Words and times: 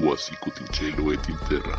tua 0.00 0.16
sicut 0.16 0.60
in 0.60 0.68
cielo 0.72 1.12
et 1.12 1.28
in 1.28 1.38
terra. 1.48 1.78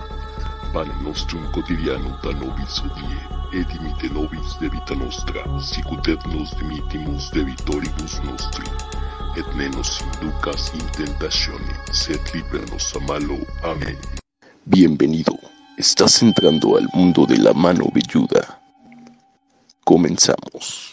Pane 0.73 0.93
nostrum 1.03 1.45
quotidianum 1.51 2.17
da 2.23 2.33
nobis 2.33 2.81
hodie, 2.81 3.19
et 3.53 3.67
dimite 3.69 4.09
nobis 4.13 4.57
debita 4.59 4.95
nostra, 4.95 5.43
sicut 5.61 6.07
et 6.07 6.25
nos 6.27 6.51
dimitimus 6.57 7.29
debitoribus 7.31 8.19
nostri. 8.23 8.65
Et 9.37 9.47
ne 9.55 9.69
nos 9.69 10.01
inducas 10.01 10.71
in 10.73 10.85
tentatione, 10.97 11.77
sed 11.91 12.21
líbranos 12.33 12.95
a 12.95 12.99
malo. 12.99 13.37
Amén. 13.63 13.97
Bienvenido. 14.65 15.37
Estás 15.77 16.23
entrando 16.23 16.75
al 16.75 16.87
mundo 16.93 17.25
de 17.25 17.37
la 17.37 17.53
mano 17.53 17.85
velluda. 17.93 18.59
Comenzamos. 19.85 20.86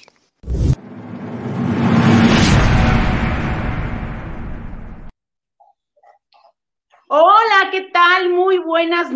Buenas 8.75 9.13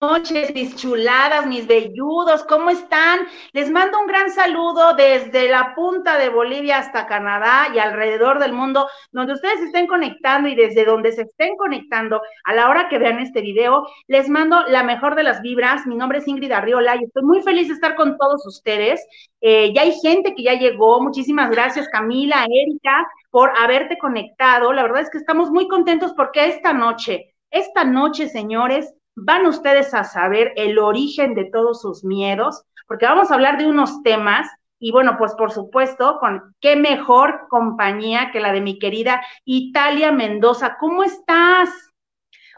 noches, 0.00 0.54
mis 0.54 0.76
chuladas, 0.76 1.44
mis 1.48 1.66
velludos, 1.66 2.44
¿cómo 2.44 2.70
están? 2.70 3.18
Les 3.52 3.68
mando 3.68 3.98
un 3.98 4.06
gran 4.06 4.30
saludo 4.30 4.94
desde 4.94 5.48
la 5.48 5.74
punta 5.74 6.16
de 6.18 6.28
Bolivia 6.28 6.78
hasta 6.78 7.08
Canadá 7.08 7.66
y 7.74 7.80
alrededor 7.80 8.38
del 8.38 8.52
mundo, 8.52 8.86
donde 9.10 9.32
ustedes 9.32 9.62
estén 9.62 9.88
conectando 9.88 10.48
y 10.48 10.54
desde 10.54 10.84
donde 10.84 11.10
se 11.10 11.22
estén 11.22 11.56
conectando 11.56 12.22
a 12.44 12.54
la 12.54 12.68
hora 12.68 12.88
que 12.88 12.98
vean 13.00 13.18
este 13.18 13.40
video, 13.40 13.88
les 14.06 14.28
mando 14.28 14.62
la 14.68 14.84
mejor 14.84 15.16
de 15.16 15.24
las 15.24 15.42
vibras. 15.42 15.84
Mi 15.88 15.96
nombre 15.96 16.18
es 16.18 16.28
Ingrid 16.28 16.52
Arriola 16.52 16.94
y 16.94 17.02
estoy 17.02 17.24
muy 17.24 17.42
feliz 17.42 17.66
de 17.66 17.74
estar 17.74 17.96
con 17.96 18.16
todos 18.18 18.46
ustedes. 18.46 19.04
Eh, 19.40 19.72
ya 19.74 19.82
hay 19.82 19.98
gente 20.00 20.32
que 20.36 20.44
ya 20.44 20.54
llegó. 20.54 21.02
Muchísimas 21.02 21.50
gracias, 21.50 21.88
Camila, 21.88 22.46
Erika, 22.48 23.04
por 23.32 23.50
haberte 23.58 23.98
conectado. 23.98 24.72
La 24.72 24.84
verdad 24.84 25.00
es 25.00 25.10
que 25.10 25.18
estamos 25.18 25.50
muy 25.50 25.66
contentos 25.66 26.12
porque 26.16 26.46
esta 26.46 26.72
noche, 26.72 27.31
esta 27.52 27.84
noche, 27.84 28.28
señores, 28.28 28.92
van 29.14 29.46
ustedes 29.46 29.94
a 29.94 30.04
saber 30.04 30.52
el 30.56 30.78
origen 30.78 31.34
de 31.34 31.44
todos 31.44 31.80
sus 31.82 32.02
miedos, 32.02 32.64
porque 32.88 33.06
vamos 33.06 33.30
a 33.30 33.34
hablar 33.34 33.58
de 33.58 33.66
unos 33.66 34.02
temas 34.02 34.48
y 34.78 34.90
bueno, 34.90 35.16
pues 35.16 35.34
por 35.34 35.52
supuesto, 35.52 36.18
con 36.18 36.56
qué 36.60 36.74
mejor 36.74 37.46
compañía 37.48 38.32
que 38.32 38.40
la 38.40 38.52
de 38.52 38.60
mi 38.60 38.80
querida 38.80 39.22
Italia 39.44 40.10
Mendoza. 40.10 40.76
¿Cómo 40.80 41.04
estás? 41.04 41.91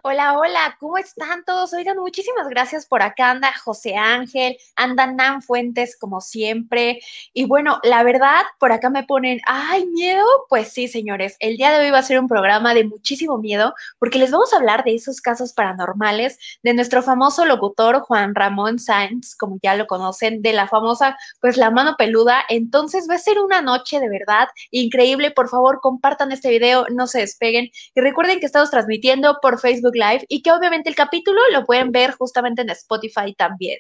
Hola, 0.07 0.39
hola, 0.39 0.77
¿cómo 0.81 0.99
están 0.99 1.45
todos? 1.47 1.73
Oigan, 1.73 1.97
muchísimas 1.97 2.47
gracias 2.51 2.85
por 2.85 3.01
acá. 3.01 3.31
Anda 3.31 3.55
José 3.57 3.97
Ángel, 3.97 4.59
anda 4.77 5.07
Nan 5.07 5.41
Fuentes, 5.41 5.97
como 5.97 6.21
siempre. 6.21 7.01
Y 7.33 7.47
bueno, 7.47 7.81
la 7.83 8.03
verdad, 8.03 8.43
por 8.61 8.71
acá 8.71 8.91
me 8.91 9.05
ponen, 9.05 9.41
ay, 9.47 9.87
miedo. 9.87 10.27
Pues 10.51 10.69
sí, 10.69 10.89
señores, 10.89 11.37
el 11.41 11.57
día 11.57 11.71
de 11.71 11.87
hoy 11.87 11.91
va 11.91 12.01
a 12.01 12.03
ser 12.03 12.21
un 12.21 12.29
programa 12.29 12.75
de 12.75 12.85
muchísimo 12.85 13.39
miedo, 13.39 13.73
porque 13.99 14.19
les 14.19 14.31
vamos 14.31 14.53
a 14.53 14.57
hablar 14.59 14.85
de 14.85 14.95
esos 14.95 15.23
casos 15.23 15.55
paranormales 15.55 16.39
de 16.63 16.75
nuestro 16.75 17.03
famoso 17.03 17.47
locutor 17.47 18.01
Juan 18.01 18.35
Ramón 18.35 18.79
Sáenz, 18.79 19.35
como 19.35 19.59
ya 19.63 19.75
lo 19.75 19.87
conocen, 19.87 20.43
de 20.43 20.53
la 20.53 20.69
famosa, 20.69 21.17
pues 21.41 21.57
la 21.57 21.71
mano 21.71 21.95
peluda. 21.97 22.45
Entonces 22.51 23.07
va 23.09 23.15
a 23.15 23.19
ser 23.19 23.39
una 23.39 23.63
noche 23.63 24.01
de 24.01 24.11
verdad 24.11 24.49
increíble. 24.71 25.31
Por 25.31 25.49
favor, 25.49 25.81
compartan 25.81 26.31
este 26.31 26.51
video, 26.51 26.85
no 26.91 27.07
se 27.07 27.21
despeguen. 27.21 27.71
Y 27.95 28.01
recuerden 28.03 28.39
que 28.39 28.45
estamos 28.45 28.71
transmitiendo 28.71 29.39
por 29.41 29.59
Facebook 29.59 29.94
Live 29.95 30.27
y 30.29 30.43
que 30.43 30.53
obviamente 30.53 30.89
el 30.89 30.97
capítulo 30.97 31.41
lo 31.53 31.65
pueden 31.65 31.93
ver 31.93 32.13
justamente 32.13 32.63
en 32.63 32.71
Spotify 32.71 33.35
también. 33.37 33.79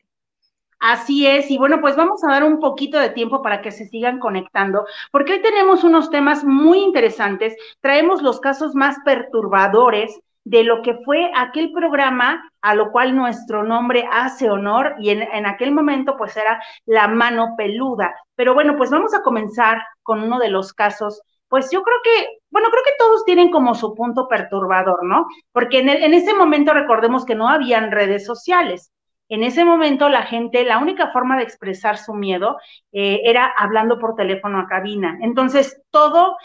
Así 0.81 1.27
es, 1.27 1.51
y 1.51 1.57
bueno, 1.57 1.81
pues 1.81 1.97
vamos 1.97 2.23
a 2.25 2.33
dar 2.33 2.45
un 2.45 2.61
poquito 2.61 2.98
de 2.98 3.09
tiempo 3.09 3.41
para 3.41 3.62
que 3.62 3.70
se 3.70 3.87
sigan 3.87 4.19
conectando, 4.19 4.85
porque 5.11 5.33
hoy 5.33 5.41
tenemos 5.41 5.83
unos 5.83 6.11
temas 6.11 6.45
muy 6.45 6.81
interesantes, 6.81 7.57
traemos 7.81 8.20
los 8.20 8.39
casos 8.39 8.75
más 8.75 8.98
perturbadores 9.03 10.20
de 10.45 10.62
lo 10.62 10.83
que 10.83 10.98
fue 11.05 11.31
aquel 11.35 11.73
programa 11.73 12.51
a 12.61 12.75
lo 12.75 12.92
cual 12.92 13.17
nuestro 13.17 13.62
nombre 13.62 14.07
hace 14.12 14.51
honor 14.51 14.95
y 14.98 15.09
en, 15.09 15.23
en, 15.23 15.47
aquel 15.47 15.73
momento 15.73 16.17
pues 16.19 16.37
era 16.37 16.62
la 16.85 17.09
mano 17.09 17.55
peluda. 17.57 18.15
Pero 18.35 18.53
bueno, 18.53 18.77
pues 18.77 18.91
vamos 18.91 19.14
a 19.14 19.23
comenzar 19.23 19.83
con 20.03 20.23
uno 20.23 20.39
de 20.39 20.51
los 20.51 20.74
casos 20.74 21.23
pues 21.55 21.70
yo 21.70 21.85
creo 21.85 21.98
que, 22.03 22.39
bueno, 22.51 22.69
creo 22.69 22.83
que 22.83 22.97
todos 22.98 23.25
tienen 23.25 23.53
como 23.53 23.77
su 23.77 23.95
punto 23.95 24.27
perturbador, 24.27 25.05
¿no? 25.05 25.29
Porque 25.53 25.79
en, 25.79 25.89
en 25.89 26.13
ese 26.13 26.35
momento 26.35 26.75
recordemos 26.75 27.25
que 27.25 27.37
no 27.37 27.48
habían 27.48 27.92
redes 27.92 28.27
sociales. 28.27 28.91
En 29.29 29.45
ese 29.45 29.65
momento 29.65 30.09
la 30.09 30.23
gente, 30.23 30.65
la 30.65 30.79
única 30.79 31.13
forma 31.13 31.37
de 31.37 31.45
expresar 31.45 31.97
su 31.97 32.13
miedo 32.13 32.57
eh, 32.91 33.20
era 33.23 33.47
hablando 33.57 34.01
por 34.01 34.17
teléfono 34.17 34.59
a 34.59 34.67
cabina. 34.67 35.17
Entonces, 35.23 35.81
todo 35.91 36.37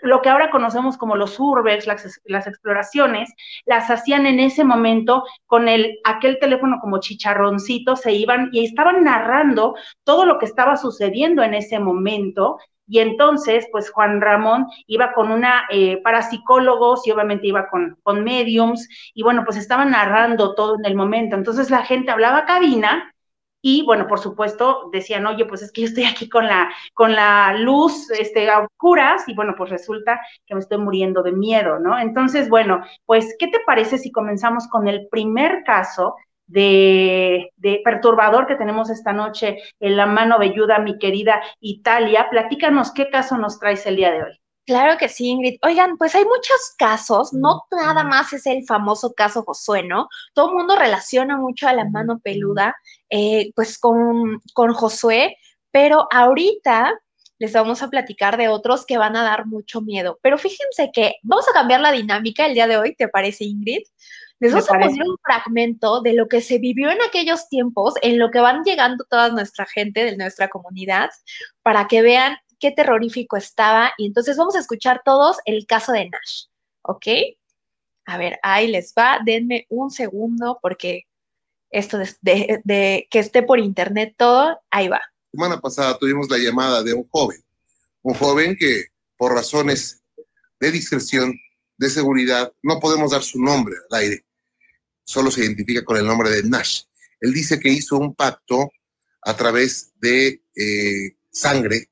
lo 0.00 0.22
que 0.22 0.30
ahora 0.30 0.48
conocemos 0.48 0.96
como 0.96 1.16
los 1.16 1.38
urbex, 1.38 1.86
las, 1.86 2.18
las, 2.24 2.46
exploraciones, 2.46 3.30
las 3.66 3.90
hacían 3.90 4.24
en 4.24 4.40
ese 4.40 4.64
momento 4.64 5.24
con 5.44 5.68
el, 5.68 5.98
aquel 6.02 6.38
teléfono 6.38 6.78
como 6.80 7.00
chicharroncito, 7.00 7.94
se 7.94 8.12
iban 8.12 8.48
y 8.52 8.64
estaban 8.64 9.04
narrando 9.04 9.74
todo 10.02 10.24
lo 10.24 10.38
que 10.38 10.46
estaba 10.46 10.76
sucediendo 10.76 11.42
en 11.42 11.52
ese 11.52 11.78
momento 11.78 12.56
y 12.86 13.00
entonces, 13.00 13.66
pues 13.72 13.90
Juan 13.90 14.20
Ramón 14.20 14.66
iba 14.86 15.12
con 15.12 15.30
una 15.30 15.64
eh, 15.70 16.00
parapsicólogos 16.02 17.06
y 17.06 17.10
obviamente 17.10 17.46
iba 17.46 17.68
con, 17.68 17.98
con 18.02 18.24
mediums, 18.24 18.88
y 19.14 19.22
bueno, 19.22 19.44
pues 19.44 19.56
estaban 19.56 19.90
narrando 19.90 20.54
todo 20.54 20.76
en 20.78 20.84
el 20.84 20.94
momento. 20.94 21.36
Entonces 21.36 21.70
la 21.70 21.84
gente 21.84 22.10
hablaba 22.10 22.44
cabina 22.44 23.12
y 23.68 23.84
bueno, 23.84 24.06
por 24.06 24.20
supuesto, 24.20 24.90
decían, 24.92 25.26
oye, 25.26 25.44
pues 25.44 25.60
es 25.62 25.72
que 25.72 25.80
yo 25.80 25.88
estoy 25.88 26.04
aquí 26.04 26.28
con 26.28 26.46
la, 26.46 26.70
con 26.94 27.14
la 27.14 27.52
luz 27.58 28.10
este, 28.12 28.48
a 28.48 28.60
oscuras, 28.60 29.24
y 29.26 29.34
bueno, 29.34 29.54
pues 29.56 29.70
resulta 29.70 30.20
que 30.46 30.54
me 30.54 30.60
estoy 30.60 30.78
muriendo 30.78 31.22
de 31.24 31.32
miedo, 31.32 31.80
¿no? 31.80 31.98
Entonces, 31.98 32.48
bueno, 32.48 32.80
pues, 33.06 33.34
¿qué 33.40 33.48
te 33.48 33.58
parece 33.66 33.98
si 33.98 34.12
comenzamos 34.12 34.68
con 34.68 34.86
el 34.86 35.08
primer 35.08 35.64
caso 35.64 36.14
de, 36.46 37.50
perturbador 37.84 38.46
que 38.46 38.56
tenemos 38.56 38.90
esta 38.90 39.12
noche 39.12 39.58
en 39.80 39.96
la 39.96 40.06
mano 40.06 40.38
velluda, 40.38 40.78
mi 40.78 40.98
querida 40.98 41.42
Italia. 41.60 42.28
Platícanos 42.30 42.92
qué 42.92 43.08
caso 43.10 43.36
nos 43.36 43.58
traes 43.58 43.86
el 43.86 43.96
día 43.96 44.12
de 44.12 44.22
hoy. 44.22 44.40
Claro 44.66 44.98
que 44.98 45.08
sí, 45.08 45.28
Ingrid. 45.28 45.58
Oigan, 45.62 45.96
pues 45.96 46.16
hay 46.16 46.24
muchos 46.24 46.74
casos, 46.76 47.32
no 47.32 47.62
nada 47.70 48.02
más 48.02 48.32
es 48.32 48.46
el 48.46 48.64
famoso 48.66 49.12
caso 49.12 49.44
Josué, 49.44 49.84
¿no? 49.84 50.08
Todo 50.34 50.48
el 50.48 50.56
mundo 50.56 50.74
relaciona 50.74 51.36
mucho 51.36 51.68
a 51.68 51.72
la 51.72 51.88
mano 51.88 52.18
peluda, 52.18 52.74
eh, 53.08 53.52
pues 53.54 53.78
con, 53.78 54.40
con 54.54 54.72
Josué, 54.72 55.36
pero 55.70 56.08
ahorita 56.10 56.98
les 57.38 57.52
vamos 57.52 57.82
a 57.82 57.90
platicar 57.90 58.36
de 58.36 58.48
otros 58.48 58.86
que 58.86 58.98
van 58.98 59.14
a 59.14 59.22
dar 59.22 59.46
mucho 59.46 59.82
miedo. 59.82 60.18
Pero 60.22 60.38
fíjense 60.38 60.90
que 60.92 61.14
vamos 61.22 61.46
a 61.48 61.52
cambiar 61.52 61.80
la 61.80 61.92
dinámica 61.92 62.46
el 62.46 62.54
día 62.54 62.66
de 62.66 62.78
hoy, 62.78 62.94
¿te 62.96 63.08
parece, 63.08 63.44
Ingrid? 63.44 63.82
Les 64.38 64.52
vamos 64.52 64.70
a 64.70 64.78
poner 64.78 65.02
un 65.02 65.16
fragmento 65.22 66.02
de 66.02 66.12
lo 66.12 66.28
que 66.28 66.42
se 66.42 66.58
vivió 66.58 66.90
en 66.90 67.00
aquellos 67.02 67.48
tiempos, 67.48 67.94
en 68.02 68.18
lo 68.18 68.30
que 68.30 68.40
van 68.40 68.62
llegando 68.64 69.04
toda 69.08 69.30
nuestra 69.30 69.64
gente 69.64 70.04
de 70.04 70.16
nuestra 70.16 70.48
comunidad, 70.48 71.10
para 71.62 71.88
que 71.88 72.02
vean 72.02 72.36
qué 72.58 72.70
terrorífico 72.70 73.36
estaba. 73.36 73.92
Y 73.96 74.06
entonces 74.06 74.36
vamos 74.36 74.54
a 74.56 74.60
escuchar 74.60 75.00
todos 75.04 75.38
el 75.46 75.66
caso 75.66 75.92
de 75.92 76.10
Nash, 76.10 76.44
¿ok? 76.82 77.06
A 78.04 78.18
ver, 78.18 78.38
ahí 78.42 78.68
les 78.68 78.92
va, 78.96 79.20
denme 79.24 79.66
un 79.68 79.90
segundo 79.90 80.58
porque 80.60 81.04
esto 81.70 81.98
de, 81.98 82.60
de 82.64 83.08
que 83.10 83.18
esté 83.18 83.42
por 83.42 83.58
internet 83.58 84.14
todo, 84.16 84.58
ahí 84.70 84.88
va. 84.88 85.00
semana 85.32 85.60
pasada 85.60 85.98
tuvimos 85.98 86.30
la 86.30 86.38
llamada 86.38 86.82
de 86.82 86.94
un 86.94 87.08
joven, 87.08 87.42
un 88.02 88.14
joven 88.14 88.56
que 88.58 88.84
por 89.16 89.32
razones 89.32 90.02
de 90.60 90.70
discreción, 90.70 91.34
de 91.76 91.90
seguridad, 91.90 92.52
no 92.62 92.80
podemos 92.80 93.10
dar 93.10 93.22
su 93.22 93.40
nombre 93.42 93.74
al 93.90 94.00
aire, 94.00 94.24
solo 95.04 95.30
se 95.30 95.44
identifica 95.44 95.84
con 95.84 95.96
el 95.96 96.06
nombre 96.06 96.30
de 96.30 96.42
Nash. 96.42 96.82
Él 97.20 97.32
dice 97.32 97.58
que 97.60 97.68
hizo 97.68 97.96
un 97.96 98.14
pacto 98.14 98.70
a 99.22 99.36
través 99.36 99.92
de 100.00 100.42
eh, 100.56 101.16
sangre 101.30 101.88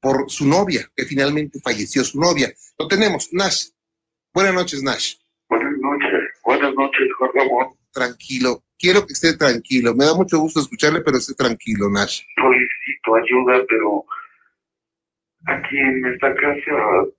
por 0.00 0.30
su 0.30 0.46
novia, 0.46 0.90
que 0.96 1.04
finalmente 1.04 1.60
falleció 1.60 2.04
su 2.04 2.18
novia. 2.18 2.52
Lo 2.78 2.88
tenemos, 2.88 3.28
Nash. 3.32 3.68
Buenas 4.32 4.54
noches, 4.54 4.82
Nash. 4.82 5.16
Buenas 5.48 5.72
noches, 5.78 6.30
buenas 6.44 6.74
noches, 6.74 7.08
Jorge 7.18 7.38
Ramón. 7.38 7.74
Tranquilo, 7.92 8.64
quiero 8.78 9.04
que 9.06 9.12
esté 9.12 9.36
tranquilo. 9.36 9.94
Me 9.94 10.04
da 10.04 10.14
mucho 10.14 10.38
gusto 10.38 10.60
escucharle, 10.60 11.02
pero 11.02 11.18
esté 11.18 11.34
tranquilo, 11.34 11.90
Nash. 11.90 12.22
Solicito 12.36 13.14
ayuda, 13.16 13.64
pero 13.68 14.04
aquí 15.46 15.76
en 15.76 16.06
esta 16.06 16.34
casa 16.34 17.10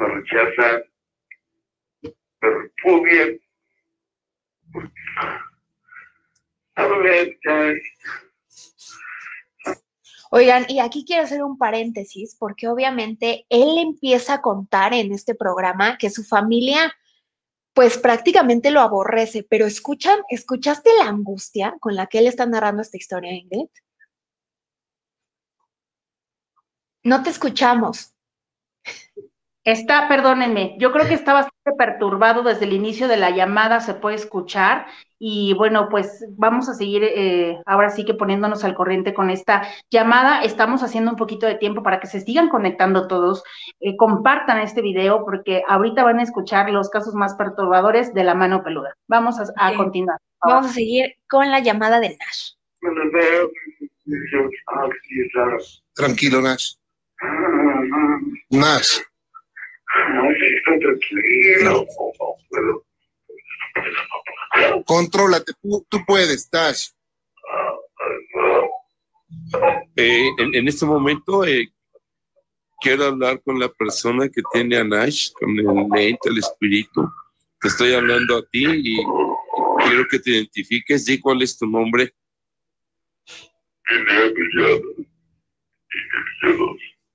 me 0.00 0.08
rechazan, 0.08 0.82
pero 2.40 3.02
bien. 3.02 3.40
Oigan, 10.30 10.64
y 10.68 10.78
aquí 10.78 11.04
quiero 11.04 11.24
hacer 11.24 11.42
un 11.42 11.58
paréntesis 11.58 12.36
porque 12.38 12.68
obviamente 12.68 13.46
él 13.48 13.78
empieza 13.78 14.34
a 14.34 14.42
contar 14.42 14.94
en 14.94 15.12
este 15.12 15.34
programa 15.34 15.98
que 15.98 16.08
su 16.08 16.24
familia 16.24 16.94
pues 17.74 17.98
prácticamente 17.98 18.70
lo 18.70 18.80
aborrece, 18.80 19.42
pero 19.48 19.66
escuchan, 19.66 20.18
¿escuchaste 20.28 20.90
la 20.98 21.08
angustia 21.08 21.76
con 21.80 21.94
la 21.94 22.06
que 22.06 22.18
él 22.18 22.26
está 22.26 22.46
narrando 22.46 22.82
esta 22.82 22.96
historia, 22.96 23.32
Ingrid? 23.32 23.68
No 27.04 27.22
te 27.22 27.30
escuchamos. 27.30 28.14
Está, 29.64 30.08
perdónenme, 30.08 30.76
yo 30.78 30.90
creo 30.90 31.06
que 31.06 31.14
está 31.14 31.34
bastante 31.34 31.72
perturbado 31.76 32.42
desde 32.42 32.64
el 32.64 32.72
inicio 32.72 33.08
de 33.08 33.18
la 33.18 33.28
llamada, 33.28 33.80
se 33.80 33.92
puede 33.92 34.16
escuchar 34.16 34.86
y 35.18 35.52
bueno, 35.52 35.90
pues 35.90 36.24
vamos 36.30 36.70
a 36.70 36.74
seguir 36.74 37.04
eh, 37.04 37.60
ahora 37.66 37.90
sí 37.90 38.06
que 38.06 38.14
poniéndonos 38.14 38.64
al 38.64 38.74
corriente 38.74 39.12
con 39.12 39.28
esta 39.28 39.68
llamada. 39.90 40.42
Estamos 40.42 40.82
haciendo 40.82 41.10
un 41.10 41.18
poquito 41.18 41.46
de 41.46 41.56
tiempo 41.56 41.82
para 41.82 42.00
que 42.00 42.06
se 42.06 42.22
sigan 42.22 42.48
conectando 42.48 43.06
todos, 43.06 43.44
eh, 43.80 43.98
compartan 43.98 44.60
este 44.60 44.80
video 44.80 45.26
porque 45.26 45.62
ahorita 45.68 46.04
van 46.04 46.20
a 46.20 46.22
escuchar 46.22 46.70
los 46.70 46.88
casos 46.88 47.14
más 47.14 47.34
perturbadores 47.34 48.14
de 48.14 48.24
la 48.24 48.34
mano 48.34 48.62
peluda. 48.62 48.96
Vamos 49.08 49.36
a, 49.38 49.76
continuar. 49.76 50.16
Vamos 50.42 50.70
a 50.70 50.72
seguir 50.72 51.16
con 51.28 51.50
la 51.50 51.60
llamada 51.60 52.00
de 52.00 52.16
Nash. 52.16 52.52
Tranquilo, 55.94 56.40
Nash. 56.40 56.76
Nash. 58.48 59.00
Tranquilo. 60.80 61.86
Contrólate, 64.84 65.52
tú, 65.62 66.04
puedes, 66.06 66.48
Tash. 66.50 66.88
Eh, 69.96 70.28
en, 70.38 70.68
este 70.68 70.86
momento 70.86 71.44
eh, 71.44 71.68
quiero 72.80 73.04
hablar 73.04 73.40
con 73.42 73.58
la 73.58 73.68
persona 73.68 74.28
que 74.28 74.42
tiene 74.52 74.76
a 74.76 74.84
Nash, 74.84 75.30
con 75.32 75.50
el 75.50 75.88
mente, 75.88 76.28
el 76.28 76.38
espíritu. 76.38 77.08
Te 77.60 77.68
estoy 77.68 77.92
hablando 77.92 78.38
a 78.38 78.42
ti 78.50 78.64
y 78.64 78.96
quiero 79.86 80.06
que 80.10 80.18
te 80.18 80.30
identifiques. 80.30 81.04
Di 81.04 81.20
cuál 81.20 81.42
es 81.42 81.56
tu 81.58 81.66
nombre. 81.66 82.12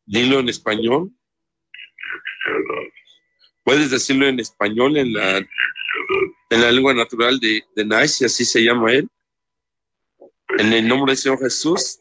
Dilo 0.05 0.39
en 0.39 0.49
español. 0.49 1.11
Puedes 3.63 3.89
decirlo 3.89 4.27
en 4.27 4.39
español 4.39 4.97
en 4.97 5.13
la, 5.13 5.37
en 5.37 6.61
la 6.61 6.71
lengua 6.71 6.93
natural 6.93 7.39
de, 7.39 7.63
de 7.75 7.85
Nash, 7.85 8.23
así 8.23 8.45
se 8.45 8.63
llama 8.63 8.93
él. 8.93 9.09
En 10.59 10.71
el 10.71 10.87
nombre 10.87 11.11
del 11.11 11.17
Señor 11.17 11.39
Jesús, 11.39 11.99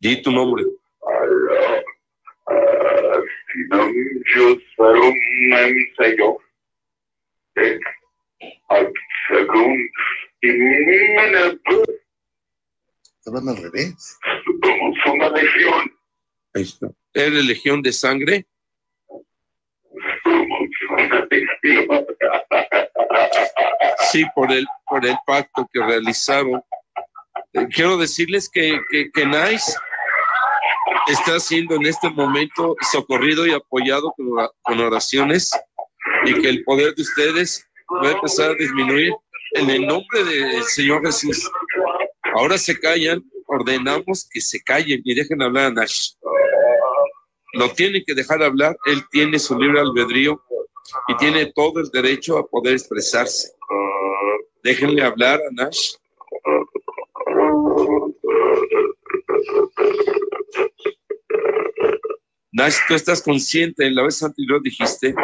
di 0.00 0.20
tu 0.20 0.32
nombre. 0.32 0.64
Estaban 13.18 13.48
al 13.48 13.56
revés. 13.56 14.18
Somos 15.04 15.32
legión. 15.32 15.92
Ahí 16.54 16.62
está. 16.62 16.88
¿Eres 17.14 17.44
legión 17.44 17.82
de 17.82 17.92
sangre? 17.92 18.46
Sí, 24.10 24.24
por 24.34 24.50
el, 24.50 24.66
por 24.88 25.04
el 25.04 25.16
pacto 25.26 25.68
que 25.72 25.80
realizaron. 25.80 26.62
Eh, 27.52 27.66
quiero 27.72 27.96
decirles 27.96 28.48
que, 28.50 28.80
que, 28.90 29.26
Nice 29.26 29.72
está 31.08 31.38
siendo 31.40 31.74
en 31.76 31.86
este 31.86 32.08
momento 32.10 32.76
socorrido 32.92 33.46
y 33.46 33.52
apoyado 33.52 34.14
con 34.62 34.80
oraciones 34.80 35.50
y 36.24 36.34
que 36.40 36.48
el 36.48 36.64
poder 36.64 36.94
de 36.94 37.02
ustedes 37.02 37.66
va 38.02 38.08
a 38.08 38.12
empezar 38.12 38.50
a 38.50 38.54
disminuir 38.54 39.12
en 39.52 39.70
el 39.70 39.86
nombre 39.86 40.24
del 40.24 40.62
Señor 40.64 41.04
Jesús. 41.04 41.50
Ahora 42.34 42.58
se 42.58 42.78
callan, 42.78 43.22
ordenamos 43.46 44.28
que 44.30 44.40
se 44.40 44.62
callen 44.62 45.00
y 45.04 45.14
dejen 45.14 45.42
hablar 45.42 45.66
a 45.66 45.70
Nash. 45.70 46.12
Lo 47.54 47.70
tienen 47.70 48.02
que 48.06 48.14
dejar 48.14 48.42
hablar, 48.42 48.76
él 48.86 49.02
tiene 49.10 49.38
su 49.38 49.58
libre 49.58 49.80
albedrío 49.80 50.42
y 51.08 51.16
tiene 51.16 51.46
todo 51.46 51.80
el 51.80 51.88
derecho 51.90 52.38
a 52.38 52.46
poder 52.46 52.74
expresarse. 52.74 53.52
Déjenle 54.62 55.02
hablar 55.02 55.40
a 55.40 55.52
Nash. 55.52 55.94
Nash, 62.52 62.76
tú 62.88 62.94
estás 62.94 63.22
consciente, 63.22 63.86
en 63.86 63.94
la 63.94 64.02
vez 64.02 64.22
anterior 64.22 64.60
dijiste, 64.62 65.14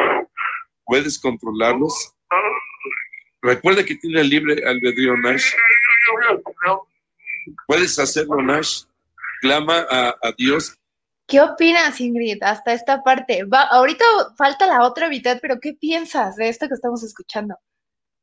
puedes 0.84 1.18
controlarlos. 1.18 2.14
Recuerda 3.42 3.84
que 3.84 3.96
tiene 3.96 4.22
libre 4.22 4.62
albedrío 4.66 5.16
Nash. 5.16 5.52
Puedes 7.66 7.98
hacerlo, 7.98 8.36
Nash. 8.40 8.84
Clama 9.40 9.86
a, 9.90 10.16
a 10.22 10.32
Dios 10.38 10.78
¿Qué 11.26 11.40
opinas, 11.40 12.00
Ingrid, 12.00 12.42
hasta 12.42 12.72
esta 12.72 13.02
parte? 13.02 13.46
Ahorita 13.70 14.04
falta 14.36 14.66
la 14.66 14.84
otra 14.84 15.08
mitad, 15.08 15.38
pero 15.40 15.58
¿qué 15.60 15.72
piensas 15.72 16.36
de 16.36 16.48
esto 16.48 16.68
que 16.68 16.74
estamos 16.74 17.02
escuchando? 17.02 17.56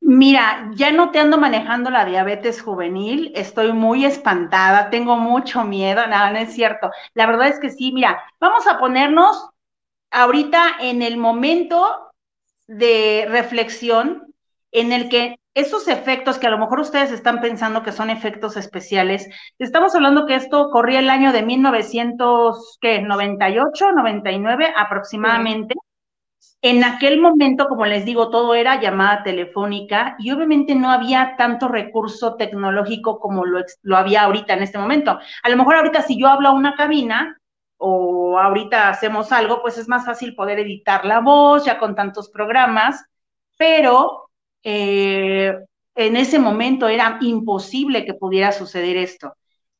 Mira, 0.01 0.71
ya 0.73 0.91
no 0.91 1.11
te 1.11 1.19
ando 1.19 1.37
manejando 1.37 1.89
la 1.91 2.05
diabetes 2.05 2.61
juvenil, 2.61 3.31
estoy 3.35 3.71
muy 3.71 4.03
espantada, 4.03 4.89
tengo 4.89 5.15
mucho 5.15 5.63
miedo, 5.63 6.05
nada, 6.07 6.31
no 6.31 6.39
es 6.39 6.53
cierto. 6.53 6.91
La 7.13 7.27
verdad 7.27 7.49
es 7.49 7.59
que 7.59 7.69
sí, 7.69 7.91
mira, 7.91 8.21
vamos 8.39 8.65
a 8.67 8.79
ponernos 8.79 9.49
ahorita 10.09 10.77
en 10.79 11.01
el 11.01 11.17
momento 11.17 12.11
de 12.67 13.27
reflexión 13.29 14.30
en 14.71 14.93
el 14.93 15.09
que 15.09 15.37
esos 15.53 15.87
efectos 15.87 16.37
que 16.37 16.47
a 16.47 16.49
lo 16.49 16.57
mejor 16.57 16.79
ustedes 16.79 17.11
están 17.11 17.41
pensando 17.41 17.83
que 17.83 17.91
son 17.91 18.09
efectos 18.09 18.55
especiales, 18.55 19.27
estamos 19.59 19.93
hablando 19.95 20.25
que 20.25 20.35
esto 20.35 20.69
corría 20.71 20.99
el 20.99 21.09
año 21.09 21.33
de 21.33 21.43
1998, 21.43 23.91
99 23.91 24.73
aproximadamente. 24.75 25.75
En 26.63 26.83
aquel 26.83 27.19
momento, 27.19 27.67
como 27.67 27.85
les 27.85 28.05
digo, 28.05 28.29
todo 28.29 28.53
era 28.53 28.79
llamada 28.79 29.23
telefónica 29.23 30.15
y 30.19 30.31
obviamente 30.31 30.75
no 30.75 30.91
había 30.91 31.35
tanto 31.37 31.67
recurso 31.67 32.35
tecnológico 32.35 33.19
como 33.19 33.45
lo, 33.45 33.61
lo 33.81 33.97
había 33.97 34.23
ahorita 34.23 34.53
en 34.53 34.63
este 34.63 34.77
momento. 34.77 35.19
A 35.43 35.49
lo 35.49 35.57
mejor 35.57 35.75
ahorita 35.75 36.03
si 36.03 36.19
yo 36.19 36.27
hablo 36.27 36.49
a 36.49 36.53
una 36.53 36.75
cabina 36.75 37.37
o 37.77 38.37
ahorita 38.39 38.89
hacemos 38.89 39.31
algo, 39.31 39.61
pues 39.61 39.77
es 39.79 39.87
más 39.87 40.05
fácil 40.05 40.35
poder 40.35 40.59
editar 40.59 41.03
la 41.03 41.19
voz 41.19 41.65
ya 41.65 41.79
con 41.79 41.95
tantos 41.95 42.29
programas, 42.29 43.03
pero 43.57 44.30
eh, 44.63 45.53
en 45.95 46.15
ese 46.15 46.39
momento 46.39 46.87
era 46.87 47.17
imposible 47.21 48.05
que 48.05 48.13
pudiera 48.13 48.51
suceder 48.51 48.97
esto. 48.97 49.35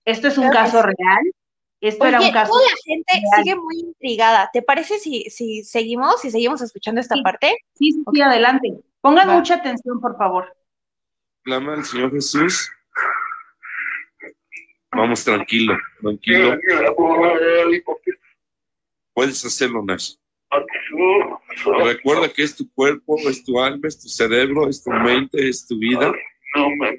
Esto 0.06 0.28
es 0.28 0.38
un 0.38 0.50
caso 0.50 0.82
real. 0.82 1.34
Esto 1.80 2.06
era 2.06 2.22
un 2.22 2.32
caso. 2.32 2.52
Toda 2.52 2.64
la 2.64 2.76
gente 2.84 3.14
sigue 3.38 3.56
muy 3.56 3.80
intrigada. 3.80 4.50
¿Te 4.54 4.62
parece 4.62 5.00
si, 5.00 5.24
si 5.30 5.64
seguimos, 5.64 6.22
si 6.22 6.30
seguimos 6.30 6.62
escuchando 6.62 7.02
esta 7.02 7.16
parte? 7.24 7.56
Sí, 7.74 7.92
sí, 7.92 8.22
adelante. 8.22 8.70
Pongan 9.02 9.30
mucha 9.30 9.56
atención, 9.56 10.00
por 10.00 10.16
favor. 10.16 10.56
Clama 11.44 11.74
al 11.74 11.84
Señor 11.84 12.12
Jesús. 12.12 12.72
Vamos 14.92 15.24
tranquilo, 15.24 15.76
tranquilo. 16.02 16.60
Puedes 19.14 19.44
hacerlo, 19.44 19.84
Nash. 19.84 20.16
Recuerda 21.86 22.32
que 22.32 22.44
es 22.44 22.56
tu 22.56 22.72
cuerpo, 22.74 23.18
es 23.30 23.44
tu 23.44 23.60
alma, 23.60 23.88
es 23.88 24.00
tu 24.00 24.10
cerebro, 24.10 24.68
es 24.68 24.84
tu 24.84 24.92
mente, 24.92 25.48
es 25.48 25.66
tu 25.66 25.78
vida. 25.78 26.12
No 26.56 26.70
me 26.76 26.98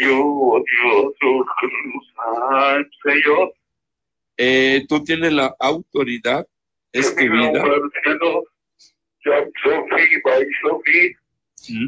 yo, 0.00 0.62
Dios, 0.64 1.14
Señor. 3.02 3.54
Eh, 4.36 4.84
tú 4.88 5.02
tienes 5.04 5.32
la 5.32 5.54
autoridad, 5.58 6.46
es 6.92 7.14
tu 7.14 7.22
vida. 7.22 7.64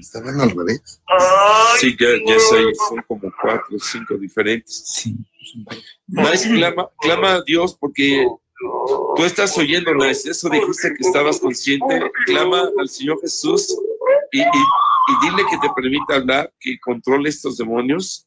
Estaban 0.00 0.40
al 0.40 0.50
revés. 0.50 1.02
Sí, 1.78 1.96
ya, 1.98 2.08
ya 2.26 2.38
sé, 2.38 2.74
son 2.88 3.02
como 3.06 3.32
cuatro 3.42 3.76
o 3.76 3.78
cinco 3.78 4.16
diferentes. 4.16 4.84
Sí. 4.86 5.14
clama, 6.48 6.88
clama 6.98 7.34
a 7.34 7.42
Dios 7.42 7.76
porque 7.78 8.26
Tú 8.58 9.24
estás 9.24 9.56
oyendo, 9.58 9.92
eso 10.04 10.48
dijiste 10.48 10.94
que 10.94 11.06
estabas 11.06 11.38
consciente. 11.38 12.10
Clama 12.24 12.70
al 12.78 12.88
Señor 12.88 13.20
Jesús 13.20 13.76
y, 14.32 14.38
dile 14.38 15.42
que 15.50 15.58
te 15.58 15.68
permita 15.74 16.16
hablar, 16.16 16.52
que 16.58 16.78
controle 16.80 17.28
estos 17.28 17.58
demonios. 17.58 18.26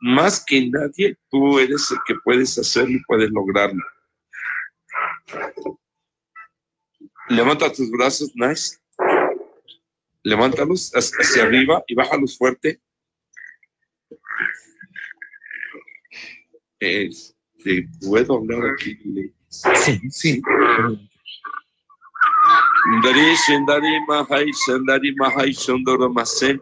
Más 0.00 0.44
que 0.44 0.68
nadie, 0.68 1.16
tú 1.30 1.58
eres 1.58 1.90
el 1.90 1.98
que 2.06 2.14
puedes 2.22 2.58
hacerlo 2.58 2.96
y 2.96 3.04
puedes 3.04 3.30
lograrlo. 3.30 3.82
Levanta 7.28 7.72
tus 7.72 7.90
brazos, 7.90 8.30
nice. 8.34 8.76
Levántalos 10.22 10.92
hacia 10.92 11.44
arriba 11.44 11.82
y 11.86 11.94
bájalos 11.94 12.36
fuerte. 12.36 12.80
Es 16.78 17.34
te 17.64 17.86
puedo 18.00 18.38
hablar 18.38 18.74
aquí. 18.74 18.98
Sí, 19.48 20.00
sí. 20.10 20.42
Dari 23.02 23.36
sendari 23.46 23.94
mahai 24.08 24.50
sendari 24.66 25.14
mahai 25.16 25.52
sondoro 25.54 26.10
masen. 26.10 26.60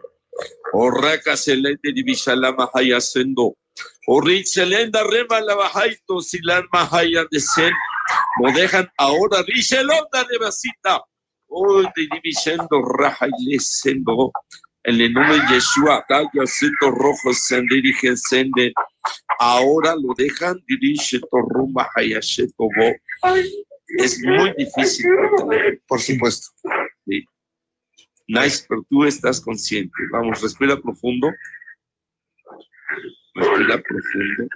Orraka 0.73 1.35
selende 1.35 1.91
divishala 1.93 2.53
mahai 2.53 2.93
asendo. 2.93 3.55
Orri 4.07 4.43
selenda 4.45 5.03
rema 5.03 5.39
la 5.41 5.55
bajaito 5.55 6.21
silan 6.21 6.65
mahai 6.73 7.15
andesen. 7.17 7.73
Lo 8.41 8.51
dejan 8.51 8.87
ahora, 8.97 9.43
dice 9.43 9.79
el 9.79 9.89
onda 9.89 10.23
de 10.23 10.37
vasita. 10.37 11.01
Hoy 11.47 11.85
te 11.95 12.07
divisendo 12.11 12.81
raja 12.81 13.27
y 13.27 13.53
lesendo. 13.53 14.31
En 14.83 14.99
el 14.99 15.13
nombre 15.13 15.37
de 15.37 15.53
Yeshua, 15.53 16.03
calla 16.07 16.45
seto 16.45 16.89
rojo, 16.91 17.33
sende, 17.33 17.75
dirige, 17.75 18.15
sende. 18.17 18.73
Ahora 19.39 19.95
lo 19.95 20.13
dejan, 20.17 20.59
dirige, 20.67 21.19
torrumba, 21.29 21.89
hayasheto, 21.95 22.53
bo. 22.57 22.95
Es 23.97 24.19
muy 24.23 24.53
difícil. 24.57 25.11
Por 25.87 25.99
supuesto. 25.99 26.47
Sí. 27.05 27.25
Nice, 28.27 28.65
pero 28.67 28.83
tú 28.89 29.03
estás 29.05 29.41
consciente. 29.41 29.93
Vamos, 30.11 30.41
respira 30.41 30.79
profundo. 30.79 31.29
Respira 33.35 33.77
profundo. 33.81 34.47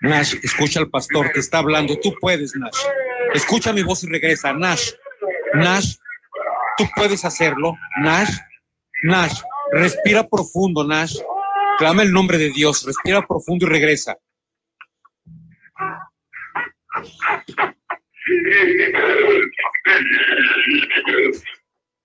Nash, 0.00 0.34
escucha 0.42 0.80
al 0.80 0.90
pastor 0.90 1.30
que 1.32 1.38
está 1.38 1.58
hablando. 1.58 1.96
Tú 2.00 2.12
puedes, 2.20 2.56
Nash. 2.56 2.78
Escucha 3.34 3.72
mi 3.72 3.82
voz 3.82 4.02
y 4.02 4.08
regresa. 4.08 4.52
Nash, 4.52 4.90
Nash, 5.54 5.96
tú 6.76 6.84
puedes 6.94 7.24
hacerlo. 7.24 7.76
Nash, 8.00 8.36
Nash, 9.02 9.40
respira 9.72 10.28
profundo, 10.28 10.84
Nash. 10.84 11.18
Clama 11.78 12.02
el 12.02 12.12
nombre 12.12 12.38
de 12.38 12.50
Dios. 12.50 12.84
Respira 12.84 13.26
profundo 13.26 13.66
y 13.66 13.68
regresa. 13.68 14.16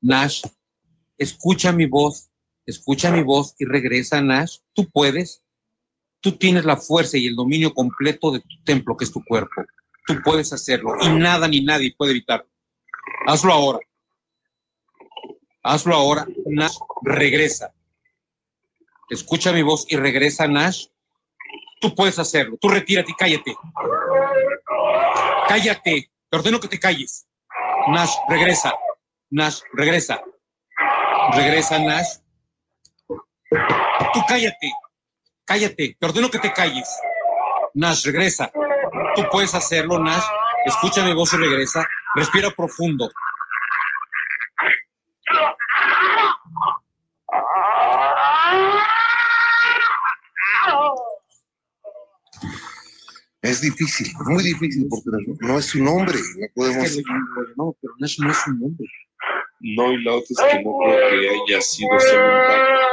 Nash, 0.01 0.41
escucha 1.17 1.71
mi 1.71 1.85
voz. 1.85 2.29
Escucha 2.65 3.11
mi 3.11 3.23
voz 3.23 3.55
y 3.59 3.65
regresa, 3.65 4.21
Nash. 4.21 4.57
Tú 4.73 4.89
puedes. 4.89 5.43
Tú 6.19 6.31
tienes 6.31 6.65
la 6.65 6.77
fuerza 6.77 7.17
y 7.17 7.27
el 7.27 7.35
dominio 7.35 7.73
completo 7.73 8.31
de 8.31 8.39
tu 8.39 8.63
templo, 8.65 8.97
que 8.97 9.05
es 9.05 9.11
tu 9.11 9.23
cuerpo. 9.23 9.63
Tú 10.07 10.15
puedes 10.23 10.51
hacerlo 10.51 10.95
y 11.01 11.09
nada 11.09 11.47
ni 11.47 11.61
nadie 11.61 11.93
puede 11.95 12.11
evitarlo. 12.11 12.49
Hazlo 13.27 13.53
ahora. 13.53 13.79
Hazlo 15.63 15.95
ahora. 15.95 16.25
Nash, 16.45 16.77
regresa. 17.03 17.73
Escucha 19.09 19.51
mi 19.51 19.61
voz 19.61 19.85
y 19.89 19.97
regresa, 19.97 20.47
Nash. 20.47 20.87
Tú 21.79 21.93
puedes 21.95 22.17
hacerlo. 22.19 22.57
Tú 22.59 22.69
retírate 22.69 23.11
y 23.11 23.15
cállate. 23.15 23.55
Cállate. 25.47 26.11
Te 26.29 26.37
ordeno 26.37 26.59
que 26.59 26.67
te 26.67 26.79
calles. 26.79 27.27
Nash, 27.89 28.13
regresa. 28.27 28.73
Nash, 29.29 29.61
regresa. 29.73 30.21
Regresa, 31.33 31.79
Nash. 31.79 32.07
Tú 33.07 34.21
cállate. 34.27 34.71
Cállate. 35.45 35.95
Te 35.99 36.05
ordeno 36.05 36.29
que 36.29 36.39
te 36.39 36.51
calles. 36.51 36.89
Nash, 37.73 38.05
regresa. 38.05 38.51
Tú 39.15 39.23
puedes 39.31 39.53
hacerlo, 39.53 39.99
Nash. 39.99 40.25
Escucha 40.65 41.05
mi 41.05 41.13
voz 41.13 41.33
y 41.33 41.37
regresa. 41.37 41.87
Respira 42.15 42.49
profundo. 42.51 43.09
Es 53.47 53.61
difícil, 53.61 54.07
muy 54.25 54.43
difícil, 54.43 54.87
porque 54.89 55.09
no, 55.09 55.47
no 55.47 55.59
es 55.59 55.65
su 55.67 55.81
nombre. 55.81 56.17
No 56.37 56.47
podemos. 56.53 56.97
Llamamos, 56.97 57.75
pero 57.81 57.93
Nash 57.99 58.19
no 58.19 58.29
es 58.29 58.47
un 58.47 58.59
nombre. 58.59 58.87
No, 59.61 59.93
y 59.93 60.03
la 60.03 60.15
otra 60.15 60.27
es 60.29 60.37
que 60.37 60.63
no 60.63 60.77
creo 60.83 61.09
que 61.09 61.53
haya 61.53 61.61
sido 61.61 61.89
un 61.91 61.97
pacto. 61.97 62.87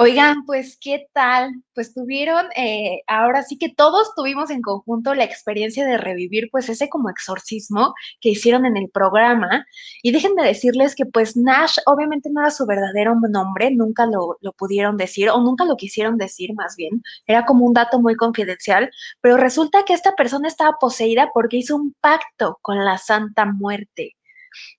Oigan, 0.00 0.44
pues, 0.46 0.78
¿qué 0.80 1.08
tal? 1.12 1.50
Pues 1.74 1.92
tuvieron, 1.92 2.46
eh, 2.54 3.00
ahora 3.08 3.42
sí 3.42 3.58
que 3.58 3.68
todos 3.68 4.14
tuvimos 4.14 4.48
en 4.50 4.62
conjunto 4.62 5.12
la 5.12 5.24
experiencia 5.24 5.84
de 5.84 5.98
revivir, 5.98 6.50
pues, 6.52 6.68
ese 6.68 6.88
como 6.88 7.10
exorcismo 7.10 7.94
que 8.20 8.28
hicieron 8.28 8.64
en 8.64 8.76
el 8.76 8.88
programa. 8.90 9.66
Y 10.04 10.12
déjenme 10.12 10.44
decirles 10.44 10.94
que, 10.94 11.04
pues, 11.04 11.36
Nash 11.36 11.78
obviamente 11.86 12.30
no 12.30 12.42
era 12.42 12.52
su 12.52 12.64
verdadero 12.64 13.16
nombre, 13.28 13.72
nunca 13.72 14.06
lo, 14.06 14.38
lo 14.40 14.52
pudieron 14.52 14.96
decir, 14.96 15.30
o 15.30 15.40
nunca 15.40 15.64
lo 15.64 15.76
quisieron 15.76 16.16
decir, 16.16 16.54
más 16.54 16.76
bien. 16.76 17.02
Era 17.26 17.44
como 17.44 17.66
un 17.66 17.72
dato 17.72 18.00
muy 18.00 18.14
confidencial, 18.14 18.90
pero 19.20 19.36
resulta 19.36 19.84
que 19.84 19.94
esta 19.94 20.14
persona 20.14 20.46
estaba 20.46 20.76
poseída 20.80 21.30
porque 21.34 21.56
hizo 21.56 21.74
un 21.74 21.92
pacto 22.00 22.58
con 22.62 22.84
la 22.84 22.98
Santa 22.98 23.46
Muerte. 23.46 24.14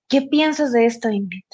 ¿Qué 0.08 0.22
piensas 0.22 0.72
de 0.72 0.86
esto, 0.86 1.10
Ingrid? 1.10 1.44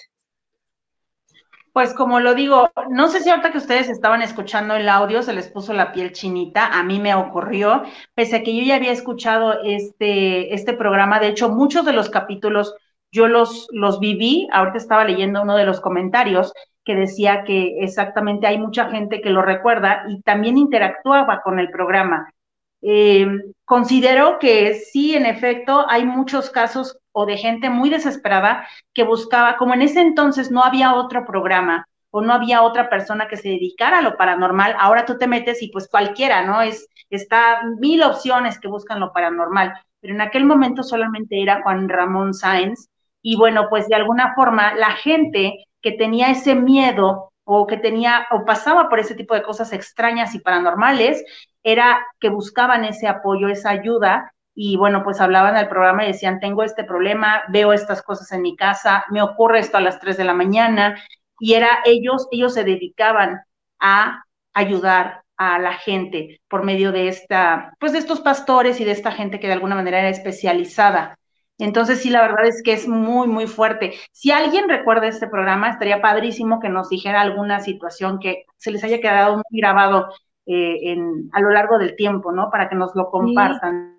Pues 1.76 1.92
como 1.92 2.21
lo 2.21 2.35
digo, 2.35 2.71
no 2.88 3.09
sé 3.09 3.21
si 3.21 3.28
ahorita 3.28 3.52
que 3.52 3.59
ustedes 3.59 3.90
estaban 3.90 4.23
escuchando 4.23 4.75
el 4.75 4.88
audio 4.88 5.23
se 5.23 5.35
les 5.35 5.49
puso 5.49 5.75
la 5.75 5.92
piel 5.92 6.12
chinita, 6.12 6.68
a 6.68 6.83
mí 6.83 6.99
me 6.99 7.14
ocurrió, 7.14 7.83
pese 8.14 8.37
a 8.37 8.42
que 8.42 8.56
yo 8.56 8.62
ya 8.62 8.76
había 8.76 8.92
escuchado 8.92 9.62
este, 9.62 10.54
este 10.54 10.73
programa, 10.73 11.21
de 11.21 11.28
hecho 11.28 11.50
muchos 11.50 11.85
de 11.85 11.92
los 11.92 12.09
capítulos 12.09 12.75
yo 13.12 13.28
los, 13.28 13.68
los 13.73 14.00
viví, 14.00 14.49
ahorita 14.54 14.78
estaba 14.78 15.04
leyendo 15.04 15.42
uno 15.42 15.54
de 15.54 15.66
los 15.66 15.83
comentarios 15.83 16.54
que 16.83 16.95
decía 16.95 17.45
que 17.45 17.76
exactamente 17.80 18.47
hay 18.47 18.56
mucha 18.56 18.88
gente 18.88 19.21
que 19.21 19.28
lo 19.28 19.42
recuerda 19.42 20.04
y 20.09 20.23
también 20.23 20.56
interactuaba 20.56 21.42
con 21.42 21.59
el 21.59 21.68
programa. 21.68 22.33
Eh, 22.80 23.26
considero 23.66 24.38
que 24.38 24.76
sí, 24.76 25.14
en 25.14 25.26
efecto, 25.26 25.85
hay 25.90 26.06
muchos 26.06 26.49
casos 26.49 26.99
o 27.18 27.25
de 27.25 27.38
gente 27.38 27.70
muy 27.70 27.88
desesperada 27.88 28.68
que 28.92 29.02
buscaba, 29.02 29.56
como 29.56 29.73
en 29.73 29.80
ese 29.80 30.02
entonces 30.02 30.50
no 30.50 30.62
había 30.62 30.94
otro 30.94 31.25
programa 31.25 31.88
o 32.11 32.20
no 32.20 32.35
había 32.35 32.61
otra 32.61 32.90
persona 32.90 33.26
que 33.26 33.38
se 33.38 33.49
dedicara 33.49 34.00
a 34.00 34.02
lo 34.02 34.18
paranormal, 34.18 34.76
ahora 34.78 35.06
tú 35.06 35.16
te 35.16 35.26
metes 35.26 35.62
y 35.62 35.68
pues 35.68 35.88
cualquiera, 35.88 36.44
¿no? 36.44 36.61
Es, 36.61 36.87
está 37.08 37.62
mil 37.78 38.02
opciones 38.02 38.61
que 38.61 38.68
buscan 38.68 39.00
lo 39.00 39.14
paranormal, 39.14 39.73
pero 39.99 40.12
en 40.12 40.20
aquel 40.20 40.44
momento 40.44 40.82
solamente 40.82 41.40
era 41.40 41.62
Juan 41.62 41.88
Ramón 41.88 42.35
Sáenz 42.35 42.90
y 43.23 43.37
bueno, 43.37 43.68
pues 43.70 43.88
de 43.88 43.94
alguna 43.94 44.35
forma 44.35 44.75
la 44.75 44.90
gente 44.90 45.64
que 45.80 45.92
tenía 45.92 46.30
ese 46.30 46.54
miedo 46.54 47.32
o 47.44 47.66
que 47.66 47.78
tenía 47.78 48.26
o 48.30 48.44
pasaba 48.44 48.90
por 48.90 49.00
ese 49.00 49.14
tipo 49.14 49.32
de 49.32 49.42
cosas 49.42 49.73
extrañas 49.73 50.35
y 50.35 50.40
paranormales, 50.40 51.25
era 51.62 52.06
que 52.20 52.28
buscaban 52.28 52.85
ese 52.85 53.08
apoyo, 53.08 53.49
esa 53.49 53.70
ayuda 53.70 54.35
y 54.58 54.78
bueno, 54.78 55.04
pues 55.04 55.20
hablaban 55.20 55.54
al 55.54 55.68
programa 55.68 56.04
y 56.04 56.08
decían, 56.08 56.40
tengo 56.40 56.62
este 56.62 56.82
problema, 56.82 57.42
veo 57.48 57.75
estas 57.75 58.02
cosas 58.02 58.32
en 58.32 58.40
mi 58.40 58.56
casa, 58.56 59.04
me 59.10 59.20
ocurre 59.20 59.58
esto 59.58 59.76
a 59.76 59.82
las 59.82 60.00
3 60.00 60.16
de 60.16 60.25
la 60.25 60.32
mañana, 60.32 60.96
y 61.38 61.52
era 61.52 61.68
ellos, 61.84 62.26
ellos 62.30 62.54
se 62.54 62.64
dedicaban 62.64 63.42
a 63.78 64.25
ayudar 64.54 65.22
a 65.36 65.58
la 65.58 65.75
gente 65.75 66.40
por 66.48 66.64
medio 66.64 66.90
de 66.90 67.08
esta, 67.08 67.75
pues 67.78 67.92
de 67.92 67.98
estos 67.98 68.20
pastores 68.20 68.80
y 68.80 68.84
de 68.84 68.92
esta 68.92 69.12
gente 69.12 69.38
que 69.38 69.46
de 69.46 69.52
alguna 69.52 69.75
manera 69.75 69.98
era 69.98 70.08
especializada. 70.08 71.18
Entonces 71.58 72.00
sí, 72.00 72.08
la 72.08 72.22
verdad 72.22 72.46
es 72.46 72.62
que 72.62 72.72
es 72.72 72.88
muy, 72.88 73.28
muy 73.28 73.46
fuerte. 73.46 73.92
Si 74.12 74.30
alguien 74.30 74.70
recuerda 74.70 75.06
este 75.06 75.28
programa, 75.28 75.68
estaría 75.68 76.00
padrísimo 76.00 76.60
que 76.60 76.70
nos 76.70 76.88
dijera 76.88 77.20
alguna 77.20 77.60
situación 77.60 78.18
que 78.18 78.46
se 78.56 78.70
les 78.70 78.82
haya 78.84 79.02
quedado 79.02 79.36
muy 79.36 79.60
grabado 79.60 80.08
eh, 80.46 80.92
en, 80.92 81.28
a 81.32 81.42
lo 81.42 81.50
largo 81.50 81.78
del 81.78 81.94
tiempo, 81.94 82.32
¿no? 82.32 82.50
Para 82.50 82.70
que 82.70 82.75
nos 82.75 82.94
lo 82.94 83.10
compartan. 83.10 83.96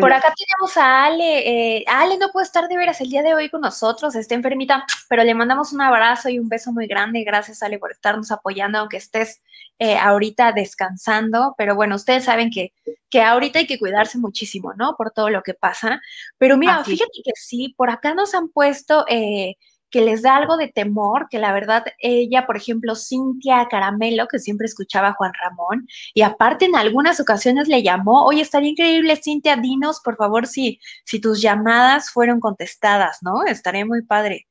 Por 0.00 0.12
acá 0.12 0.32
tenemos 0.36 0.76
a 0.76 1.04
Ale. 1.06 1.78
Eh, 1.78 1.84
Ale 1.86 2.18
no 2.18 2.30
puede 2.30 2.44
estar 2.46 2.68
de 2.68 2.76
veras 2.76 3.00
el 3.00 3.08
día 3.08 3.22
de 3.22 3.34
hoy 3.34 3.48
con 3.50 3.60
nosotros, 3.60 4.14
está 4.14 4.34
enfermita, 4.34 4.84
pero 5.08 5.24
le 5.24 5.34
mandamos 5.34 5.72
un 5.72 5.80
abrazo 5.80 6.28
y 6.28 6.38
un 6.38 6.48
beso 6.48 6.72
muy 6.72 6.86
grande. 6.86 7.24
Gracias, 7.24 7.62
Ale, 7.62 7.78
por 7.78 7.92
estarnos 7.92 8.30
apoyando, 8.30 8.78
aunque 8.78 8.96
estés 8.96 9.42
eh, 9.78 9.96
ahorita 9.96 10.52
descansando. 10.52 11.54
Pero 11.56 11.74
bueno, 11.74 11.96
ustedes 11.96 12.24
saben 12.24 12.50
que, 12.50 12.72
que 13.10 13.22
ahorita 13.22 13.60
hay 13.60 13.66
que 13.66 13.78
cuidarse 13.78 14.18
muchísimo, 14.18 14.74
¿no? 14.74 14.94
Por 14.96 15.10
todo 15.10 15.30
lo 15.30 15.42
que 15.42 15.54
pasa. 15.54 16.00
Pero 16.38 16.56
mira, 16.56 16.78
Así. 16.78 16.92
fíjate 16.92 17.20
que 17.24 17.32
sí, 17.34 17.74
por 17.76 17.90
acá 17.90 18.14
nos 18.14 18.34
han 18.34 18.48
puesto 18.48 19.04
eh, 19.08 19.56
que 19.90 20.02
les 20.02 20.22
da 20.22 20.36
algo 20.36 20.56
de 20.56 20.68
temor, 20.68 21.28
que 21.30 21.38
la 21.38 21.52
verdad 21.52 21.84
ella, 21.98 22.46
por 22.46 22.56
ejemplo, 22.56 22.94
Cintia 22.94 23.66
Caramelo, 23.70 24.26
que 24.28 24.38
siempre 24.38 24.66
escuchaba 24.66 25.08
a 25.08 25.14
Juan 25.14 25.32
Ramón, 25.42 25.86
y 26.14 26.22
aparte 26.22 26.66
en 26.66 26.76
algunas 26.76 27.20
ocasiones 27.20 27.68
le 27.68 27.82
llamó, 27.82 28.24
oye, 28.24 28.42
estaría 28.42 28.70
increíble, 28.70 29.16
Cintia, 29.16 29.56
dinos, 29.56 30.00
por 30.04 30.16
favor, 30.16 30.46
si, 30.46 30.80
si 31.04 31.20
tus 31.20 31.40
llamadas 31.40 32.10
fueron 32.10 32.40
contestadas, 32.40 33.18
¿no? 33.22 33.44
Estaría 33.44 33.86
muy 33.86 34.02
padre. 34.02 34.46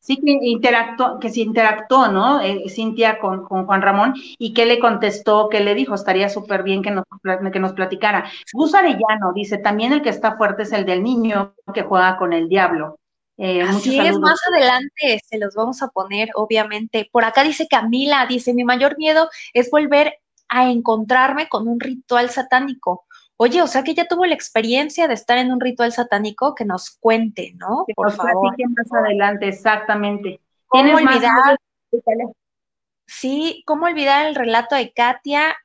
Sí, 0.00 0.18
que 0.18 0.32
interactuó, 0.42 1.18
que 1.18 1.30
se 1.30 1.40
interactuó, 1.40 2.08
¿no? 2.08 2.38
Eh, 2.42 2.68
Cintia 2.68 3.18
con, 3.18 3.44
con 3.44 3.64
Juan 3.64 3.80
Ramón, 3.80 4.12
y 4.38 4.52
qué 4.52 4.66
le 4.66 4.78
contestó, 4.78 5.48
qué 5.48 5.60
le 5.60 5.74
dijo, 5.74 5.94
estaría 5.94 6.28
súper 6.28 6.62
bien 6.62 6.82
que 6.82 6.90
nos, 6.90 7.04
que 7.50 7.58
nos 7.58 7.72
platicara. 7.72 8.30
Gus 8.52 8.74
Arellano 8.74 9.32
dice, 9.34 9.56
también 9.56 9.94
el 9.94 10.02
que 10.02 10.10
está 10.10 10.36
fuerte 10.36 10.64
es 10.64 10.72
el 10.72 10.84
del 10.84 11.02
niño 11.02 11.54
que 11.72 11.82
juega 11.84 12.18
con 12.18 12.34
el 12.34 12.50
diablo. 12.50 12.98
Eh, 13.36 13.62
Así 13.62 13.98
es, 13.98 14.04
saludos. 14.04 14.20
más 14.20 14.40
adelante 14.52 15.20
se 15.24 15.38
los 15.38 15.54
vamos 15.54 15.82
a 15.82 15.88
poner, 15.88 16.30
obviamente. 16.34 17.08
Por 17.10 17.24
acá 17.24 17.42
dice 17.42 17.66
Camila, 17.68 18.26
dice, 18.26 18.54
mi 18.54 18.64
mayor 18.64 18.96
miedo 18.96 19.28
es 19.52 19.70
volver 19.70 20.18
a 20.48 20.70
encontrarme 20.70 21.48
con 21.48 21.66
un 21.66 21.80
ritual 21.80 22.30
satánico. 22.30 23.04
Oye, 23.36 23.60
o 23.62 23.66
sea 23.66 23.82
que 23.82 23.94
ya 23.94 24.06
tuvo 24.06 24.26
la 24.26 24.34
experiencia 24.34 25.08
de 25.08 25.14
estar 25.14 25.38
en 25.38 25.50
un 25.50 25.60
ritual 25.60 25.92
satánico, 25.92 26.54
que 26.54 26.64
nos 26.64 26.90
cuente, 26.90 27.52
¿no? 27.56 27.84
Que 27.86 27.94
Por 27.94 28.06
nos 28.06 28.16
favor. 28.16 28.54
más 28.56 28.92
adelante, 28.92 29.48
exactamente. 29.48 30.40
¿Cómo 30.66 30.94
olvidar? 30.94 31.56
Sí, 33.06 33.62
¿cómo 33.66 33.86
olvidar 33.86 34.26
el 34.26 34.34
relato 34.34 34.76
de 34.76 34.92
Katia? 34.92 35.56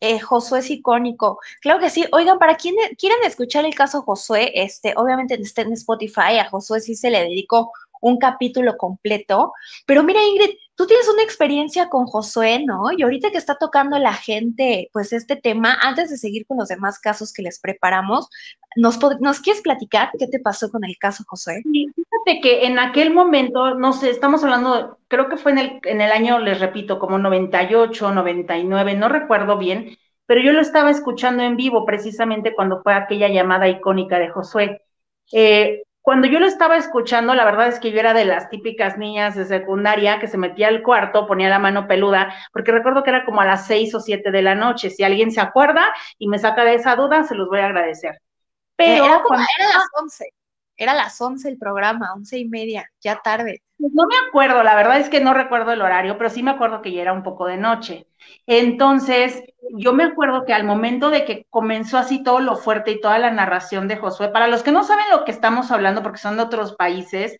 Eh, 0.00 0.18
Josué 0.20 0.60
es 0.60 0.70
icónico. 0.70 1.38
Claro 1.60 1.80
que 1.80 1.90
sí. 1.90 2.04
Oigan, 2.12 2.38
para 2.38 2.56
quienes 2.56 2.96
quieran 2.96 3.18
escuchar 3.24 3.64
el 3.64 3.74
caso 3.74 4.02
Josué, 4.02 4.52
este, 4.54 4.94
obviamente 4.96 5.34
está 5.40 5.62
en 5.62 5.72
Spotify, 5.72 6.38
a 6.40 6.48
Josué 6.48 6.80
sí 6.80 6.94
se 6.94 7.10
le 7.10 7.20
dedicó 7.22 7.72
un 8.00 8.18
capítulo 8.18 8.76
completo. 8.76 9.52
Pero 9.86 10.02
mira, 10.02 10.20
Ingrid, 10.22 10.56
tú 10.74 10.86
tienes 10.86 11.08
una 11.08 11.22
experiencia 11.22 11.88
con 11.88 12.06
Josué, 12.06 12.62
¿no? 12.64 12.92
Y 12.96 13.02
ahorita 13.02 13.30
que 13.30 13.38
está 13.38 13.56
tocando 13.56 13.98
la 13.98 14.12
gente, 14.12 14.90
pues 14.92 15.12
este 15.12 15.36
tema, 15.36 15.76
antes 15.80 16.10
de 16.10 16.18
seguir 16.18 16.46
con 16.46 16.58
los 16.58 16.68
demás 16.68 16.98
casos 16.98 17.32
que 17.32 17.42
les 17.42 17.58
preparamos, 17.58 18.28
¿nos, 18.76 18.98
¿nos 19.20 19.40
quieres 19.40 19.62
platicar 19.62 20.10
qué 20.18 20.26
te 20.28 20.38
pasó 20.38 20.70
con 20.70 20.84
el 20.84 20.96
caso 20.98 21.24
Josué? 21.26 21.62
Fíjate 21.64 22.40
que 22.42 22.66
en 22.66 22.78
aquel 22.78 23.12
momento, 23.12 23.74
no 23.74 23.92
sé, 23.92 24.10
estamos 24.10 24.44
hablando, 24.44 24.98
creo 25.08 25.28
que 25.28 25.36
fue 25.36 25.52
en 25.52 25.58
el, 25.58 25.80
en 25.84 26.00
el 26.00 26.12
año, 26.12 26.38
les 26.38 26.60
repito, 26.60 26.98
como 26.98 27.18
98, 27.18 28.12
99, 28.12 28.94
no 28.94 29.08
recuerdo 29.08 29.56
bien, 29.58 29.96
pero 30.26 30.42
yo 30.42 30.52
lo 30.52 30.60
estaba 30.60 30.90
escuchando 30.90 31.42
en 31.42 31.56
vivo 31.56 31.84
precisamente 31.84 32.54
cuando 32.54 32.82
fue 32.82 32.94
aquella 32.94 33.28
llamada 33.28 33.68
icónica 33.68 34.18
de 34.18 34.28
Josué. 34.28 34.82
Eh, 35.32 35.84
cuando 36.06 36.28
yo 36.28 36.38
lo 36.38 36.46
estaba 36.46 36.76
escuchando, 36.76 37.34
la 37.34 37.44
verdad 37.44 37.66
es 37.66 37.80
que 37.80 37.90
yo 37.90 37.98
era 37.98 38.14
de 38.14 38.24
las 38.24 38.48
típicas 38.48 38.96
niñas 38.96 39.34
de 39.34 39.44
secundaria 39.44 40.20
que 40.20 40.28
se 40.28 40.38
metía 40.38 40.68
al 40.68 40.84
cuarto, 40.84 41.26
ponía 41.26 41.48
la 41.48 41.58
mano 41.58 41.88
peluda, 41.88 42.32
porque 42.52 42.70
recuerdo 42.70 43.02
que 43.02 43.10
era 43.10 43.24
como 43.24 43.40
a 43.40 43.44
las 43.44 43.66
seis 43.66 43.92
o 43.92 43.98
siete 43.98 44.30
de 44.30 44.40
la 44.40 44.54
noche. 44.54 44.90
Si 44.90 45.02
alguien 45.02 45.32
se 45.32 45.40
acuerda 45.40 45.92
y 46.16 46.28
me 46.28 46.38
saca 46.38 46.62
de 46.62 46.74
esa 46.74 46.94
duda, 46.94 47.24
se 47.24 47.34
los 47.34 47.48
voy 47.48 47.58
a 47.58 47.66
agradecer. 47.66 48.20
Pero 48.76 49.04
era, 49.04 49.20
como, 49.20 49.40
era 49.58 49.68
las 49.68 49.88
once, 50.00 50.32
era 50.76 50.94
las 50.94 51.20
once 51.20 51.48
el 51.48 51.58
programa, 51.58 52.12
once 52.14 52.38
y 52.38 52.46
media, 52.46 52.90
ya 53.00 53.20
tarde. 53.22 53.62
Pues 53.78 53.92
no 53.92 54.06
me 54.06 54.14
acuerdo, 54.28 54.62
la 54.62 54.74
verdad 54.74 54.98
es 54.98 55.08
que 55.08 55.20
no 55.20 55.34
recuerdo 55.34 55.72
el 55.72 55.82
horario, 55.82 56.16
pero 56.16 56.30
sí 56.30 56.42
me 56.42 56.50
acuerdo 56.50 56.80
que 56.80 56.92
ya 56.92 57.02
era 57.02 57.12
un 57.12 57.22
poco 57.22 57.46
de 57.46 57.58
noche. 57.58 58.06
Entonces, 58.46 59.42
yo 59.76 59.92
me 59.92 60.04
acuerdo 60.04 60.44
que 60.46 60.54
al 60.54 60.64
momento 60.64 61.10
de 61.10 61.24
que 61.24 61.46
comenzó 61.50 61.98
así 61.98 62.22
todo 62.22 62.40
lo 62.40 62.56
fuerte 62.56 62.92
y 62.92 63.00
toda 63.00 63.18
la 63.18 63.30
narración 63.30 63.86
de 63.88 63.96
Josué, 63.96 64.28
para 64.28 64.48
los 64.48 64.62
que 64.62 64.72
no 64.72 64.82
saben 64.84 65.04
lo 65.10 65.24
que 65.24 65.32
estamos 65.32 65.70
hablando 65.70 66.02
porque 66.02 66.18
son 66.18 66.36
de 66.36 66.44
otros 66.44 66.74
países, 66.74 67.36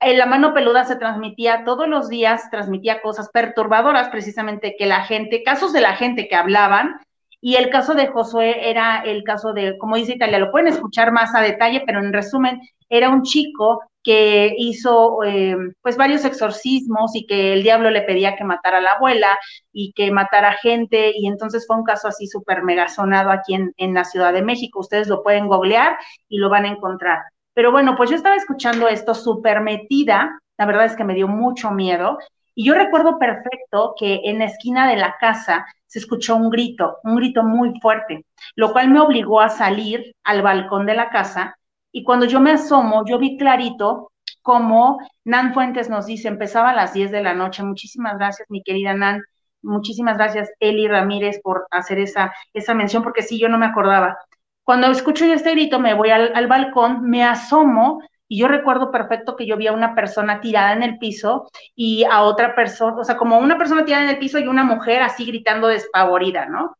en 0.00 0.16
la 0.16 0.26
mano 0.26 0.54
peluda 0.54 0.84
se 0.84 0.96
transmitía 0.96 1.64
todos 1.64 1.88
los 1.88 2.08
días, 2.08 2.50
transmitía 2.50 3.02
cosas 3.02 3.30
perturbadoras 3.30 4.08
precisamente 4.10 4.76
que 4.78 4.86
la 4.86 5.04
gente, 5.04 5.42
casos 5.42 5.72
de 5.72 5.80
la 5.80 5.96
gente 5.96 6.28
que 6.28 6.36
hablaban, 6.36 7.00
y 7.40 7.54
el 7.56 7.70
caso 7.70 7.94
de 7.94 8.08
Josué 8.08 8.70
era 8.70 9.02
el 9.02 9.22
caso 9.22 9.52
de, 9.52 9.78
como 9.78 9.96
dice 9.96 10.14
Italia, 10.14 10.38
lo 10.38 10.50
pueden 10.50 10.68
escuchar 10.68 11.12
más 11.12 11.34
a 11.34 11.40
detalle, 11.40 11.82
pero 11.86 12.00
en 12.00 12.12
resumen, 12.12 12.60
era 12.88 13.10
un 13.10 13.22
chico 13.22 13.82
que 14.02 14.54
hizo 14.56 15.22
eh, 15.24 15.56
pues 15.82 15.96
varios 15.96 16.24
exorcismos 16.24 17.14
y 17.14 17.26
que 17.26 17.52
el 17.52 17.62
diablo 17.62 17.90
le 17.90 18.02
pedía 18.02 18.36
que 18.36 18.44
matara 18.44 18.78
a 18.78 18.80
la 18.80 18.92
abuela 18.92 19.36
y 19.72 19.92
que 19.92 20.10
matara 20.10 20.54
gente 20.54 21.12
y 21.14 21.26
entonces 21.28 21.66
fue 21.66 21.76
un 21.76 21.84
caso 21.84 22.08
así 22.08 22.26
súper 22.26 22.62
mega 22.62 22.88
sonado 22.88 23.30
aquí 23.30 23.54
en, 23.54 23.72
en 23.76 23.94
la 23.94 24.04
Ciudad 24.04 24.32
de 24.32 24.42
México. 24.42 24.80
Ustedes 24.80 25.08
lo 25.08 25.22
pueden 25.22 25.46
googlear 25.46 25.98
y 26.28 26.38
lo 26.38 26.48
van 26.48 26.64
a 26.64 26.70
encontrar. 26.70 27.18
Pero 27.54 27.70
bueno, 27.70 27.96
pues 27.96 28.08
yo 28.10 28.16
estaba 28.16 28.36
escuchando 28.36 28.88
esto 28.88 29.14
súper 29.14 29.60
metida, 29.60 30.40
la 30.56 30.66
verdad 30.66 30.86
es 30.86 30.96
que 30.96 31.04
me 31.04 31.14
dio 31.14 31.28
mucho 31.28 31.70
miedo 31.70 32.18
y 32.58 32.64
yo 32.64 32.74
recuerdo 32.74 33.20
perfecto 33.20 33.94
que 33.96 34.22
en 34.24 34.40
la 34.40 34.46
esquina 34.46 34.88
de 34.88 34.96
la 34.96 35.14
casa 35.20 35.64
se 35.86 36.00
escuchó 36.00 36.34
un 36.34 36.50
grito, 36.50 36.98
un 37.04 37.14
grito 37.14 37.44
muy 37.44 37.78
fuerte, 37.80 38.26
lo 38.56 38.72
cual 38.72 38.88
me 38.88 38.98
obligó 38.98 39.40
a 39.40 39.48
salir 39.48 40.16
al 40.24 40.42
balcón 40.42 40.84
de 40.84 40.96
la 40.96 41.08
casa 41.08 41.56
y 41.92 42.02
cuando 42.02 42.26
yo 42.26 42.40
me 42.40 42.50
asomo, 42.50 43.04
yo 43.06 43.16
vi 43.20 43.36
clarito 43.36 44.10
como 44.42 44.98
Nan 45.24 45.54
Fuentes 45.54 45.88
nos 45.88 46.06
dice, 46.06 46.26
empezaba 46.26 46.70
a 46.70 46.74
las 46.74 46.92
10 46.92 47.12
de 47.12 47.22
la 47.22 47.32
noche. 47.32 47.62
Muchísimas 47.62 48.18
gracias, 48.18 48.50
mi 48.50 48.60
querida 48.64 48.92
Nan. 48.92 49.22
Muchísimas 49.62 50.16
gracias, 50.16 50.50
Eli 50.58 50.88
Ramírez, 50.88 51.40
por 51.40 51.68
hacer 51.70 52.00
esa, 52.00 52.34
esa 52.52 52.74
mención, 52.74 53.04
porque 53.04 53.22
sí, 53.22 53.38
yo 53.38 53.48
no 53.48 53.58
me 53.58 53.66
acordaba. 53.66 54.18
Cuando 54.64 54.88
escucho 54.88 55.24
yo 55.24 55.34
este 55.34 55.52
grito, 55.52 55.78
me 55.78 55.94
voy 55.94 56.10
al, 56.10 56.32
al 56.34 56.48
balcón, 56.48 57.08
me 57.08 57.22
asomo 57.22 58.00
y 58.28 58.38
yo 58.38 58.48
recuerdo 58.48 58.90
perfecto 58.90 59.36
que 59.36 59.46
yo 59.46 59.56
vi 59.56 59.66
a 59.66 59.72
una 59.72 59.94
persona 59.94 60.40
tirada 60.40 60.74
en 60.74 60.82
el 60.82 60.98
piso 60.98 61.48
y 61.74 62.04
a 62.04 62.22
otra 62.22 62.54
persona, 62.54 62.96
o 62.98 63.04
sea, 63.04 63.16
como 63.16 63.38
una 63.38 63.56
persona 63.56 63.84
tirada 63.84 64.04
en 64.04 64.10
el 64.10 64.18
piso 64.18 64.38
y 64.38 64.46
una 64.46 64.64
mujer 64.64 65.02
así 65.02 65.24
gritando 65.24 65.68
despavorida, 65.68 66.46
¿no? 66.46 66.76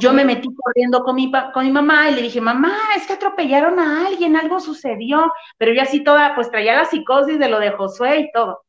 Yo 0.00 0.12
me 0.12 0.24
metí 0.24 0.48
corriendo 0.54 1.02
con 1.02 1.14
mi, 1.14 1.32
con 1.54 1.64
mi 1.64 1.70
mamá 1.70 2.10
y 2.10 2.14
le 2.14 2.22
dije, 2.22 2.40
mamá, 2.40 2.76
es 2.96 3.06
que 3.06 3.14
atropellaron 3.14 3.78
a 3.78 4.06
alguien, 4.06 4.36
algo 4.36 4.60
sucedió, 4.60 5.32
pero 5.58 5.72
yo 5.72 5.82
así 5.82 6.02
toda, 6.02 6.34
pues 6.34 6.50
traía 6.50 6.74
la 6.74 6.84
psicosis 6.84 7.38
de 7.38 7.48
lo 7.48 7.60
de 7.60 7.70
Josué 7.70 8.20
y 8.20 8.32
todo. 8.32 8.65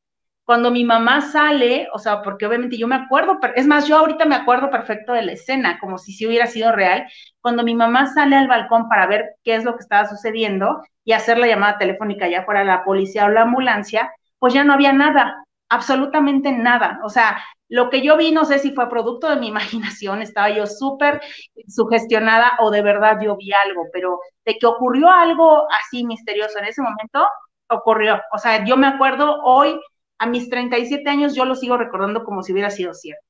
Cuando 0.47 0.71
mi 0.71 0.86
mamá 0.86 1.19
sale, 1.19 1.89
o 1.93 1.99
sea, 1.99 2.21
porque 2.21 2.45
obviamente 2.45 2.77
yo 2.77 2.88
me 2.88 2.95
acuerdo, 2.95 3.38
es 3.55 3.67
más, 3.67 3.86
yo 3.86 3.97
ahorita 3.97 4.23
me 4.23 4.36
acuerdo 4.36 4.69
perfecto 4.69 5.12
de 5.12 5.23
la 5.23 5.33
escena, 5.33 5.77
como 5.77 5.97
si 5.97 6.13
sí 6.13 6.25
hubiera 6.25 6.47
sido 6.47 6.71
real, 6.71 7.05
cuando 7.41 7.63
mi 7.63 7.75
mamá 7.75 8.07
sale 8.13 8.38
al 8.38 8.47
balcón 8.47 8.88
para 8.88 9.07
ver 9.07 9.36
qué 9.43 9.55
es 9.55 9.65
lo 9.65 9.73
que 9.75 9.81
estaba 9.81 10.07
sucediendo 10.07 10.81
y 11.03 11.12
hacer 11.12 11.38
la 11.38 11.47
llamada 11.47 11.77
telefónica 11.77 12.29
ya 12.29 12.45
fuera 12.45 12.63
la 12.63 12.86
policía 12.86 13.25
o 13.25 13.29
la 13.29 13.41
ambulancia, 13.41 14.10
pues 14.39 14.53
ya 14.53 14.63
no 14.63 14.71
había 14.71 14.93
nada, 14.93 15.36
absolutamente 15.67 16.53
nada. 16.53 17.01
O 17.03 17.10
sea, 17.10 17.43
lo 17.67 17.89
que 17.89 18.01
yo 18.01 18.15
vi, 18.15 18.31
no 18.31 18.45
sé 18.45 18.60
si 18.60 18.71
fue 18.71 18.89
producto 18.89 19.29
de 19.29 19.36
mi 19.36 19.47
imaginación, 19.49 20.21
estaba 20.21 20.49
yo 20.49 20.65
súper 20.65 21.19
sugestionada 21.67 22.53
o 22.60 22.71
de 22.71 22.81
verdad 22.83 23.19
yo 23.21 23.36
vi 23.36 23.51
algo, 23.51 23.88
pero 23.91 24.21
de 24.45 24.57
que 24.57 24.65
ocurrió 24.65 25.10
algo 25.10 25.67
así 25.71 26.05
misterioso 26.05 26.57
en 26.60 26.65
ese 26.65 26.81
momento, 26.81 27.27
ocurrió. 27.69 28.21
O 28.31 28.38
sea, 28.38 28.63
yo 28.65 28.77
me 28.77 28.88
acuerdo 28.88 29.41
hoy, 29.43 29.77
a 30.19 30.27
mis 30.27 30.49
37 30.49 31.10
años, 31.10 31.36
yo 31.36 31.45
lo 31.45 31.56
sigo 31.56 31.77
recordando 31.77 32.23
como 32.23 32.43
si 32.43 32.53
hubiera 32.53 32.69
sido 32.69 32.93
cierto. 32.93 33.23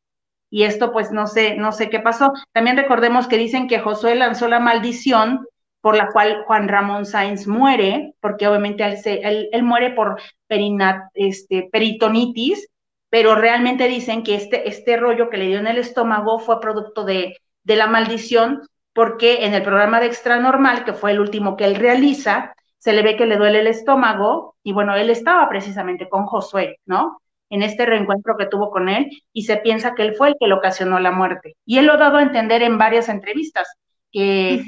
Y 0.49 0.63
esto, 0.63 0.91
pues, 0.91 1.11
no 1.11 1.27
sé, 1.27 1.55
no 1.55 1.71
sé 1.71 1.89
qué 1.89 1.99
pasó. 1.99 2.33
También 2.53 2.77
recordemos 2.77 3.27
que 3.27 3.37
dicen 3.37 3.67
que 3.67 3.79
Josué 3.79 4.15
lanzó 4.15 4.47
la 4.47 4.59
maldición 4.59 5.45
por 5.81 5.95
la 5.95 6.09
cual 6.09 6.43
Juan 6.45 6.67
Ramón 6.67 7.05
Sáenz 7.05 7.47
muere, 7.47 8.13
porque 8.19 8.47
obviamente 8.47 8.83
él, 8.83 9.49
él, 9.51 9.63
muere 9.63 9.91
por 9.91 10.19
perinat, 10.47 11.09
este, 11.13 11.69
peritonitis, 11.71 12.67
pero 13.09 13.35
realmente 13.35 13.87
dicen 13.87 14.23
que 14.23 14.35
este, 14.35 14.67
este 14.67 14.97
rollo 14.97 15.29
que 15.29 15.37
le 15.37 15.47
dio 15.47 15.59
en 15.59 15.67
el 15.67 15.77
estómago 15.77 16.39
fue 16.39 16.59
producto 16.59 17.05
de, 17.05 17.37
de 17.63 17.75
la 17.75 17.87
maldición, 17.87 18.63
porque 18.93 19.45
en 19.45 19.53
el 19.53 19.63
programa 19.63 19.99
de 19.99 20.07
Extra 20.07 20.39
Normal, 20.39 20.83
que 20.83 20.93
fue 20.93 21.11
el 21.11 21.19
último 21.19 21.55
que 21.55 21.65
él 21.65 21.75
realiza, 21.75 22.53
se 22.77 22.93
le 22.93 23.01
ve 23.01 23.15
que 23.15 23.25
le 23.25 23.37
duele 23.37 23.59
el 23.61 23.67
estómago, 23.67 24.55
y 24.63 24.73
bueno, 24.73 24.95
él 24.95 25.09
estaba 25.09 25.47
precisamente 25.49 26.09
con 26.09 26.25
Josué, 26.25 26.79
¿no? 26.85 27.21
En 27.49 27.63
este 27.63 27.85
reencuentro 27.85 28.37
que 28.37 28.45
tuvo 28.45 28.69
con 28.71 28.89
él, 28.89 29.09
y 29.33 29.43
se 29.43 29.57
piensa 29.57 29.95
que 29.95 30.03
él 30.03 30.15
fue 30.15 30.29
el 30.29 30.35
que 30.39 30.47
le 30.47 30.53
ocasionó 30.53 30.99
la 30.99 31.11
muerte. 31.11 31.55
Y 31.65 31.77
él 31.77 31.85
lo 31.87 31.93
ha 31.93 31.97
dado 31.97 32.17
a 32.17 32.23
entender 32.23 32.61
en 32.61 32.77
varias 32.77 33.09
entrevistas, 33.09 33.67
que 34.11 34.65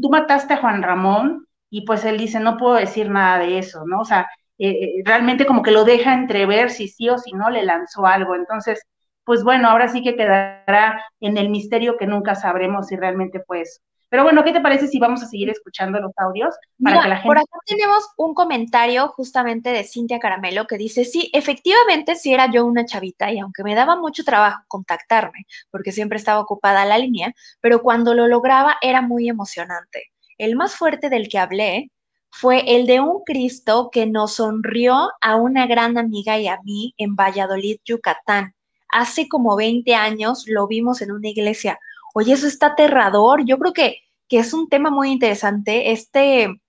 tú 0.00 0.10
mataste 0.10 0.54
a 0.54 0.58
Juan 0.58 0.82
Ramón, 0.82 1.46
y 1.70 1.84
pues 1.84 2.04
él 2.04 2.18
dice, 2.18 2.38
no 2.40 2.56
puedo 2.56 2.74
decir 2.74 3.10
nada 3.10 3.38
de 3.40 3.58
eso, 3.58 3.84
¿no? 3.86 4.00
O 4.00 4.04
sea, 4.04 4.28
eh, 4.58 4.70
eh, 4.70 5.02
realmente 5.04 5.46
como 5.46 5.62
que 5.62 5.72
lo 5.72 5.84
deja 5.84 6.14
entrever 6.14 6.70
si 6.70 6.86
sí 6.88 7.08
o 7.08 7.18
si 7.18 7.32
no 7.32 7.50
le 7.50 7.64
lanzó 7.64 8.06
algo. 8.06 8.36
Entonces, 8.36 8.80
pues 9.24 9.42
bueno, 9.42 9.68
ahora 9.68 9.88
sí 9.88 10.02
que 10.02 10.16
quedará 10.16 11.02
en 11.20 11.36
el 11.36 11.50
misterio 11.50 11.96
que 11.96 12.06
nunca 12.06 12.34
sabremos 12.36 12.86
si 12.88 12.96
realmente 12.96 13.42
fue 13.44 13.62
eso. 13.62 13.80
Pero 14.14 14.22
bueno, 14.22 14.44
¿qué 14.44 14.52
te 14.52 14.60
parece 14.60 14.86
si 14.86 15.00
vamos 15.00 15.24
a 15.24 15.26
seguir 15.26 15.50
escuchando 15.50 15.98
los 15.98 16.12
audios 16.18 16.54
para 16.80 17.02
que 17.02 17.08
la 17.08 17.16
gente... 17.16 17.26
Por 17.26 17.36
acá 17.36 17.58
tenemos 17.66 18.04
un 18.16 18.32
comentario 18.32 19.08
justamente 19.08 19.70
de 19.70 19.82
Cintia 19.82 20.20
Caramelo 20.20 20.68
que 20.68 20.78
dice, 20.78 21.04
sí, 21.04 21.30
efectivamente 21.32 22.14
sí 22.14 22.32
era 22.32 22.48
yo 22.48 22.64
una 22.64 22.84
chavita 22.84 23.32
y 23.32 23.40
aunque 23.40 23.64
me 23.64 23.74
daba 23.74 23.96
mucho 23.96 24.22
trabajo 24.22 24.62
contactarme, 24.68 25.46
porque 25.72 25.90
siempre 25.90 26.16
estaba 26.16 26.38
ocupada 26.38 26.84
la 26.84 26.96
línea, 26.96 27.34
pero 27.60 27.82
cuando 27.82 28.14
lo 28.14 28.28
lograba 28.28 28.76
era 28.80 29.02
muy 29.02 29.28
emocionante. 29.28 30.12
El 30.38 30.54
más 30.54 30.76
fuerte 30.76 31.10
del 31.10 31.28
que 31.28 31.38
hablé 31.38 31.90
fue 32.30 32.76
el 32.76 32.86
de 32.86 33.00
un 33.00 33.24
Cristo 33.26 33.90
que 33.90 34.06
nos 34.06 34.34
sonrió 34.34 35.10
a 35.22 35.34
una 35.34 35.66
gran 35.66 35.98
amiga 35.98 36.38
y 36.38 36.46
a 36.46 36.60
mí 36.62 36.94
en 36.98 37.16
Valladolid, 37.16 37.78
Yucatán. 37.84 38.54
Hace 38.92 39.26
como 39.28 39.56
20 39.56 39.92
años 39.96 40.44
lo 40.46 40.68
vimos 40.68 41.02
en 41.02 41.10
una 41.10 41.30
iglesia. 41.30 41.80
Oye, 42.16 42.32
eso 42.34 42.46
está 42.46 42.66
aterrador. 42.68 43.44
Yo 43.44 43.58
creo 43.58 43.72
que, 43.72 44.03
que 44.34 44.40
es 44.40 44.52
un 44.52 44.68
tema 44.68 44.90
muy 44.90 45.12
interesante, 45.12 45.92
este, 45.92 46.60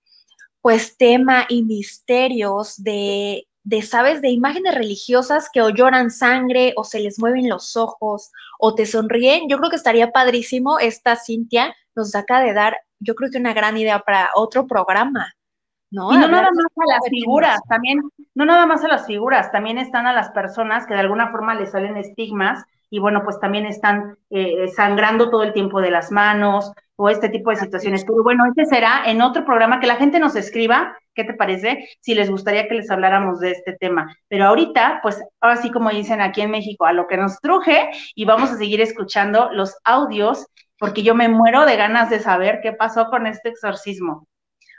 pues, 0.62 0.96
tema 0.96 1.46
y 1.48 1.64
misterios 1.64 2.80
de, 2.80 3.48
de, 3.64 3.82
¿sabes? 3.82 4.22
De 4.22 4.28
imágenes 4.28 4.76
religiosas 4.76 5.50
que 5.52 5.62
o 5.62 5.70
lloran 5.70 6.12
sangre 6.12 6.74
o 6.76 6.84
se 6.84 7.00
les 7.00 7.18
mueven 7.18 7.48
los 7.48 7.76
ojos 7.76 8.30
o 8.60 8.76
te 8.76 8.86
sonríen. 8.86 9.48
Yo 9.48 9.58
creo 9.58 9.70
que 9.70 9.74
estaría 9.74 10.12
padrísimo. 10.12 10.78
Esta 10.78 11.16
Cintia 11.16 11.74
nos 11.96 12.14
acaba 12.14 12.42
de 12.42 12.52
dar, 12.52 12.76
yo 13.00 13.16
creo 13.16 13.32
que 13.32 13.38
una 13.38 13.52
gran 13.52 13.76
idea 13.76 13.98
para 13.98 14.30
otro 14.36 14.68
programa. 14.68 15.34
¿no? 15.90 16.12
Y 16.12 16.18
no 16.18 16.28
nada 16.28 16.50
más 16.52 16.66
a 16.76 16.94
las 16.94 17.08
figuras, 17.10 17.60
también, 17.68 18.00
no 18.36 18.44
nada 18.44 18.66
más 18.66 18.84
a 18.84 18.88
las 18.88 19.06
figuras, 19.06 19.50
también 19.50 19.78
están 19.78 20.06
a 20.06 20.12
las 20.12 20.30
personas 20.30 20.86
que 20.86 20.94
de 20.94 21.00
alguna 21.00 21.32
forma 21.32 21.56
les 21.56 21.72
salen 21.72 21.96
estigmas 21.96 22.62
y 22.90 22.98
bueno, 22.98 23.22
pues 23.24 23.38
también 23.40 23.66
están 23.66 24.16
eh, 24.30 24.68
sangrando 24.68 25.30
todo 25.30 25.42
el 25.42 25.52
tiempo 25.52 25.80
de 25.80 25.90
las 25.90 26.10
manos 26.12 26.72
o 26.96 27.10
este 27.10 27.28
tipo 27.28 27.50
de 27.50 27.56
situaciones. 27.56 28.04
Pero 28.04 28.22
bueno, 28.22 28.44
este 28.46 28.66
será 28.66 29.02
en 29.06 29.20
otro 29.22 29.44
programa 29.44 29.80
que 29.80 29.86
la 29.86 29.96
gente 29.96 30.18
nos 30.18 30.36
escriba, 30.36 30.96
¿Qué 31.16 31.24
te 31.24 31.32
parece? 31.32 31.88
Si 32.00 32.14
les 32.14 32.30
gustaría 32.30 32.68
que 32.68 32.74
les 32.74 32.90
habláramos 32.90 33.40
de 33.40 33.52
este 33.52 33.72
tema. 33.72 34.14
Pero 34.28 34.44
ahorita, 34.44 35.00
pues 35.02 35.18
ahora 35.40 35.56
sí 35.56 35.72
como 35.72 35.88
dicen 35.88 36.20
aquí 36.20 36.42
en 36.42 36.50
México, 36.50 36.84
a 36.84 36.92
lo 36.92 37.06
que 37.06 37.16
nos 37.16 37.40
truje 37.40 37.90
y 38.14 38.26
vamos 38.26 38.50
a 38.50 38.58
seguir 38.58 38.82
escuchando 38.82 39.50
los 39.50 39.74
audios 39.82 40.46
porque 40.78 41.02
yo 41.02 41.14
me 41.14 41.30
muero 41.30 41.64
de 41.64 41.76
ganas 41.76 42.10
de 42.10 42.20
saber 42.20 42.60
qué 42.62 42.72
pasó 42.72 43.06
con 43.06 43.26
este 43.26 43.48
exorcismo. 43.48 44.28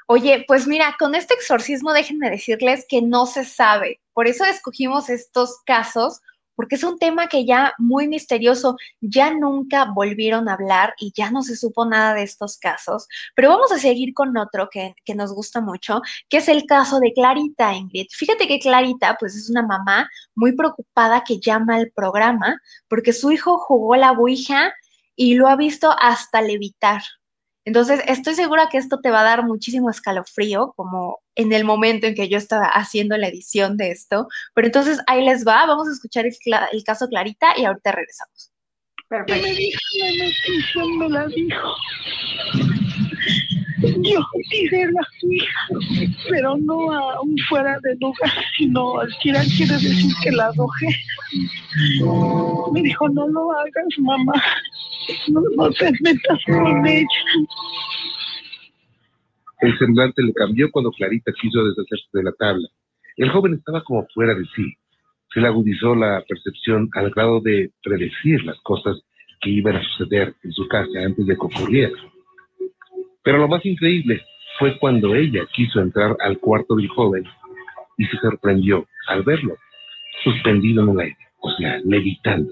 Oye, 0.05 0.45
pues 0.47 0.67
mira, 0.67 0.95
con 0.99 1.15
este 1.15 1.33
exorcismo 1.33 1.91
déjenme 1.91 2.29
decirles 2.29 2.85
que 2.87 3.01
no 3.01 3.25
se 3.25 3.43
sabe. 3.43 3.99
Por 4.13 4.27
eso 4.27 4.45
escogimos 4.45 5.09
estos 5.09 5.59
casos 5.65 6.21
porque 6.57 6.75
es 6.75 6.83
un 6.83 6.97
tema 6.97 7.27
que 7.27 7.45
ya 7.45 7.73
muy 7.77 8.07
misterioso, 8.07 8.75
ya 8.99 9.33
nunca 9.33 9.85
volvieron 9.93 10.49
a 10.49 10.53
hablar 10.53 10.95
y 10.99 11.13
ya 11.15 11.31
no 11.31 11.43
se 11.43 11.55
supo 11.55 11.85
nada 11.85 12.15
de 12.15 12.23
estos 12.23 12.57
casos, 12.57 13.07
pero 13.35 13.49
vamos 13.49 13.71
a 13.71 13.77
seguir 13.77 14.13
con 14.13 14.35
otro 14.37 14.67
que, 14.69 14.95
que 15.05 15.15
nos 15.15 15.31
gusta 15.31 15.61
mucho, 15.61 16.01
que 16.27 16.37
es 16.37 16.49
el 16.49 16.65
caso 16.65 16.99
de 16.99 17.13
Clarita, 17.13 17.73
Ingrid. 17.73 18.07
Fíjate 18.11 18.47
que 18.47 18.59
Clarita, 18.59 19.15
pues 19.19 19.35
es 19.35 19.49
una 19.49 19.61
mamá 19.61 20.09
muy 20.35 20.53
preocupada 20.55 21.23
que 21.23 21.39
llama 21.39 21.75
al 21.75 21.91
programa 21.91 22.59
porque 22.87 23.13
su 23.13 23.31
hijo 23.31 23.59
jugó 23.59 23.95
la 23.95 24.11
Ouija 24.11 24.73
y 25.15 25.35
lo 25.35 25.47
ha 25.47 25.55
visto 25.55 25.93
hasta 25.99 26.41
levitar. 26.41 27.01
Entonces, 27.67 27.99
estoy 28.07 28.33
segura 28.33 28.69
que 28.71 28.77
esto 28.77 29.01
te 29.01 29.11
va 29.11 29.19
a 29.19 29.25
dar 29.25 29.43
muchísimo 29.43 29.89
escalofrío, 29.89 30.71
como 30.77 31.19
en 31.35 31.51
el 31.51 31.65
momento 31.65 32.07
en 32.07 32.15
que 32.15 32.29
yo 32.29 32.37
estaba 32.37 32.67
haciendo 32.67 33.17
la 33.17 33.27
edición 33.27 33.75
de 33.75 33.91
esto. 33.91 34.29
Pero 34.53 34.67
entonces 34.67 35.01
ahí 35.05 35.21
les 35.25 35.45
va, 35.45 35.65
vamos 35.65 35.89
a 35.89 35.91
escuchar 35.91 36.25
el, 36.25 36.83
caso 36.85 37.09
Clarita 37.09 37.47
y 37.57 37.65
ahorita 37.65 37.91
regresamos. 37.91 38.53
Perfecto. 39.09 39.47
Me 39.49 39.53
dijo 39.53 39.79
la 39.99 40.23
noticia, 40.23 40.85
me 40.97 41.09
la 41.09 41.27
dijo. 41.27 42.76
Yo 44.01 44.19
tiré 44.49 44.91
la 44.91 45.07
hija, 45.21 46.19
pero 46.29 46.57
no 46.57 46.91
aún 46.91 47.35
fuera 47.49 47.79
de 47.83 47.95
lugar, 47.99 48.31
sino 48.57 48.99
al 48.99 49.09
quiere 49.21 49.39
decir 49.39 50.11
que 50.23 50.31
la 50.31 50.47
arrojé. 50.47 50.87
Me 52.73 52.81
dijo, 52.81 53.09
no 53.09 53.27
lo 53.27 53.51
hagas, 53.51 53.99
mamá 53.99 54.33
no, 55.29 55.69
te 55.71 55.91
metas 56.01 56.39
con 56.45 56.85
ella. 56.85 57.07
El 59.61 59.77
semblante 59.79 60.21
le 60.21 60.33
cambió 60.33 60.69
cuando 60.71 60.91
Clarita 60.91 61.31
quiso 61.39 61.63
deshacerse 61.65 62.09
de 62.13 62.23
la 62.23 62.31
tabla. 62.33 62.67
El 63.15 63.29
joven 63.29 63.55
estaba 63.55 63.83
como 63.83 64.05
fuera 64.13 64.35
de 64.35 64.45
sí. 64.55 64.73
Se 65.33 65.41
le 65.41 65.47
agudizó 65.47 65.95
la 65.95 66.23
percepción 66.27 66.89
al 66.93 67.09
grado 67.11 67.41
de 67.41 67.71
predecir 67.83 68.43
las 68.43 68.59
cosas 68.61 69.01
que 69.41 69.49
iban 69.49 69.75
a 69.75 69.83
suceder 69.83 70.35
en 70.43 70.51
su 70.51 70.67
casa 70.67 70.99
antes 71.03 71.25
de 71.25 71.35
que 71.35 71.45
ocurriera. 71.45 71.97
Pero 73.27 73.39
lo 73.39 73.49
más 73.49 73.65
increíble 73.65 74.23
fue 74.57 74.79
cuando 74.79 75.13
ella 75.13 75.45
quiso 75.53 75.81
entrar 75.81 76.15
al 76.21 76.39
cuarto 76.39 76.77
del 76.77 76.87
joven 76.87 77.25
y 77.97 78.05
se 78.05 78.17
sorprendió 78.19 78.87
al 79.09 79.21
verlo 79.23 79.57
suspendido 80.23 80.81
en 80.83 80.89
el 80.91 80.99
aire, 81.01 81.17
o 81.41 81.51
sea, 81.57 81.81
meditando. 81.83 82.49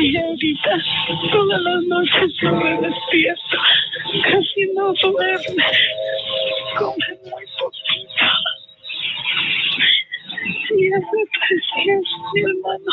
Y 0.00 0.16
ahorita 0.16 0.70
todas 1.30 1.60
las 1.60 1.84
noches 1.84 2.32
yo 2.40 2.56
me 2.56 2.80
despierto, 2.80 3.58
casi 4.22 4.72
no 4.74 4.94
duerme, 4.94 5.64
come 6.78 7.06
muy 7.24 7.44
poquito. 7.60 8.24
Y 10.78 10.90
tres 10.90 11.62
días 11.76 12.04
mi 12.32 12.40
hermano 12.40 12.90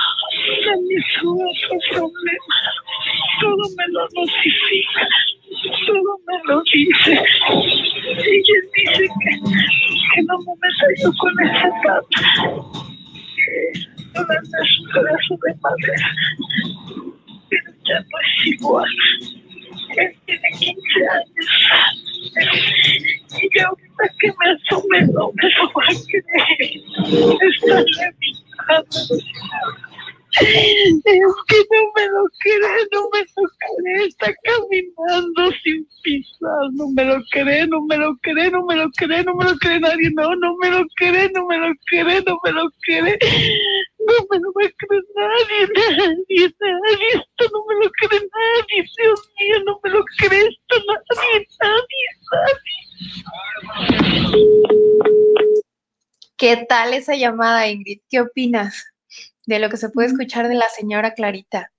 también 0.65 1.03
tuvo 1.21 1.41
otro 1.41 1.79
problema. 1.89 2.55
Todo 3.39 3.63
me 3.77 3.87
lo 3.93 4.01
notifica, 4.13 5.07
todo 5.85 6.19
me 6.27 6.35
lo 6.45 6.63
dice. 6.73 7.11
Ella 7.11 8.57
dice 8.75 9.03
que, 9.23 9.31
que 10.15 10.21
no 10.23 10.35
me 10.39 10.69
yo 11.01 11.11
con 11.19 11.33
esa 11.41 11.69
tata. 11.83 12.21
Durante 14.13 14.57
su 14.67 14.81
pedazo 14.91 15.33
de 15.45 15.51
madera. 15.61 16.09
Pero 17.49 17.69
ya 17.85 17.99
no 17.99 18.17
es 18.21 18.47
igual. 18.47 18.91
Él 19.97 20.15
tiene 20.25 20.49
15 20.59 21.07
años. 21.09 21.49
Y 23.41 23.59
ahorita 23.59 24.03
que 24.19 24.27
me 24.27 24.45
asome 24.51 24.99
no 25.13 25.31
me 25.33 25.49
lo 25.49 25.63
va 25.73 25.83
a 25.83 25.93
creer. 26.07 26.71
Está 27.41 27.77
levitando. 27.81 29.11
Es 30.39 31.01
que 31.03 31.57
no 31.71 31.91
me 31.95 32.07
lo 32.07 32.23
cree, 32.39 32.87
no 32.91 33.09
me 33.11 33.19
lo 33.19 33.43
cree, 33.59 34.05
está 34.07 34.33
caminando 34.43 35.51
sin 35.61 35.85
pisar, 36.03 36.71
no 36.73 36.89
me 36.91 37.03
lo 37.03 37.21
cree, 37.31 37.67
no 37.67 37.81
me 37.81 37.97
lo 37.97 38.15
cree, 38.21 38.49
no 38.49 38.65
me 38.65 38.75
lo 38.75 38.89
cree, 38.91 39.23
no 39.23 39.35
me 39.35 39.45
lo 39.45 39.57
cree 39.57 39.79
nadie, 39.79 40.09
no, 40.13 40.33
no 40.35 40.55
me 40.57 40.71
lo 40.71 40.85
cree, 40.95 41.29
no 41.31 41.45
me 41.47 41.57
lo 41.57 41.73
cree, 41.85 42.23
no 42.25 42.39
me 42.43 42.51
lo 42.53 42.71
cree, 42.81 43.17
no 43.99 44.15
me 44.29 44.39
lo 44.39 44.53
va 44.53 44.63
nadie, 45.15 45.67
nadie, 45.75 46.55
nadie, 46.59 47.07
esto 47.09 47.43
no 47.51 47.65
me 47.67 47.75
lo 47.83 47.91
cree 47.99 48.21
nadie, 48.21 48.85
Dios 48.97 49.21
mío, 49.37 49.57
no 49.65 49.79
me 49.83 49.89
lo 49.89 50.01
cree 50.17 50.47
esto 50.47 50.75
nadie, 50.87 51.47
nadie, 51.61 52.07
nadie. 52.31 52.91
¿Qué 56.37 56.65
tal 56.67 56.93
esa 56.93 57.15
llamada, 57.15 57.67
Ingrid? 57.67 57.99
¿Qué 58.09 58.21
opinas? 58.21 58.90
De 59.55 59.61
lo 59.61 59.69
que 59.69 59.77
se 59.77 59.89
puede 59.89 60.07
escuchar 60.07 60.47
de 60.47 60.55
la 60.55 60.67
señora 60.69 61.13
Clarita? 61.13 61.71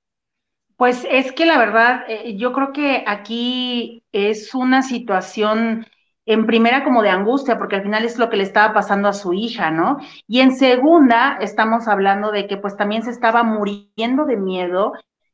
Pues 0.77 1.07
es 1.11 1.33
que 1.33 1.47
la 1.47 1.59
verdad, 1.59 2.05
eh, 2.09 2.37
yo 2.37 2.53
creo 2.53 2.73
que 2.73 3.05
aquí 3.07 4.05
es 4.13 4.55
una 4.55 4.83
situación 4.83 5.87
en 6.25 6.47
primera 6.47 6.85
como 6.85 7.03
de 7.03 7.11
angustia, 7.11 7.59
porque 7.59 7.77
al 7.77 7.83
final 7.83 8.05
es 8.05 8.19
lo 8.19 8.31
que 8.31 8.37
le 8.37 8.45
estaba 8.45 8.73
pasando 8.73 9.09
a 9.09 9.13
su 9.13 9.33
hija, 9.33 9.71
¿no? 9.71 9.99
Y 10.27 10.41
en 10.41 10.55
segunda, 10.55 11.39
estamos 11.41 11.89
hablando 11.89 12.31
de 12.31 12.47
que 12.47 12.57
pues 12.57 12.77
también 12.77 13.03
se 13.03 13.11
estaba 13.11 13.43
muriendo 13.43 14.25
de 14.25 14.37
miedo 14.37 14.93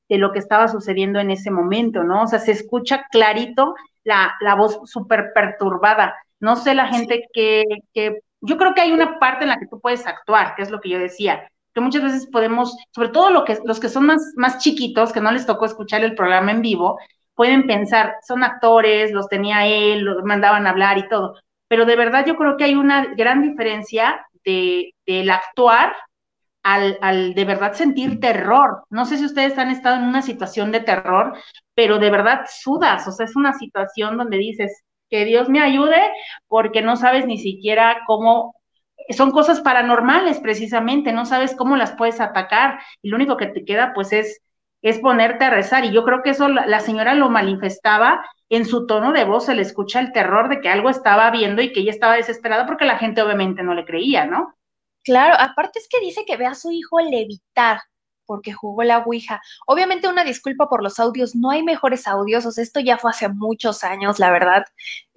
de 0.08 0.18
lo 0.18 0.32
que 0.32 0.38
estaba 0.38 0.68
sucediendo 0.68 1.20
en 1.20 1.30
ese 1.30 1.50
momento, 1.50 2.04
¿no? 2.04 2.22
O 2.22 2.26
sea, 2.26 2.38
se 2.38 2.52
escucha 2.52 3.06
clarito 3.10 3.74
la, 4.04 4.34
la 4.40 4.54
voz 4.54 4.80
súper 4.84 5.32
perturbada. 5.34 6.14
No 6.40 6.56
sé 6.56 6.74
la 6.74 6.86
gente 6.86 7.24
que, 7.32 7.64
que, 7.92 8.20
yo 8.40 8.56
creo 8.56 8.72
que 8.72 8.80
hay 8.80 8.92
una 8.92 9.18
parte 9.18 9.44
en 9.44 9.50
la 9.50 9.58
que 9.58 9.66
tú 9.66 9.80
puedes 9.80 10.06
actuar, 10.06 10.54
que 10.54 10.62
es 10.62 10.70
lo 10.70 10.80
que 10.80 10.88
yo 10.88 10.98
decía 10.98 11.50
que 11.78 11.84
muchas 11.84 12.02
veces 12.02 12.26
podemos, 12.26 12.76
sobre 12.90 13.10
todo 13.10 13.30
lo 13.30 13.44
que, 13.44 13.56
los 13.64 13.78
que 13.78 13.88
son 13.88 14.06
más, 14.06 14.32
más 14.36 14.58
chiquitos, 14.58 15.12
que 15.12 15.20
no 15.20 15.30
les 15.30 15.46
tocó 15.46 15.64
escuchar 15.64 16.02
el 16.02 16.16
programa 16.16 16.50
en 16.50 16.60
vivo, 16.60 16.98
pueden 17.34 17.68
pensar, 17.68 18.16
son 18.26 18.42
actores, 18.42 19.12
los 19.12 19.28
tenía 19.28 19.64
él, 19.64 20.00
los 20.00 20.24
mandaban 20.24 20.66
a 20.66 20.70
hablar 20.70 20.98
y 20.98 21.08
todo, 21.08 21.36
pero 21.68 21.84
de 21.86 21.94
verdad 21.94 22.26
yo 22.26 22.34
creo 22.36 22.56
que 22.56 22.64
hay 22.64 22.74
una 22.74 23.14
gran 23.14 23.42
diferencia 23.42 24.26
de, 24.44 24.92
del 25.06 25.30
actuar 25.30 25.94
al, 26.64 26.98
al, 27.00 27.34
de 27.34 27.44
verdad 27.44 27.74
sentir 27.74 28.18
terror. 28.18 28.82
No 28.90 29.04
sé 29.04 29.16
si 29.18 29.24
ustedes 29.24 29.56
han 29.56 29.70
estado 29.70 29.96
en 29.96 30.08
una 30.08 30.22
situación 30.22 30.72
de 30.72 30.80
terror, 30.80 31.34
pero 31.74 31.98
de 32.00 32.10
verdad 32.10 32.46
sudas, 32.50 33.06
o 33.06 33.12
sea, 33.12 33.26
es 33.26 33.36
una 33.36 33.52
situación 33.52 34.16
donde 34.16 34.36
dices, 34.36 34.82
que 35.10 35.24
Dios 35.24 35.48
me 35.48 35.60
ayude, 35.60 36.00
porque 36.48 36.82
no 36.82 36.96
sabes 36.96 37.26
ni 37.26 37.38
siquiera 37.38 38.00
cómo 38.06 38.54
son 39.14 39.30
cosas 39.30 39.60
paranormales 39.60 40.38
precisamente, 40.40 41.12
no 41.12 41.26
sabes 41.26 41.54
cómo 41.54 41.76
las 41.76 41.92
puedes 41.92 42.20
atacar 42.20 42.80
y 43.02 43.08
lo 43.08 43.16
único 43.16 43.36
que 43.36 43.46
te 43.46 43.64
queda 43.64 43.92
pues 43.94 44.12
es, 44.12 44.40
es 44.82 44.98
ponerte 44.98 45.44
a 45.44 45.50
rezar 45.50 45.84
y 45.84 45.92
yo 45.92 46.04
creo 46.04 46.22
que 46.22 46.30
eso 46.30 46.48
la, 46.48 46.80
señora 46.80 47.14
lo 47.14 47.30
manifestaba 47.30 48.24
en 48.48 48.64
su 48.64 48.86
tono 48.86 49.12
de 49.12 49.24
voz, 49.24 49.46
se 49.46 49.54
le 49.54 49.62
escucha 49.62 50.00
el 50.00 50.12
terror 50.12 50.48
de 50.48 50.60
que 50.60 50.68
algo 50.68 50.90
estaba 50.90 51.30
viendo 51.30 51.62
y 51.62 51.72
que 51.72 51.80
ella 51.80 51.90
estaba 51.90 52.14
desesperada 52.14 52.66
porque 52.66 52.84
la 52.84 52.98
gente 52.98 53.22
obviamente 53.22 53.62
no 53.62 53.74
le 53.74 53.84
creía, 53.84 54.26
¿no? 54.26 54.54
Claro, 55.04 55.34
aparte 55.38 55.78
es 55.78 55.88
que 55.88 56.00
dice 56.00 56.24
que 56.26 56.36
ve 56.36 56.46
a 56.46 56.54
su 56.54 56.70
hijo 56.70 57.00
levitar, 57.00 57.80
porque 58.28 58.52
jugó 58.52 58.82
la 58.84 58.98
Ouija. 58.98 59.40
Obviamente 59.66 60.06
una 60.06 60.22
disculpa 60.22 60.68
por 60.68 60.82
los 60.82 61.00
audios, 61.00 61.34
no 61.34 61.50
hay 61.50 61.62
mejores 61.62 62.06
audios, 62.06 62.44
o 62.44 62.52
sea, 62.52 62.62
esto 62.62 62.78
ya 62.78 62.98
fue 62.98 63.10
hace 63.10 63.28
muchos 63.28 63.82
años, 63.82 64.18
la 64.18 64.30
verdad, 64.30 64.64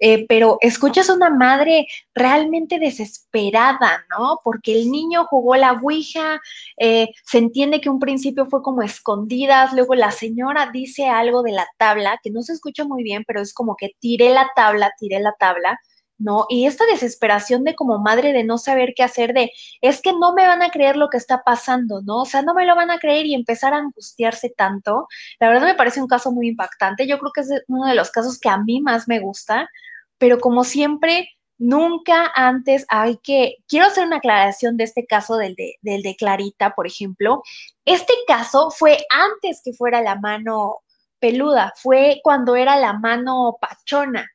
eh, 0.00 0.24
pero 0.26 0.56
escuchas 0.62 1.10
una 1.10 1.28
madre 1.28 1.86
realmente 2.14 2.78
desesperada, 2.78 4.04
¿no? 4.10 4.40
Porque 4.42 4.72
el 4.72 4.90
niño 4.90 5.26
jugó 5.26 5.56
la 5.56 5.72
Ouija, 5.72 6.40
eh, 6.78 7.10
se 7.24 7.38
entiende 7.38 7.82
que 7.82 7.90
un 7.90 8.00
principio 8.00 8.46
fue 8.46 8.62
como 8.62 8.80
escondidas, 8.80 9.74
luego 9.74 9.94
la 9.94 10.10
señora 10.10 10.70
dice 10.72 11.06
algo 11.06 11.42
de 11.42 11.52
la 11.52 11.68
tabla, 11.76 12.18
que 12.22 12.30
no 12.30 12.40
se 12.40 12.54
escucha 12.54 12.84
muy 12.84 13.02
bien, 13.02 13.24
pero 13.26 13.42
es 13.42 13.52
como 13.52 13.76
que 13.76 13.90
tiré 14.00 14.30
la 14.30 14.50
tabla, 14.56 14.90
tiré 14.98 15.20
la 15.20 15.34
tabla, 15.38 15.78
¿no? 16.22 16.46
Y 16.48 16.66
esta 16.66 16.86
desesperación 16.86 17.64
de 17.64 17.74
como 17.74 17.98
madre 17.98 18.32
de 18.32 18.44
no 18.44 18.58
saber 18.58 18.94
qué 18.96 19.02
hacer, 19.02 19.34
de 19.34 19.52
es 19.80 20.00
que 20.02 20.12
no 20.12 20.32
me 20.34 20.46
van 20.46 20.62
a 20.62 20.70
creer 20.70 20.96
lo 20.96 21.08
que 21.08 21.16
está 21.16 21.42
pasando, 21.44 22.02
¿no? 22.02 22.22
O 22.22 22.24
sea, 22.24 22.42
no 22.42 22.54
me 22.54 22.66
lo 22.66 22.76
van 22.76 22.90
a 22.90 22.98
creer 22.98 23.26
y 23.26 23.34
empezar 23.34 23.74
a 23.74 23.78
angustiarse 23.78 24.50
tanto. 24.50 25.08
La 25.40 25.48
verdad 25.48 25.66
me 25.66 25.74
parece 25.74 26.00
un 26.00 26.08
caso 26.08 26.32
muy 26.32 26.48
impactante. 26.48 27.06
Yo 27.06 27.18
creo 27.18 27.32
que 27.32 27.40
es 27.42 27.50
uno 27.68 27.86
de 27.86 27.94
los 27.94 28.10
casos 28.10 28.38
que 28.38 28.48
a 28.48 28.58
mí 28.58 28.80
más 28.80 29.08
me 29.08 29.20
gusta, 29.20 29.68
pero 30.18 30.40
como 30.40 30.64
siempre, 30.64 31.30
nunca 31.58 32.30
antes 32.34 32.86
hay 32.88 33.18
que, 33.18 33.56
quiero 33.68 33.86
hacer 33.86 34.06
una 34.06 34.16
aclaración 34.18 34.76
de 34.76 34.84
este 34.84 35.06
caso 35.06 35.36
del 35.36 35.54
de, 35.56 35.76
del 35.82 36.02
de 36.02 36.16
Clarita, 36.16 36.74
por 36.74 36.86
ejemplo. 36.86 37.42
Este 37.84 38.14
caso 38.26 38.70
fue 38.70 38.98
antes 39.10 39.62
que 39.64 39.72
fuera 39.72 40.02
la 40.02 40.16
mano 40.16 40.80
peluda, 41.20 41.72
fue 41.76 42.20
cuando 42.24 42.56
era 42.56 42.76
la 42.78 42.94
mano 42.94 43.58
pachona 43.60 44.28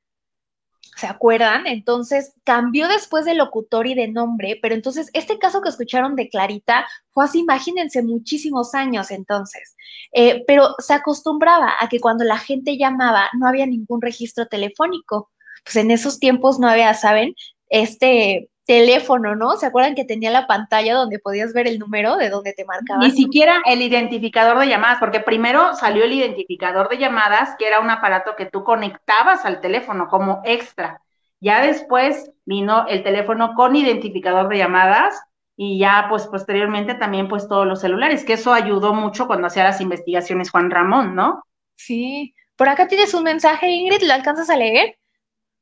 ¿Se 0.98 1.06
acuerdan? 1.06 1.68
Entonces 1.68 2.34
cambió 2.44 2.88
después 2.88 3.24
de 3.24 3.36
locutor 3.36 3.86
y 3.86 3.94
de 3.94 4.08
nombre, 4.08 4.58
pero 4.60 4.74
entonces 4.74 5.12
este 5.14 5.38
caso 5.38 5.62
que 5.62 5.70
escucharon 5.70 6.16
de 6.16 6.28
Clarita 6.28 6.88
fue 7.12 7.26
así, 7.26 7.40
imagínense, 7.42 8.02
muchísimos 8.02 8.74
años 8.74 9.12
entonces. 9.12 9.76
Eh, 10.12 10.44
pero 10.48 10.74
se 10.80 10.96
acostumbraba 10.96 11.74
a 11.80 11.88
que 11.88 12.00
cuando 12.00 12.24
la 12.24 12.40
gente 12.40 12.78
llamaba 12.80 13.30
no 13.40 13.48
había 13.48 13.68
ningún 13.68 14.02
registro 14.02 14.48
telefónico. 14.48 15.30
Pues 15.64 15.76
en 15.76 15.92
esos 15.92 16.20
tiempos 16.20 16.60
no 16.60 16.68
había, 16.68 16.94
¿saben? 16.96 17.36
Este 17.70 18.50
teléfono, 18.68 19.34
¿no? 19.34 19.56
¿Se 19.56 19.66
acuerdan 19.66 19.96
que 19.96 20.04
tenía 20.04 20.30
la 20.30 20.46
pantalla 20.46 20.94
donde 20.94 21.20
podías 21.20 21.54
ver 21.54 21.68
el 21.68 21.80
número 21.80 22.18
de 22.18 22.30
donde 22.30 22.52
te 22.54 22.66
marcaban? 22.66 23.08
Ni 23.08 23.12
siquiera 23.12 23.62
el 23.66 23.82
identificador 23.82 24.60
de 24.60 24.68
llamadas, 24.68 25.00
porque 25.00 25.22
primero 25.22 25.74
salió 25.74 26.04
el 26.04 26.12
identificador 26.12 26.90
de 26.90 26.98
llamadas, 26.98 27.56
que 27.58 27.66
era 27.66 27.80
un 27.80 27.90
aparato 27.90 28.36
que 28.36 28.46
tú 28.46 28.66
conectabas 28.66 29.46
al 29.46 29.62
teléfono 29.62 30.10
como 30.10 30.42
extra. 30.44 31.02
Ya 31.40 31.62
después 31.62 32.30
vino 32.46 32.86
el 32.88 33.04
teléfono 33.04 33.54
con 33.56 33.76
identificador 33.76 34.50
de 34.50 34.58
llamadas 34.58 35.16
y 35.56 35.80
ya 35.80 36.08
pues 36.10 36.28
posteriormente 36.28 36.94
también 36.94 37.30
pues 37.30 37.48
todos 37.48 37.66
los 37.66 37.80
celulares, 37.80 38.26
que 38.26 38.34
eso 38.34 38.54
ayudó 38.54 38.94
mucho 38.94 39.28
cuando 39.28 39.48
hacía 39.48 39.64
las 39.64 39.80
investigaciones 39.80 40.52
Juan 40.52 40.70
Ramón, 40.72 41.16
¿no? 41.16 41.44
Sí. 41.78 42.36
Por 42.58 42.68
acá 42.68 42.88
tienes 42.88 43.14
un 43.14 43.24
mensaje, 43.24 43.70
Ingrid, 43.70 44.02
¿lo 44.02 44.14
alcanzas 44.14 44.50
a 44.50 44.58
leer? 44.58 44.97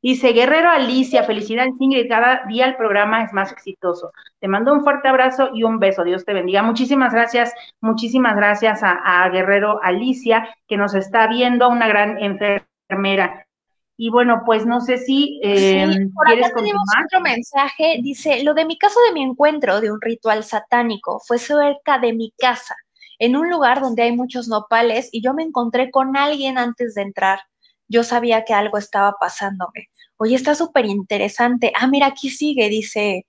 Dice 0.06 0.34
Guerrero 0.34 0.70
Alicia, 0.70 1.24
felicidades 1.24 1.74
Ingrid, 1.80 2.08
cada 2.08 2.44
día 2.48 2.68
el 2.68 2.76
programa 2.76 3.24
es 3.24 3.34
más 3.34 3.52
exitoso. 3.52 4.12
Te 4.40 4.48
mando 4.48 4.72
un 4.72 4.84
fuerte 4.84 5.08
abrazo 5.08 5.50
y 5.52 5.64
un 5.64 5.80
beso, 5.80 6.04
Dios 6.04 6.24
te 6.24 6.34
bendiga. 6.36 6.62
Muchísimas 6.62 7.12
gracias, 7.12 7.52
muchísimas 7.82 8.36
gracias 8.36 8.82
a, 8.84 9.28
Guerrero 9.30 9.82
Alicia, 9.82 10.56
que 10.68 10.78
nos 10.78 10.94
está 10.94 11.26
viendo, 11.26 11.68
una 11.70 11.88
gran 11.88 12.20
enfermera. 12.20 13.48
Y 13.98 14.12
bueno, 14.12 14.44
pues 14.46 14.68
no 14.68 14.80
sé 14.80 15.00
si 15.00 15.40
eh, 15.42 15.88
por 16.14 16.30
acá 16.30 16.54
tenemos 16.56 16.84
otro 17.04 17.22
mensaje, 17.22 17.98
dice, 18.04 18.44
lo 18.44 18.54
de 18.54 18.66
mi 18.66 18.78
caso 18.78 19.00
de 19.08 19.14
mi 19.14 19.24
encuentro 19.24 19.82
de 19.82 19.92
un 19.92 20.00
ritual 20.00 20.44
satánico 20.44 21.20
fue 21.26 21.40
cerca 21.40 21.98
de 21.98 22.14
mi 22.14 22.32
casa, 22.38 22.76
en 23.18 23.36
un 23.36 23.50
lugar 23.50 23.82
donde 23.82 24.04
hay 24.04 24.16
muchos 24.16 24.48
nopales 24.50 25.10
y 25.12 25.24
yo 25.24 25.34
me 25.34 25.42
encontré 25.42 25.90
con 25.90 26.16
alguien 26.16 26.60
antes 26.60 26.94
de 26.94 27.02
entrar. 27.02 27.40
Yo 27.88 28.04
sabía 28.04 28.46
que 28.46 28.54
algo 28.54 28.78
estaba 28.78 29.16
pasándome. 29.20 29.90
Oye, 30.18 30.36
está 30.36 30.56
súper 30.56 30.86
interesante. 30.86 31.72
Ah, 31.80 31.88
mira, 31.88 32.08
aquí 32.08 32.30
sigue, 32.30 32.70
dice, 32.70 33.26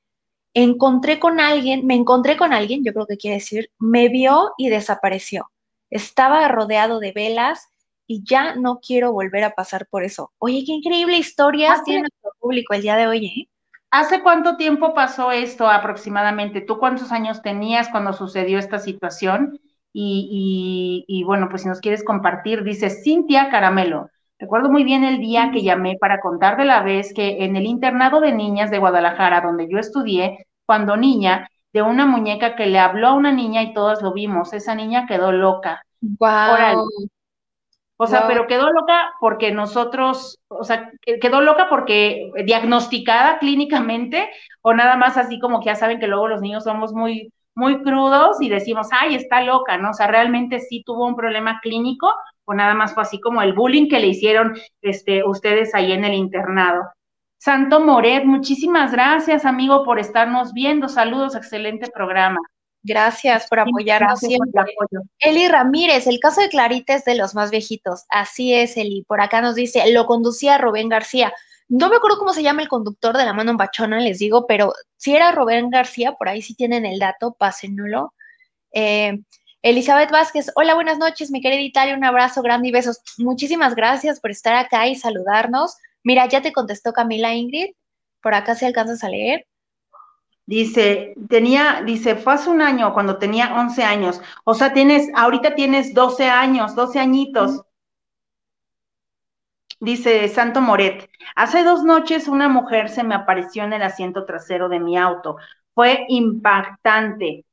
encontré 0.55 1.20
con 1.20 1.40
alguien, 1.40 1.87
me 1.87 1.94
encontré 1.94 2.37
con 2.37 2.53
alguien, 2.53 2.85
yo 2.85 2.92
creo 2.92 3.07
que 3.07 3.16
quiere 3.18 3.37
decir, 3.37 3.70
me 3.79 4.09
vio 4.09 4.53
y 4.59 4.68
desapareció. 4.70 5.51
Estaba 5.90 6.49
rodeado 6.49 7.01
de 7.01 7.12
velas 7.12 7.68
y 8.07 8.25
ya 8.25 8.55
no 8.57 8.81
quiero 8.81 9.12
volver 9.12 9.44
a 9.44 9.55
pasar 9.55 9.87
por 9.88 10.05
eso. 10.05 10.33
Oye, 10.38 10.64
qué 10.66 10.72
increíble 10.72 11.18
historia 11.18 11.83
tiene 11.85 12.03
nuestro 12.03 12.33
público 12.40 12.75
el 12.75 12.83
día 12.83 12.96
de 12.96 13.07
hoy, 13.07 13.27
¿eh? 13.27 13.49
¿Hace 13.90 14.22
cuánto 14.22 14.57
tiempo 14.57 14.94
pasó 14.94 15.33
esto 15.33 15.68
aproximadamente? 15.68 16.61
¿Tú 16.61 16.79
cuántos 16.79 17.12
años 17.12 17.42
tenías 17.42 17.88
cuando 17.88 18.12
sucedió 18.12 18.59
esta 18.59 18.79
situación? 18.79 19.59
Y, 19.92 21.05
y 21.09 21.25
bueno, 21.25 21.49
pues 21.49 21.62
si 21.62 21.68
nos 21.68 21.81
quieres 21.81 22.05
compartir, 22.05 22.62
dice 22.64 22.90
Cintia 22.90 23.49
Caramelo. 23.49 24.11
Recuerdo 24.38 24.70
muy 24.70 24.85
bien 24.85 25.03
el 25.05 25.18
día 25.18 25.51
que 25.53 25.62
llamé 25.62 25.96
para 25.99 26.20
contar 26.20 26.57
de 26.57 26.66
la 26.66 26.83
vez 26.83 27.14
que 27.14 27.44
en 27.44 27.57
el 27.57 27.64
internado 27.64 28.20
de 28.20 28.33
niñas 28.33 28.70
de 28.70 28.79
Guadalajara, 28.79 29.40
donde 29.40 29.66
yo 29.70 29.79
estudié, 29.79 30.46
cuando 30.66 30.96
niña, 30.96 31.49
de 31.72 31.83
una 31.83 32.07
muñeca 32.07 32.55
que 32.55 32.66
le 32.66 32.79
habló 32.79 33.09
a 33.09 33.14
una 33.14 33.33
niña 33.33 33.62
y 33.62 33.72
todos 33.72 34.03
lo 34.03 34.12
vimos, 34.12 34.53
esa 34.53 34.75
niña 34.75 35.07
quedó 35.07 35.33
loca. 35.33 35.83
Wow. 36.01 36.88
O 37.99 38.07
sea, 38.07 38.27
pero 38.27 38.46
quedó 38.46 38.70
loca 38.70 39.14
porque 39.20 39.53
nosotros, 39.53 40.38
o 40.49 40.64
sea, 40.64 40.90
quedó 41.03 41.40
loca 41.40 41.68
porque 41.70 42.31
diagnosticada 42.44 43.38
clínicamente 43.38 44.29
o 44.61 44.75
nada 44.75 44.96
más 44.96 45.16
así 45.16 45.38
como 45.38 45.61
que 45.61 45.66
ya 45.66 45.77
saben 45.77 45.99
que 45.99 46.07
luego 46.07 46.29
los 46.29 46.42
niños 46.42 46.64
somos 46.64 46.92
muy 46.92 47.33
muy 47.55 47.83
crudos 47.83 48.37
y 48.42 48.51
decimos, 48.51 48.88
"Ay, 48.90 49.14
está 49.14 49.40
loca", 49.40 49.79
¿no? 49.79 49.90
O 49.90 49.94
sea, 49.94 50.09
realmente 50.09 50.61
sí 50.61 50.83
tuvo 50.85 51.07
un 51.07 51.16
problema 51.16 51.59
clínico 51.62 52.12
o 52.46 52.54
nada 52.54 52.74
más 52.74 52.94
fue 52.94 53.02
así 53.02 53.20
como 53.20 53.42
el 53.42 53.52
bullying 53.52 53.88
que 53.88 54.00
le 54.00 54.09
hicieron 54.09 54.56
este, 54.80 55.22
ustedes 55.24 55.74
ahí 55.74 55.92
en 55.92 56.04
el 56.04 56.14
internado. 56.14 56.85
Santo 57.38 57.80
Moret, 57.80 58.24
muchísimas 58.24 58.92
gracias, 58.92 59.44
amigo, 59.44 59.85
por 59.85 59.98
estarnos 59.98 60.52
viendo. 60.52 60.88
Saludos, 60.88 61.35
excelente 61.37 61.90
programa. 61.92 62.38
Gracias 62.82 63.48
por 63.48 63.61
apoyarnos 63.61 64.20
siempre. 64.20 64.64
Eli 65.18 65.48
Ramírez, 65.48 66.06
el 66.06 66.20
caso 66.20 66.40
de 66.40 66.48
Clarita 66.48 66.94
es 66.94 67.04
de 67.04 67.16
los 67.16 67.35
más 67.35 67.50
viejitos. 67.50 68.04
Así 68.09 68.54
es, 68.54 68.76
Eli. 68.76 69.04
Por 69.06 69.20
acá 69.20 69.42
nos 69.42 69.56
dice, 69.56 69.82
lo 69.92 70.06
conducía 70.06 70.56
Rubén 70.56 70.88
García. 70.88 71.32
No 71.68 71.88
me 71.88 71.96
acuerdo 71.96 72.18
cómo 72.18 72.32
se 72.32 72.44
llama 72.44 72.62
el 72.62 72.68
conductor 72.68 73.16
de 73.16 73.24
la 73.24 73.32
mano 73.32 73.50
en 73.50 73.56
bachona, 73.56 73.98
les 73.98 74.20
digo, 74.20 74.46
pero 74.46 74.72
si 74.96 75.16
era 75.16 75.32
Rubén 75.32 75.68
García, 75.68 76.12
por 76.12 76.28
ahí 76.28 76.42
sí 76.42 76.54
tienen 76.54 76.87
el 76.87 77.00
dato, 77.00 77.35
pásenlo. 77.37 78.14
Eh, 78.72 79.18
Elizabeth 79.66 80.12
Vázquez, 80.12 80.52
hola, 80.55 80.76
buenas 80.76 80.96
noches, 80.98 81.33
mi 81.33 81.40
querida 81.40 81.61
Italia, 81.61 81.96
un 81.96 82.05
abrazo 82.05 82.40
grande 82.40 82.68
y 82.68 82.70
besos. 82.70 83.00
Muchísimas 83.18 83.74
gracias 83.74 84.20
por 84.20 84.31
estar 84.31 84.55
acá 84.55 84.87
y 84.87 84.94
saludarnos. 84.94 85.76
Mira, 86.05 86.29
ya 86.29 86.40
te 86.40 86.52
contestó 86.52 86.92
Camila 86.92 87.35
Ingrid, 87.35 87.74
por 88.22 88.35
acá 88.35 88.55
si 88.55 88.64
alcanzas 88.64 89.02
a 89.02 89.09
leer. 89.09 89.44
Dice, 90.46 91.14
tenía, 91.29 91.83
dice, 91.85 92.14
fue 92.14 92.35
hace 92.35 92.48
un 92.48 92.62
año 92.62 92.94
cuando 92.94 93.18
tenía 93.18 93.57
11 93.57 93.83
años. 93.83 94.20
O 94.44 94.55
sea, 94.55 94.72
tienes, 94.72 95.09
ahorita 95.16 95.57
tienes 95.57 95.92
12 95.92 96.31
años, 96.31 96.76
12 96.76 97.00
añitos. 97.00 97.62
Dice 99.81 100.29
Santo 100.29 100.61
Moret, 100.61 101.11
hace 101.35 101.64
dos 101.64 101.83
noches 101.83 102.29
una 102.29 102.48
mujer 102.48 102.88
se 102.88 103.02
me 103.02 103.16
apareció 103.16 103.64
en 103.64 103.72
el 103.72 103.83
asiento 103.83 104.26
trasero 104.26 104.68
de 104.68 104.79
mi 104.79 104.96
auto. 104.96 105.38
Fue 105.74 106.07
impactante. 106.09 107.44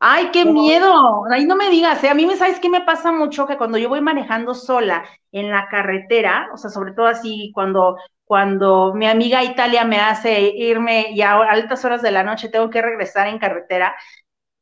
Ay, 0.00 0.30
qué 0.32 0.44
miedo. 0.44 1.24
Ahí 1.30 1.44
no 1.44 1.56
me 1.56 1.70
digas, 1.70 2.02
¿eh? 2.04 2.08
a 2.08 2.14
mí 2.14 2.24
me 2.24 2.36
sabes 2.36 2.60
qué 2.60 2.68
me 2.68 2.82
pasa 2.82 3.10
mucho 3.10 3.46
que 3.46 3.56
cuando 3.56 3.78
yo 3.78 3.88
voy 3.88 4.00
manejando 4.00 4.54
sola 4.54 5.04
en 5.32 5.50
la 5.50 5.68
carretera, 5.68 6.48
o 6.54 6.56
sea, 6.56 6.70
sobre 6.70 6.92
todo 6.92 7.06
así 7.06 7.50
cuando 7.54 7.96
cuando 8.24 8.92
mi 8.94 9.06
amiga 9.06 9.42
Italia 9.42 9.84
me 9.84 9.98
hace 9.98 10.40
irme 10.40 11.12
y 11.12 11.22
a 11.22 11.36
altas 11.36 11.84
horas 11.86 12.02
de 12.02 12.10
la 12.10 12.22
noche 12.22 12.50
tengo 12.50 12.68
que 12.68 12.82
regresar 12.82 13.26
en 13.26 13.38
carretera, 13.38 13.96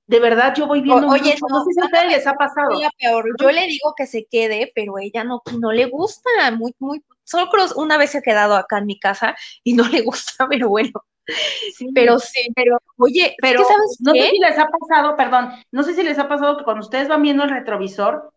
de 0.07 0.21
verdad 0.21 0.55
yo 0.55 0.69
voy 0.69 0.81
viendo. 0.81 1.09
oye, 1.09 1.35
no, 1.51 1.65
sé 1.65 1.73
si 1.73 1.81
a 1.81 1.85
ustedes 1.85 2.07
les 2.13 2.27
ha 2.29 2.35
pasado. 2.35 2.71
Peor. 2.97 3.25
Yo 3.41 3.51
le 3.51 3.67
digo 3.67 3.93
que 3.97 4.07
se 4.07 4.25
quede, 4.31 4.71
pero 4.73 4.99
ella 4.99 5.25
no, 5.25 5.43
no 5.59 5.73
le 5.73 5.87
gusta, 5.87 6.31
muy, 6.53 6.75
muy, 6.79 7.05
solo 7.25 7.51
creo 7.51 7.67
una 7.75 7.99
vez 7.99 8.11
se 8.11 8.19
ha 8.19 8.23
quedado 8.23 8.55
acá 8.55 8.79
en 8.79 8.87
mi 8.87 9.01
casa 9.01 9.35
y 9.65 9.75
no 9.75 9.87
le 9.89 10.03
gusta, 10.03 10.47
pero 10.49 10.69
bueno. 10.69 10.93
Sí, 11.75 11.89
pero 11.95 12.19
sí, 12.19 12.51
pero 12.55 12.79
oye, 12.99 13.35
pero 13.41 13.65
¿sabes 13.65 13.99
no 14.01 14.13
sé 14.13 14.31
si 14.31 14.39
les 14.39 14.59
ha 14.59 14.67
pasado, 14.67 15.17
perdón, 15.17 15.51
no 15.73 15.83
sé 15.83 15.95
si 15.95 16.03
les 16.03 16.19
ha 16.19 16.29
pasado 16.29 16.57
que 16.57 16.65
cuando 16.65 16.85
ustedes 16.85 17.09
van 17.09 17.23
viendo 17.23 17.43
el 17.45 17.51
retrovisor, 17.51 18.33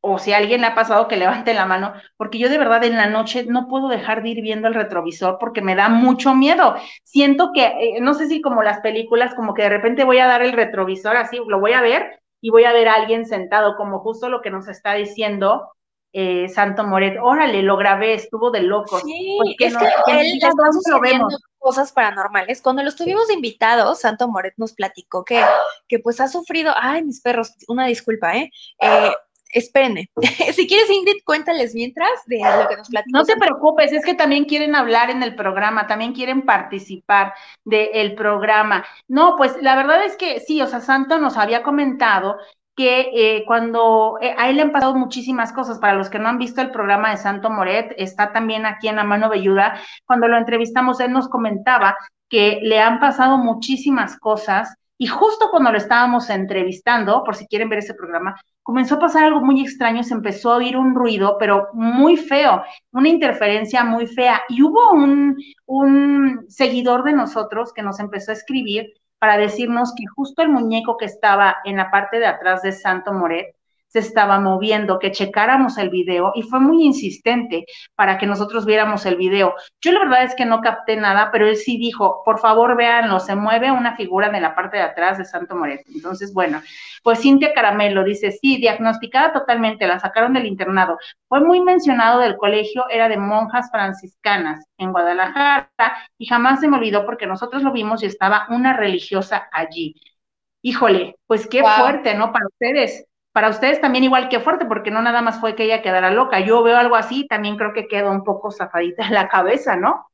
o 0.00 0.18
si 0.18 0.32
a 0.32 0.36
alguien 0.36 0.60
le 0.60 0.68
ha 0.68 0.74
pasado 0.74 1.08
que 1.08 1.16
levante 1.16 1.54
la 1.54 1.66
mano, 1.66 1.92
porque 2.16 2.38
yo 2.38 2.48
de 2.48 2.58
verdad 2.58 2.84
en 2.84 2.96
la 2.96 3.08
noche 3.08 3.44
no 3.48 3.66
puedo 3.68 3.88
dejar 3.88 4.22
de 4.22 4.30
ir 4.30 4.42
viendo 4.42 4.68
el 4.68 4.74
retrovisor 4.74 5.38
porque 5.40 5.60
me 5.60 5.74
da 5.74 5.88
mucho 5.88 6.34
miedo. 6.34 6.76
Siento 7.02 7.50
que, 7.52 7.66
eh, 7.66 8.00
no 8.00 8.14
sé 8.14 8.26
si 8.28 8.40
como 8.40 8.62
las 8.62 8.80
películas, 8.80 9.34
como 9.34 9.54
que 9.54 9.62
de 9.62 9.70
repente 9.70 10.04
voy 10.04 10.18
a 10.18 10.26
dar 10.28 10.42
el 10.42 10.52
retrovisor 10.52 11.16
así, 11.16 11.40
lo 11.46 11.58
voy 11.60 11.72
a 11.72 11.80
ver 11.80 12.20
y 12.40 12.50
voy 12.50 12.64
a 12.64 12.72
ver 12.72 12.88
a 12.88 12.94
alguien 12.94 13.26
sentado, 13.26 13.76
como 13.76 13.98
justo 13.98 14.28
lo 14.28 14.40
que 14.40 14.50
nos 14.50 14.68
está 14.68 14.94
diciendo 14.94 15.72
eh, 16.20 16.48
Santo 16.48 16.82
Moret. 16.82 17.16
Órale, 17.22 17.62
lo 17.62 17.76
grabé, 17.76 18.14
estuvo 18.14 18.50
de 18.50 18.62
loco. 18.62 18.98
Sí, 18.98 19.38
es 19.60 19.76
que 19.76 20.20
él 20.20 20.40
lo 20.90 21.00
vemos 21.00 21.40
cosas 21.58 21.92
paranormales. 21.92 22.60
Cuando 22.60 22.82
lo 22.82 22.88
estuvimos 22.88 23.30
invitados, 23.30 24.00
Santo 24.00 24.26
Moret 24.26 24.54
nos 24.56 24.72
platicó 24.72 25.24
que, 25.24 25.40
que 25.86 26.00
pues 26.00 26.20
ha 26.20 26.26
sufrido, 26.26 26.72
ay, 26.76 27.04
mis 27.04 27.20
perros, 27.20 27.54
una 27.68 27.86
disculpa, 27.86 28.36
¿eh? 28.36 28.50
eh 28.80 29.12
espérenme. 29.52 30.10
si 30.54 30.66
quieres, 30.66 30.90
Ingrid, 30.90 31.22
cuéntales 31.24 31.72
mientras 31.72 32.10
de 32.26 32.38
lo 32.38 32.68
que 32.68 32.76
nos 32.76 32.88
platicó. 32.88 33.16
No 33.16 33.24
te 33.24 33.36
preocupes, 33.36 33.92
es 33.92 34.04
que 34.04 34.14
también 34.14 34.44
quieren 34.44 34.74
hablar 34.74 35.10
en 35.10 35.22
el 35.22 35.36
programa, 35.36 35.86
también 35.86 36.14
quieren 36.14 36.42
participar 36.44 37.32
del 37.64 38.16
programa. 38.16 38.84
No, 39.06 39.36
pues 39.36 39.54
la 39.62 39.76
verdad 39.76 40.04
es 40.04 40.16
que 40.16 40.40
sí, 40.40 40.60
o 40.60 40.66
sea, 40.66 40.80
Santo 40.80 41.18
nos 41.18 41.36
había 41.36 41.62
comentado 41.62 42.38
que 42.78 43.10
eh, 43.12 43.44
cuando 43.44 44.18
eh, 44.20 44.36
a 44.38 44.48
él 44.48 44.54
le 44.54 44.62
han 44.62 44.70
pasado 44.70 44.94
muchísimas 44.94 45.52
cosas, 45.52 45.80
para 45.80 45.94
los 45.94 46.08
que 46.08 46.20
no 46.20 46.28
han 46.28 46.38
visto 46.38 46.60
el 46.60 46.70
programa 46.70 47.10
de 47.10 47.16
Santo 47.16 47.50
Moret, 47.50 47.92
está 47.98 48.32
también 48.32 48.66
aquí 48.66 48.86
en 48.86 48.94
la 48.94 49.02
mano 49.02 49.28
velluda, 49.28 49.80
cuando 50.06 50.28
lo 50.28 50.38
entrevistamos, 50.38 51.00
él 51.00 51.10
nos 51.10 51.28
comentaba 51.28 51.96
que 52.28 52.60
le 52.62 52.78
han 52.78 53.00
pasado 53.00 53.36
muchísimas 53.36 54.16
cosas 54.16 54.76
y 54.96 55.08
justo 55.08 55.48
cuando 55.50 55.72
lo 55.72 55.78
estábamos 55.78 56.30
entrevistando, 56.30 57.24
por 57.24 57.34
si 57.34 57.48
quieren 57.48 57.68
ver 57.68 57.80
ese 57.80 57.94
programa, 57.94 58.40
comenzó 58.62 58.94
a 58.94 59.00
pasar 59.00 59.24
algo 59.24 59.40
muy 59.40 59.60
extraño, 59.60 60.04
se 60.04 60.14
empezó 60.14 60.52
a 60.52 60.58
oír 60.58 60.76
un 60.76 60.94
ruido, 60.94 61.36
pero 61.36 61.70
muy 61.72 62.16
feo, 62.16 62.62
una 62.92 63.08
interferencia 63.08 63.82
muy 63.82 64.06
fea. 64.06 64.40
Y 64.48 64.62
hubo 64.62 64.92
un, 64.92 65.36
un 65.66 66.44
seguidor 66.48 67.02
de 67.02 67.12
nosotros 67.12 67.72
que 67.72 67.82
nos 67.82 67.98
empezó 67.98 68.30
a 68.30 68.34
escribir 68.34 68.92
para 69.18 69.36
decirnos 69.36 69.94
que 69.96 70.06
justo 70.06 70.42
el 70.42 70.48
muñeco 70.48 70.96
que 70.96 71.06
estaba 71.06 71.56
en 71.64 71.76
la 71.76 71.90
parte 71.90 72.18
de 72.18 72.26
atrás 72.26 72.62
de 72.62 72.72
Santo 72.72 73.12
Moret 73.12 73.57
se 73.88 73.98
estaba 74.00 74.38
moviendo, 74.40 74.98
que 74.98 75.12
checáramos 75.12 75.78
el 75.78 75.90
video 75.90 76.32
y 76.34 76.42
fue 76.42 76.60
muy 76.60 76.84
insistente 76.84 77.64
para 77.94 78.18
que 78.18 78.26
nosotros 78.26 78.66
viéramos 78.66 79.06
el 79.06 79.16
video. 79.16 79.54
Yo 79.80 79.92
la 79.92 80.00
verdad 80.00 80.24
es 80.24 80.34
que 80.34 80.44
no 80.46 80.60
capté 80.60 80.96
nada, 80.96 81.30
pero 81.32 81.46
él 81.48 81.56
sí 81.56 81.78
dijo, 81.78 82.22
por 82.24 82.38
favor 82.38 82.76
véanlo, 82.76 83.20
se 83.20 83.34
mueve 83.36 83.72
una 83.72 83.96
figura 83.96 84.30
de 84.30 84.40
la 84.40 84.54
parte 84.54 84.76
de 84.76 84.82
atrás 84.84 85.18
de 85.18 85.24
Santo 85.24 85.56
Moreto. 85.56 85.84
Entonces, 85.94 86.32
bueno, 86.34 86.60
pues 87.02 87.20
Cintia 87.20 87.52
Caramelo 87.54 88.04
dice, 88.04 88.30
sí, 88.32 88.56
diagnosticada 88.58 89.32
totalmente, 89.32 89.86
la 89.86 89.98
sacaron 89.98 90.32
del 90.34 90.46
internado. 90.46 90.98
Fue 91.28 91.40
muy 91.40 91.60
mencionado 91.60 92.20
del 92.20 92.36
colegio, 92.36 92.84
era 92.90 93.08
de 93.08 93.16
monjas 93.16 93.70
franciscanas 93.70 94.64
en 94.78 94.92
Guadalajara 94.92 95.70
y 96.18 96.26
jamás 96.26 96.60
se 96.60 96.68
me 96.68 96.76
olvidó 96.76 97.06
porque 97.06 97.26
nosotros 97.26 97.62
lo 97.62 97.72
vimos 97.72 98.02
y 98.02 98.06
estaba 98.06 98.46
una 98.50 98.74
religiosa 98.76 99.48
allí. 99.52 99.94
Híjole, 100.62 101.16
pues 101.26 101.46
qué 101.46 101.62
Wow. 101.62 101.70
fuerte, 101.76 102.14
¿no? 102.14 102.32
Para 102.32 102.46
ustedes. 102.46 103.06
Para 103.38 103.50
ustedes 103.50 103.80
también 103.80 104.02
igual 104.02 104.28
que 104.28 104.40
fuerte, 104.40 104.66
porque 104.66 104.90
no 104.90 105.00
nada 105.00 105.22
más 105.22 105.38
fue 105.38 105.54
que 105.54 105.62
ella 105.62 105.80
quedara 105.80 106.10
loca. 106.10 106.40
Yo 106.40 106.60
veo 106.64 106.76
algo 106.76 106.96
así, 106.96 107.24
también 107.28 107.56
creo 107.56 107.72
que 107.72 107.86
quedó 107.86 108.10
un 108.10 108.24
poco 108.24 108.50
zafadita 108.50 109.06
en 109.06 109.14
la 109.14 109.28
cabeza, 109.28 109.76
¿no? 109.76 110.10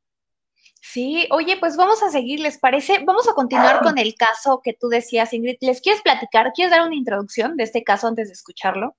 Sí, 0.79 1.27
oye, 1.31 1.57
pues 1.59 1.75
vamos 1.75 2.03
a 2.03 2.11
seguir, 2.11 2.39
¿les 2.39 2.59
parece? 2.59 2.99
Vamos 3.03 3.27
a 3.27 3.33
continuar 3.33 3.81
con 3.81 3.97
el 3.97 4.13
caso 4.13 4.61
que 4.63 4.73
tú 4.73 4.89
decías, 4.89 5.33
Ingrid. 5.33 5.57
¿Les 5.61 5.81
quieres 5.81 6.03
platicar? 6.03 6.51
¿Quieres 6.53 6.69
dar 6.69 6.85
una 6.85 6.93
introducción 6.93 7.57
de 7.57 7.63
este 7.63 7.83
caso 7.83 8.07
antes 8.07 8.27
de 8.27 8.33
escucharlo? 8.33 8.95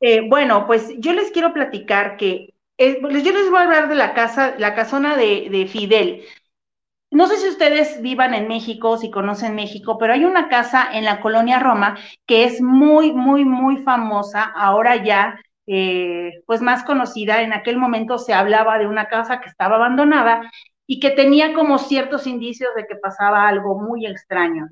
Eh, 0.00 0.28
bueno, 0.28 0.66
pues 0.66 0.88
yo 0.98 1.12
les 1.12 1.30
quiero 1.30 1.52
platicar 1.52 2.16
que 2.16 2.54
eh, 2.76 3.00
yo 3.00 3.32
les 3.32 3.50
voy 3.50 3.60
a 3.60 3.62
hablar 3.62 3.88
de 3.88 3.94
la 3.94 4.14
casa, 4.14 4.56
la 4.58 4.74
casona 4.74 5.16
de, 5.16 5.46
de 5.48 5.68
Fidel. 5.68 6.24
No 7.12 7.26
sé 7.26 7.36
si 7.36 7.48
ustedes 7.48 8.00
vivan 8.00 8.32
en 8.32 8.48
México, 8.48 8.96
si 8.96 9.10
conocen 9.10 9.54
México, 9.54 9.98
pero 9.98 10.14
hay 10.14 10.24
una 10.24 10.48
casa 10.48 10.88
en 10.94 11.04
la 11.04 11.20
colonia 11.20 11.58
Roma 11.58 11.98
que 12.26 12.44
es 12.44 12.62
muy, 12.62 13.12
muy, 13.12 13.44
muy 13.44 13.76
famosa, 13.82 14.44
ahora 14.44 14.96
ya, 15.04 15.38
eh, 15.66 16.30
pues 16.46 16.62
más 16.62 16.84
conocida. 16.84 17.42
En 17.42 17.52
aquel 17.52 17.76
momento 17.76 18.16
se 18.16 18.32
hablaba 18.32 18.78
de 18.78 18.86
una 18.86 19.08
casa 19.08 19.40
que 19.42 19.50
estaba 19.50 19.76
abandonada 19.76 20.50
y 20.86 21.00
que 21.00 21.10
tenía 21.10 21.52
como 21.52 21.76
ciertos 21.76 22.26
indicios 22.26 22.70
de 22.74 22.86
que 22.86 22.96
pasaba 22.96 23.46
algo 23.46 23.78
muy 23.78 24.06
extraño. 24.06 24.68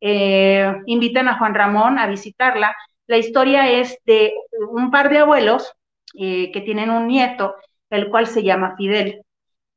Eh, 0.00 0.72
invitan 0.86 1.28
a 1.28 1.36
Juan 1.38 1.54
Ramón 1.54 1.98
a 1.98 2.06
visitarla. 2.06 2.74
La 3.06 3.18
historia 3.18 3.70
es 3.70 3.98
de 4.06 4.32
un 4.70 4.90
par 4.90 5.10
de 5.10 5.18
abuelos 5.18 5.70
eh, 6.18 6.50
que 6.52 6.62
tienen 6.62 6.88
un 6.88 7.06
nieto, 7.06 7.54
el 7.90 8.08
cual 8.08 8.26
se 8.28 8.42
llama 8.42 8.76
Fidel 8.78 9.22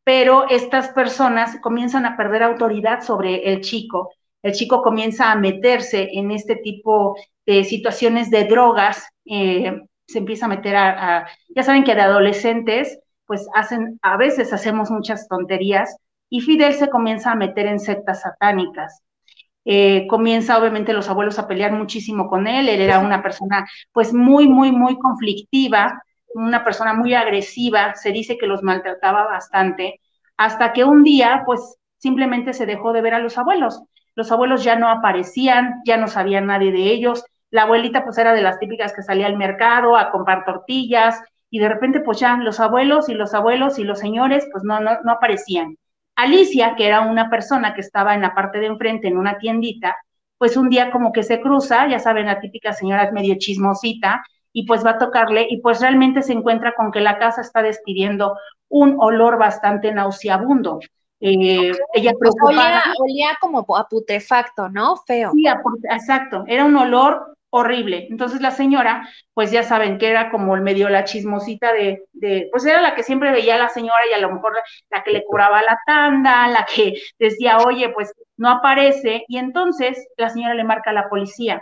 pero 0.05 0.47
estas 0.49 0.89
personas 0.89 1.59
comienzan 1.61 2.05
a 2.05 2.15
perder 2.15 2.43
autoridad 2.43 3.01
sobre 3.01 3.51
el 3.51 3.61
chico. 3.61 4.13
El 4.43 4.53
chico 4.53 4.83
comienza 4.83 5.31
a 5.31 5.35
meterse 5.35 6.09
en 6.13 6.31
este 6.31 6.55
tipo 6.57 7.17
de 7.45 7.63
situaciones 7.63 8.29
de 8.29 8.45
drogas, 8.45 9.03
eh, 9.25 9.81
se 10.07 10.19
empieza 10.19 10.45
a 10.45 10.49
meter 10.49 10.75
a, 10.75 11.17
a, 11.17 11.27
ya 11.49 11.63
saben 11.63 11.83
que 11.83 11.95
de 11.95 12.01
adolescentes, 12.01 12.99
pues 13.25 13.47
hacen, 13.55 13.99
a 14.03 14.15
veces 14.17 14.53
hacemos 14.53 14.91
muchas 14.91 15.27
tonterías, 15.27 15.97
y 16.29 16.41
Fidel 16.41 16.75
se 16.75 16.89
comienza 16.89 17.31
a 17.31 17.35
meter 17.35 17.65
en 17.65 17.79
sectas 17.79 18.21
satánicas. 18.21 19.01
Eh, 19.67 20.05
comienza 20.07 20.59
obviamente 20.59 20.93
los 20.93 21.09
abuelos 21.09 21.39
a 21.39 21.47
pelear 21.47 21.71
muchísimo 21.71 22.27
con 22.27 22.45
él, 22.45 22.69
él 22.69 22.81
era 22.81 22.99
una 22.99 23.23
persona 23.23 23.67
pues 23.91 24.13
muy, 24.13 24.47
muy, 24.47 24.71
muy 24.71 24.99
conflictiva, 24.99 26.03
una 26.35 26.63
persona 26.63 26.93
muy 26.93 27.13
agresiva, 27.13 27.95
se 27.95 28.11
dice 28.11 28.37
que 28.37 28.47
los 28.47 28.63
maltrataba 28.63 29.25
bastante, 29.25 30.01
hasta 30.37 30.73
que 30.73 30.83
un 30.83 31.03
día, 31.03 31.43
pues 31.45 31.77
simplemente 31.97 32.53
se 32.53 32.65
dejó 32.65 32.93
de 32.93 33.01
ver 33.01 33.13
a 33.13 33.19
los 33.19 33.37
abuelos. 33.37 33.81
Los 34.15 34.31
abuelos 34.31 34.63
ya 34.63 34.75
no 34.75 34.89
aparecían, 34.89 35.81
ya 35.85 35.97
no 35.97 36.07
sabía 36.07 36.41
nadie 36.41 36.71
de 36.71 36.91
ellos. 36.91 37.23
La 37.51 37.63
abuelita, 37.63 38.03
pues 38.03 38.17
era 38.17 38.33
de 38.33 38.41
las 38.41 38.59
típicas 38.59 38.93
que 38.93 39.03
salía 39.03 39.27
al 39.27 39.37
mercado 39.37 39.97
a 39.97 40.11
comprar 40.11 40.45
tortillas, 40.45 41.21
y 41.49 41.59
de 41.59 41.69
repente, 41.69 42.01
pues 42.01 42.19
ya 42.19 42.35
los 42.37 42.59
abuelos 42.59 43.07
y 43.07 43.13
los 43.13 43.33
abuelos 43.33 43.79
y 43.79 43.83
los 43.83 43.99
señores, 43.99 44.45
pues 44.51 44.63
no, 44.63 44.81
no, 44.81 44.99
no 45.03 45.11
aparecían. 45.13 45.77
Alicia, 46.15 46.75
que 46.75 46.87
era 46.87 47.01
una 47.01 47.29
persona 47.29 47.73
que 47.73 47.81
estaba 47.81 48.13
en 48.13 48.21
la 48.21 48.33
parte 48.33 48.59
de 48.59 48.67
enfrente 48.67 49.07
en 49.07 49.17
una 49.17 49.37
tiendita, 49.37 49.95
pues 50.37 50.57
un 50.57 50.69
día 50.69 50.91
como 50.91 51.11
que 51.11 51.23
se 51.23 51.41
cruza, 51.41 51.87
ya 51.87 51.99
saben, 51.99 52.25
la 52.25 52.39
típica 52.39 52.73
señora 52.73 53.11
medio 53.11 53.35
chismosita, 53.37 54.23
y 54.55 54.65
pues 54.65 54.85
va 54.85 54.91
a 54.91 54.97
tocarle 54.97 55.45
y 55.49 55.59
pues 55.59 55.81
realmente 55.81 56.21
se 56.21 56.31
encuentra 56.31 56.73
con 56.75 56.89
que 56.89 57.01
la 57.01 57.19
casa 57.19 57.41
está 57.41 57.61
despidiendo 57.61 58.37
un 58.69 58.95
olor 58.99 59.37
bastante 59.37 59.91
nauseabundo. 59.91 60.79
Eh, 61.19 61.73
ella 61.93 62.13
preocupada. 62.17 62.55
Olía, 62.55 62.93
olía, 62.99 63.37
como 63.41 63.65
a 63.75 63.87
putrefacto, 63.89 64.69
¿no? 64.69 64.95
Feo. 65.05 65.31
Sí, 65.33 65.45
a, 65.45 65.61
exacto, 65.91 66.45
era 66.47 66.63
un 66.63 66.75
olor 66.77 67.35
horrible. 67.49 68.07
Entonces 68.09 68.39
la 68.39 68.51
señora, 68.51 69.09
pues 69.33 69.51
ya 69.51 69.63
saben 69.63 69.97
que 69.97 70.09
era 70.09 70.31
como 70.31 70.55
el 70.55 70.61
medio 70.61 70.87
la 70.87 71.03
chismosita 71.03 71.73
de, 71.73 72.05
de, 72.13 72.47
pues 72.49 72.65
era 72.65 72.81
la 72.81 72.95
que 72.95 73.03
siempre 73.03 73.33
veía 73.33 73.55
a 73.55 73.59
la 73.59 73.69
señora 73.69 74.07
y 74.09 74.13
a 74.13 74.19
lo 74.19 74.31
mejor 74.31 74.53
la, 74.53 74.61
la 74.89 75.03
que 75.03 75.11
le 75.11 75.25
cobraba 75.25 75.61
la 75.63 75.77
tanda, 75.85 76.47
la 76.47 76.65
que 76.65 76.93
decía, 77.19 77.57
oye, 77.57 77.89
pues 77.89 78.13
no 78.37 78.49
aparece. 78.49 79.25
Y 79.27 79.37
entonces 79.37 80.07
la 80.15 80.29
señora 80.29 80.53
le 80.53 80.63
marca 80.63 80.91
a 80.91 80.93
la 80.93 81.09
policía 81.09 81.61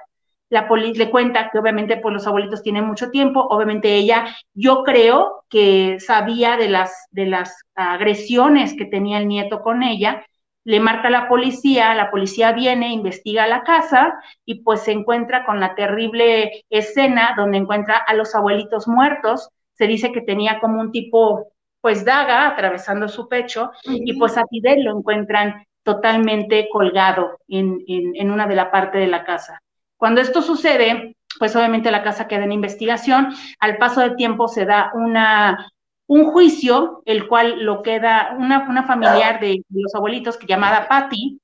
la 0.54 0.68
policía 0.68 1.06
le 1.06 1.12
cuenta 1.12 1.50
que 1.50 1.58
obviamente 1.58 1.98
pues 1.98 2.14
los 2.14 2.28
abuelitos 2.28 2.62
tienen 2.62 2.86
mucho 2.86 3.10
tiempo, 3.10 3.42
obviamente 3.50 3.96
ella, 3.96 4.28
yo 4.54 4.84
creo 4.84 5.46
que 5.50 5.98
sabía 6.00 6.58
de 6.58 6.70
las, 6.70 7.08
de 7.10 7.26
las 7.26 7.64
agresiones 7.74 8.76
que 8.78 8.86
tenía 8.86 9.18
el 9.18 9.28
nieto 9.28 9.64
con 9.64 9.82
ella, 9.82 10.24
le 10.64 10.80
marca 10.80 11.08
a 11.08 11.12
la 11.12 11.28
policía, 11.28 11.96
la 11.96 12.12
policía 12.12 12.52
viene, 12.52 12.94
investiga 12.94 13.48
la 13.48 13.64
casa 13.64 14.14
y 14.46 14.62
pues 14.62 14.82
se 14.82 14.92
encuentra 14.92 15.44
con 15.44 15.60
la 15.60 15.74
terrible 15.74 16.66
escena 16.70 17.34
donde 17.36 17.58
encuentra 17.58 17.98
a 17.98 18.14
los 18.14 18.36
abuelitos 18.36 18.88
muertos, 18.88 19.50
se 19.74 19.88
dice 19.88 20.12
que 20.12 20.22
tenía 20.22 20.60
como 20.60 20.80
un 20.80 20.92
tipo 20.92 21.48
pues 21.82 22.06
daga 22.06 22.48
atravesando 22.48 23.08
su 23.08 23.28
pecho 23.28 23.72
y 23.86 24.14
pues 24.20 24.38
a 24.38 24.46
Fidel 24.46 24.84
lo 24.84 25.00
encuentran 25.00 25.66
totalmente 25.82 26.70
colgado 26.72 27.40
en, 27.48 27.84
en, 27.88 28.16
en 28.16 28.30
una 28.30 28.46
de 28.46 28.56
la 28.56 28.70
parte 28.70 29.00
de 29.00 29.08
la 29.08 29.26
casa. 29.26 29.60
Cuando 30.04 30.20
esto 30.20 30.42
sucede, 30.42 31.16
pues 31.40 31.56
obviamente 31.56 31.90
la 31.90 32.04
casa 32.04 32.28
queda 32.28 32.44
en 32.44 32.52
investigación, 32.52 33.34
al 33.62 33.78
paso 33.78 34.02
del 34.02 34.18
tiempo 34.18 34.50
se 34.50 34.66
da 34.66 34.92
una, 34.96 35.72
un 36.08 36.26
juicio, 36.26 37.04
el 37.06 37.26
cual 37.26 37.64
lo 37.64 37.82
queda 37.84 38.36
una, 38.38 38.68
una 38.68 38.84
familiar 38.84 39.40
de, 39.40 39.64
los 39.70 39.96
abuelitos, 39.96 40.36
que 40.36 40.46
llamada 40.46 40.90
Patty, 40.90 41.40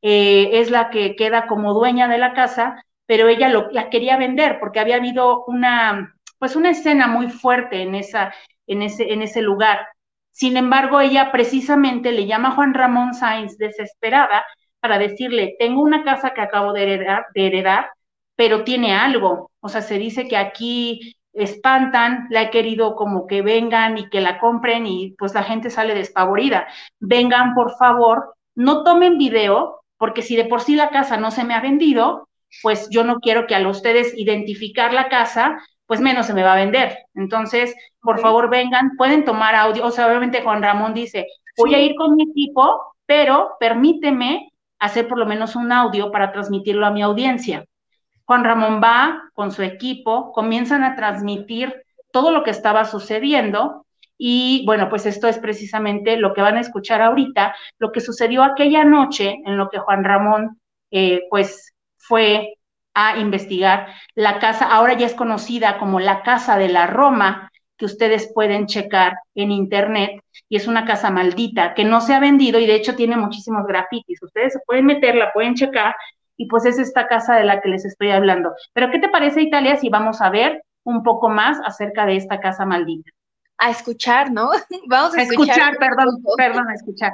eh, 0.00 0.60
es 0.60 0.70
la 0.70 0.90
que 0.90 1.16
queda 1.16 1.48
como 1.48 1.74
dueña 1.74 2.06
de 2.06 2.18
la 2.18 2.34
casa, 2.34 2.84
pero 3.04 3.26
ella 3.26 3.48
lo, 3.48 3.68
la 3.72 3.90
quería 3.90 4.16
vender 4.16 4.60
porque 4.60 4.78
había 4.78 4.94
habido 4.94 5.42
una, 5.48 6.14
pues 6.38 6.54
una 6.54 6.70
escena 6.70 7.08
muy 7.08 7.28
fuerte 7.30 7.82
en, 7.82 7.96
esa, 7.96 8.32
en, 8.68 8.82
ese, 8.82 9.12
en 9.12 9.22
ese 9.22 9.42
lugar. 9.42 9.88
Sin 10.30 10.56
embargo, 10.56 11.00
ella 11.00 11.32
precisamente 11.32 12.12
le 12.12 12.26
llama 12.26 12.50
a 12.50 12.52
Juan 12.52 12.74
Ramón 12.74 13.12
Sainz 13.12 13.58
desesperada 13.58 14.44
para 14.78 15.00
decirle, 15.00 15.56
tengo 15.58 15.82
una 15.82 16.04
casa 16.04 16.30
que 16.32 16.42
acabo 16.42 16.72
de 16.72 16.84
heredar, 16.84 17.26
de 17.34 17.46
heredar 17.48 17.90
pero 18.36 18.64
tiene 18.64 18.94
algo. 18.94 19.50
O 19.60 19.68
sea, 19.68 19.82
se 19.82 19.98
dice 19.98 20.28
que 20.28 20.36
aquí 20.36 21.16
espantan, 21.32 22.26
la 22.30 22.42
he 22.42 22.50
querido 22.50 22.94
como 22.94 23.26
que 23.26 23.42
vengan 23.42 23.98
y 23.98 24.08
que 24.08 24.20
la 24.20 24.38
compren 24.38 24.86
y 24.86 25.14
pues 25.18 25.34
la 25.34 25.42
gente 25.42 25.70
sale 25.70 25.94
despavorida. 25.94 26.66
Vengan, 27.00 27.54
por 27.54 27.76
favor, 27.76 28.34
no 28.54 28.84
tomen 28.84 29.18
video, 29.18 29.80
porque 29.98 30.22
si 30.22 30.36
de 30.36 30.44
por 30.44 30.60
sí 30.60 30.76
la 30.76 30.90
casa 30.90 31.16
no 31.16 31.30
se 31.30 31.44
me 31.44 31.54
ha 31.54 31.60
vendido, 31.60 32.28
pues 32.62 32.88
yo 32.90 33.04
no 33.04 33.18
quiero 33.20 33.46
que 33.46 33.54
a 33.54 33.68
ustedes 33.68 34.16
identificar 34.16 34.92
la 34.92 35.08
casa, 35.08 35.58
pues 35.86 36.00
menos 36.00 36.26
se 36.26 36.34
me 36.34 36.42
va 36.42 36.52
a 36.52 36.56
vender. 36.56 36.98
Entonces, 37.14 37.74
por 38.00 38.20
favor, 38.20 38.48
vengan, 38.48 38.96
pueden 38.96 39.24
tomar 39.24 39.54
audio. 39.54 39.84
O 39.84 39.90
sea, 39.90 40.06
obviamente 40.06 40.42
Juan 40.42 40.62
Ramón 40.62 40.94
dice, 40.94 41.26
voy 41.56 41.70
sí. 41.70 41.76
a 41.76 41.80
ir 41.80 41.94
con 41.96 42.14
mi 42.14 42.30
equipo, 42.30 42.94
pero 43.06 43.56
permíteme 43.58 44.52
hacer 44.78 45.08
por 45.08 45.18
lo 45.18 45.26
menos 45.26 45.56
un 45.56 45.72
audio 45.72 46.10
para 46.10 46.30
transmitirlo 46.32 46.86
a 46.86 46.90
mi 46.90 47.02
audiencia. 47.02 47.64
Juan 48.26 48.44
Ramón 48.44 48.80
va 48.82 49.30
con 49.34 49.52
su 49.52 49.62
equipo, 49.62 50.32
comienzan 50.32 50.84
a 50.84 50.96
transmitir 50.96 51.74
todo 52.10 52.30
lo 52.30 52.42
que 52.42 52.50
estaba 52.50 52.84
sucediendo 52.84 53.84
y 54.16 54.64
bueno, 54.66 54.88
pues 54.88 55.06
esto 55.06 55.28
es 55.28 55.38
precisamente 55.38 56.16
lo 56.16 56.32
que 56.34 56.40
van 56.40 56.56
a 56.56 56.60
escuchar 56.60 57.02
ahorita, 57.02 57.54
lo 57.78 57.90
que 57.92 58.00
sucedió 58.00 58.42
aquella 58.42 58.84
noche 58.84 59.36
en 59.44 59.56
lo 59.56 59.68
que 59.68 59.78
Juan 59.78 60.04
Ramón 60.04 60.60
eh, 60.90 61.22
pues 61.30 61.74
fue 61.98 62.54
a 62.94 63.18
investigar 63.18 63.88
la 64.14 64.38
casa, 64.38 64.66
ahora 64.66 64.94
ya 64.94 65.06
es 65.06 65.14
conocida 65.14 65.78
como 65.78 65.98
la 65.98 66.22
Casa 66.22 66.56
de 66.56 66.68
la 66.68 66.86
Roma, 66.86 67.50
que 67.76 67.86
ustedes 67.86 68.30
pueden 68.32 68.66
checar 68.66 69.14
en 69.34 69.50
internet, 69.50 70.22
y 70.48 70.56
es 70.56 70.68
una 70.68 70.84
casa 70.84 71.10
maldita 71.10 71.74
que 71.74 71.84
no 71.84 72.00
se 72.00 72.14
ha 72.14 72.20
vendido 72.20 72.60
y 72.60 72.66
de 72.66 72.76
hecho 72.76 72.94
tiene 72.94 73.16
muchísimos 73.16 73.66
grafitis. 73.66 74.22
Ustedes 74.22 74.52
se 74.52 74.60
pueden 74.64 74.86
meter, 74.86 75.16
la 75.16 75.32
pueden 75.32 75.54
checar 75.54 75.96
y 76.36 76.48
pues 76.48 76.64
es 76.64 76.78
esta 76.78 77.06
casa 77.06 77.36
de 77.36 77.44
la 77.44 77.60
que 77.60 77.68
les 77.68 77.84
estoy 77.84 78.10
hablando. 78.10 78.52
Pero 78.72 78.90
¿qué 78.90 78.98
te 78.98 79.08
parece 79.08 79.42
Italia 79.42 79.76
si 79.76 79.88
vamos 79.88 80.20
a 80.20 80.30
ver 80.30 80.62
un 80.82 81.02
poco 81.02 81.28
más 81.28 81.58
acerca 81.64 82.06
de 82.06 82.16
esta 82.16 82.40
casa 82.40 82.64
maldita? 82.64 83.10
A 83.58 83.70
escuchar, 83.70 84.32
¿no? 84.32 84.50
Vamos 84.88 85.14
a, 85.14 85.20
a 85.20 85.22
escuchar. 85.22 85.58
escuchar 85.58 85.78
perdón, 85.78 86.22
perdón, 86.36 86.68
a 86.68 86.74
escuchar. 86.74 87.12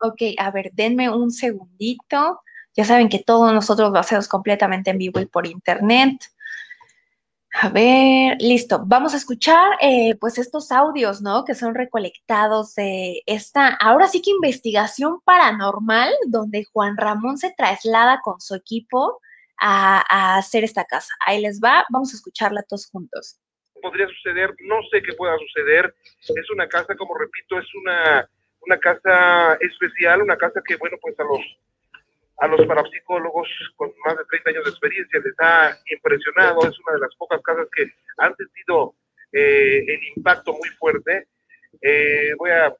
Ok, 0.00 0.20
a 0.38 0.50
ver, 0.50 0.70
denme 0.72 1.10
un 1.10 1.30
segundito. 1.30 2.40
Ya 2.74 2.84
saben 2.84 3.08
que 3.08 3.18
todos 3.18 3.52
nosotros 3.52 3.92
lo 3.92 3.98
hacemos 3.98 4.26
completamente 4.26 4.90
en 4.90 4.98
vivo 4.98 5.20
y 5.20 5.26
por 5.26 5.46
internet. 5.46 6.18
A 7.54 7.68
ver, 7.68 8.36
listo. 8.40 8.82
Vamos 8.86 9.12
a 9.14 9.18
escuchar 9.18 9.76
eh, 9.80 10.16
pues 10.18 10.38
estos 10.38 10.72
audios, 10.72 11.20
¿no? 11.20 11.44
Que 11.44 11.54
son 11.54 11.74
recolectados 11.74 12.74
de 12.74 13.22
esta, 13.26 13.68
ahora 13.80 14.08
sí 14.08 14.22
que 14.22 14.30
investigación 14.30 15.20
paranormal, 15.24 16.12
donde 16.28 16.64
Juan 16.72 16.96
Ramón 16.96 17.36
se 17.36 17.52
traslada 17.56 18.20
con 18.22 18.40
su 18.40 18.54
equipo 18.54 19.20
a, 19.58 20.02
a 20.08 20.38
hacer 20.38 20.64
esta 20.64 20.84
casa. 20.84 21.12
Ahí 21.26 21.40
les 21.42 21.60
va, 21.60 21.84
vamos 21.90 22.12
a 22.12 22.16
escucharla 22.16 22.62
todos 22.62 22.86
juntos. 22.86 23.38
podría 23.82 24.06
suceder, 24.08 24.54
no 24.60 24.76
sé 24.90 25.02
qué 25.02 25.12
pueda 25.12 25.36
suceder. 25.38 25.94
Es 26.20 26.50
una 26.50 26.66
casa, 26.68 26.94
como 26.96 27.16
repito, 27.18 27.58
es 27.58 27.66
una, 27.74 28.28
una 28.62 28.78
casa 28.78 29.54
especial, 29.60 30.22
una 30.22 30.36
casa 30.36 30.62
que, 30.64 30.76
bueno, 30.76 30.96
pues 31.02 31.18
a 31.20 31.24
los, 31.24 31.40
a 32.42 32.48
los 32.48 32.66
parapsicólogos 32.66 33.48
con 33.76 33.92
más 34.04 34.18
de 34.18 34.24
30 34.24 34.50
años 34.50 34.64
de 34.64 34.70
experiencia 34.70 35.20
les 35.20 35.34
ha 35.38 35.78
impresionado. 35.94 36.68
Es 36.68 36.76
una 36.80 36.94
de 36.94 37.00
las 37.00 37.14
pocas 37.14 37.40
casas 37.40 37.68
que 37.74 37.88
han 38.16 38.34
sentido 38.34 38.96
eh, 39.32 39.84
el 39.86 40.00
impacto 40.16 40.52
muy 40.52 40.68
fuerte. 40.70 41.28
Eh, 41.80 42.32
voy 42.36 42.50
a. 42.50 42.74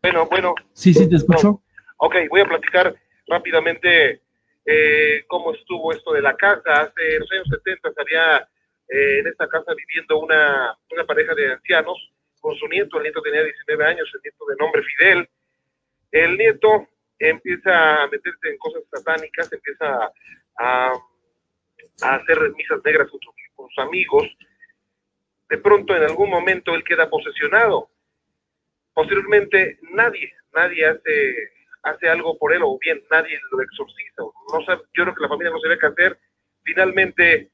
Bueno, 0.00 0.26
bueno. 0.30 0.54
Sí, 0.72 0.94
sí, 0.94 1.06
te 1.06 1.16
escucho. 1.16 1.62
Ok, 1.98 2.14
voy 2.30 2.40
a 2.40 2.46
platicar 2.46 2.96
rápidamente 3.26 4.22
eh, 4.64 5.24
cómo 5.28 5.52
estuvo 5.52 5.92
esto 5.92 6.14
de 6.14 6.22
la 6.22 6.34
casa. 6.36 6.84
Hace 6.84 7.18
los 7.18 7.30
años 7.32 7.48
70 7.50 7.88
estaría 7.90 8.38
eh, 8.88 9.18
en 9.18 9.26
esta 9.26 9.46
casa 9.46 9.74
viviendo 9.74 10.20
una, 10.20 10.74
una 10.90 11.04
pareja 11.04 11.34
de 11.34 11.52
ancianos 11.52 11.98
con 12.42 12.54
su 12.56 12.68
nieto. 12.68 12.98
El 12.98 13.04
nieto 13.04 13.22
tenía 13.22 13.42
19 13.42 13.84
años, 13.86 14.10
el 14.14 14.20
nieto 14.22 14.44
de 14.46 14.56
nombre 14.56 14.82
Fidel. 14.82 15.28
El 16.10 16.36
nieto 16.36 16.88
empieza 17.18 18.02
a 18.02 18.06
meterse 18.08 18.50
en 18.50 18.58
cosas 18.58 18.82
satánicas, 18.92 19.50
empieza 19.50 20.12
a, 20.58 20.92
a 22.02 22.14
hacer 22.16 22.50
misas 22.54 22.80
negras 22.84 23.08
con, 23.10 23.20
su- 23.20 23.32
con 23.54 23.68
sus 23.70 23.78
amigos. 23.78 24.28
De 25.48 25.56
pronto, 25.58 25.96
en 25.96 26.02
algún 26.02 26.28
momento, 26.30 26.74
él 26.74 26.84
queda 26.84 27.08
posesionado. 27.08 27.88
Posteriormente, 28.94 29.78
nadie, 29.92 30.32
nadie 30.52 30.86
hace, 30.86 31.50
hace 31.82 32.08
algo 32.08 32.36
por 32.38 32.52
él, 32.52 32.60
o 32.64 32.78
bien 32.78 33.02
nadie 33.10 33.38
lo 33.50 33.62
exorciza. 33.62 34.22
No 34.52 34.64
sabe- 34.66 34.82
yo 34.94 35.04
creo 35.04 35.14
que 35.14 35.22
la 35.22 35.28
familia 35.28 35.52
no 35.52 35.60
sabía 35.60 35.78
qué 35.78 35.86
hacer. 35.86 36.18
Finalmente, 36.64 37.50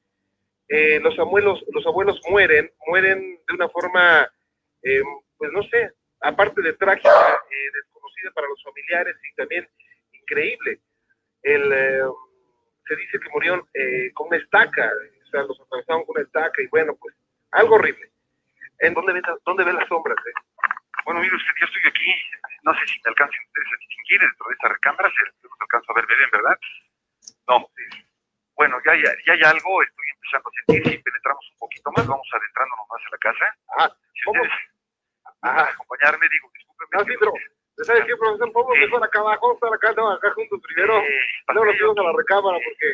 eh, 0.67 0.99
los 0.99 1.17
abuelos, 1.19 1.63
los 1.71 1.85
abuelos 1.85 2.19
mueren, 2.29 2.71
mueren 2.87 3.39
de 3.47 3.53
una 3.53 3.69
forma, 3.69 4.29
eh, 4.83 5.01
pues 5.37 5.51
no 5.51 5.63
sé, 5.63 5.91
aparte 6.21 6.61
de 6.61 6.73
trágica, 6.73 7.09
eh, 7.09 7.69
desconocida 7.73 8.31
para 8.31 8.47
los 8.47 8.63
familiares 8.63 9.15
y 9.23 9.35
también 9.35 9.67
increíble. 10.13 10.79
El, 11.41 11.71
eh, 11.71 12.03
se 12.87 12.95
dice 12.95 13.19
que 13.19 13.29
murieron 13.29 13.63
eh, 13.73 14.11
con 14.13 14.27
una 14.27 14.37
estaca, 14.37 14.91
o 15.23 15.29
sea, 15.29 15.43
los 15.43 15.59
atravesaron 15.61 16.05
con 16.05 16.15
una 16.17 16.25
estaca 16.25 16.61
y 16.61 16.67
bueno, 16.67 16.95
pues 16.99 17.15
algo 17.51 17.75
horrible. 17.75 18.11
¿En 18.79 18.93
dónde 18.93 19.13
ven, 19.13 19.23
dónde 19.45 19.63
ven 19.63 19.75
las 19.75 19.87
sombras? 19.87 20.17
eh? 20.17 20.33
Bueno, 21.05 21.21
mire 21.21 21.35
usted, 21.35 21.53
yo 21.59 21.65
estoy 21.65 21.81
aquí, 21.87 22.13
no 22.63 22.73
sé 22.73 22.87
si 22.87 22.99
me 23.03 23.09
alcancen 23.09 23.39
ustedes 23.45 23.67
a 23.73 23.77
distinguir 23.77 24.19
dentro 24.21 24.47
de 24.47 24.53
esta 24.53 24.69
recámara, 24.69 25.09
se 25.09 25.21
no 25.23 25.49
se 25.55 25.63
alcanzo 25.63 25.91
a 25.91 25.95
ver 25.95 26.07
bien, 26.07 26.29
¿verdad? 26.31 26.57
No. 27.47 27.69
Bueno, 28.59 28.75
ya, 28.83 28.91
ya, 28.91 29.15
ya 29.25 29.33
hay 29.33 29.43
algo, 29.55 29.81
estoy 29.81 30.07
empezando 30.19 30.49
a 30.49 30.51
sentir, 30.51 30.83
si 30.83 30.97
penetramos 30.99 31.45
un 31.47 31.59
poquito 31.63 31.91
más, 31.95 32.03
vamos 32.05 32.27
adentrándonos 32.27 32.85
más 32.91 33.01
en 33.07 33.11
la 33.15 33.17
casa. 33.23 33.45
Ah, 33.79 33.87
si 34.11 34.19
ustedes 34.27 34.51
gustan 35.31 35.63
acompañarme, 35.63 36.27
digo, 36.27 36.51
discúlpenme. 36.51 36.91
Ah, 36.99 37.05
sí, 37.07 37.15
pero, 37.15 37.31
¿sabes 37.87 38.03
qué, 38.03 38.17
profesor? 38.19 38.51
Podemos 38.51 38.75
mejor 38.83 38.99
acá 38.99 39.19
abajo, 39.23 39.53
estar 39.55 39.71
acá, 39.71 39.93
no, 39.95 40.11
acá 40.11 40.27
juntos 40.35 40.59
primero, 40.59 40.91
luego 41.55 41.65
nos 41.71 41.77
subimos 41.79 41.97
a 41.99 42.03
la 42.03 42.13
recámara 42.19 42.59
porque... 42.59 42.89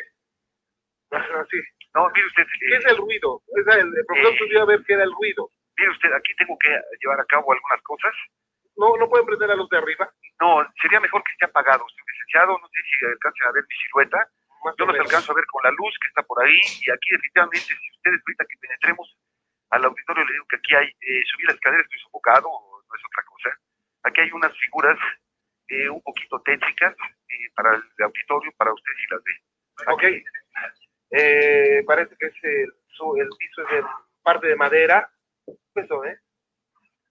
Ah, 1.18 1.45
sí. 1.49 1.57
No, 1.97 2.09
mire 2.13 2.28
usted. 2.28 2.45
¿Qué 2.45 2.76
es 2.78 2.86
el 2.86 2.97
ruido? 2.97 3.41
Es 3.57 3.66
el, 3.66 3.89
el 3.89 4.05
profesor 4.05 4.38
subió 4.38 4.61
a 4.61 4.66
ver 4.70 4.84
qué 4.86 4.93
era 4.93 5.03
el 5.03 5.13
ruido. 5.18 5.49
Mire 5.80 5.89
usted, 5.97 6.13
aquí 6.13 6.36
tengo 6.36 6.55
que 6.61 6.70
llevar 7.01 7.20
a 7.20 7.26
cabo 7.26 7.51
algunas 7.51 7.82
cosas. 7.82 8.13
No, 8.78 8.97
no 8.97 9.09
pueden 9.09 9.26
prender 9.26 9.49
la 9.49 9.55
luz 9.55 9.70
de 9.70 9.78
arriba. 9.82 10.13
No, 10.41 10.61
sería 10.80 10.99
mejor 10.99 11.24
que 11.24 11.32
esté 11.32 11.45
apagado. 11.45 11.86
Usted, 11.86 12.03
licenciado, 12.05 12.53
no 12.53 12.68
sé 12.68 12.82
si 12.86 13.05
alcancen 13.05 13.47
a 13.47 13.51
ver 13.51 13.63
mi 13.66 13.76
silueta. 13.82 14.30
Yo 14.78 14.86
los 14.86 14.99
alcanzo 14.99 15.32
a 15.32 15.36
ver 15.36 15.45
con 15.51 15.63
la 15.63 15.72
luz 15.72 15.93
que 16.01 16.07
está 16.07 16.24
por 16.24 16.43
ahí. 16.43 16.57
Y 16.57 16.91
aquí, 16.91 17.09
definitivamente, 17.11 17.59
si 17.59 17.74
ustedes 17.97 18.22
ahorita 18.26 18.45
que 18.49 18.57
penetremos 18.59 19.18
al 19.70 19.86
auditorio, 19.86 20.26
le 20.26 20.34
digo 20.34 20.45
que 20.49 20.55
aquí 20.57 20.76
hay, 20.76 20.88
eh, 20.89 21.24
subí 21.30 21.43
la 21.43 21.53
escalera, 21.53 21.84
estoy 21.84 21.99
sofocado, 21.99 22.47
no 22.49 22.95
es 22.95 23.01
otra 23.05 23.24
cosa. 23.26 23.49
Aquí 24.03 24.22
hay 24.22 24.32
unas 24.32 24.55
figuras 24.57 24.97
eh, 25.68 25.89
un 25.89 26.01
poquito 26.01 26.41
tétricas 26.41 26.93
eh, 27.30 27.49
para 27.55 27.76
el 27.76 27.84
auditorio, 28.03 28.51
para 28.57 28.74
usted 28.74 28.91
si 28.97 29.13
las 29.13 29.24
ve. 29.24 29.34
Ok. 29.93 30.03
Eh, 31.11 31.84
parece 31.86 32.16
que 32.20 32.28
es 32.28 32.36
el, 32.43 32.74
su- 32.89 33.16
el 33.18 33.30
piso 33.38 33.61
es 33.63 33.70
de 33.76 33.84
parte 34.24 34.47
de 34.47 34.55
madera. 34.55 35.09
Eso, 35.76 36.03
¿eh? 36.05 36.20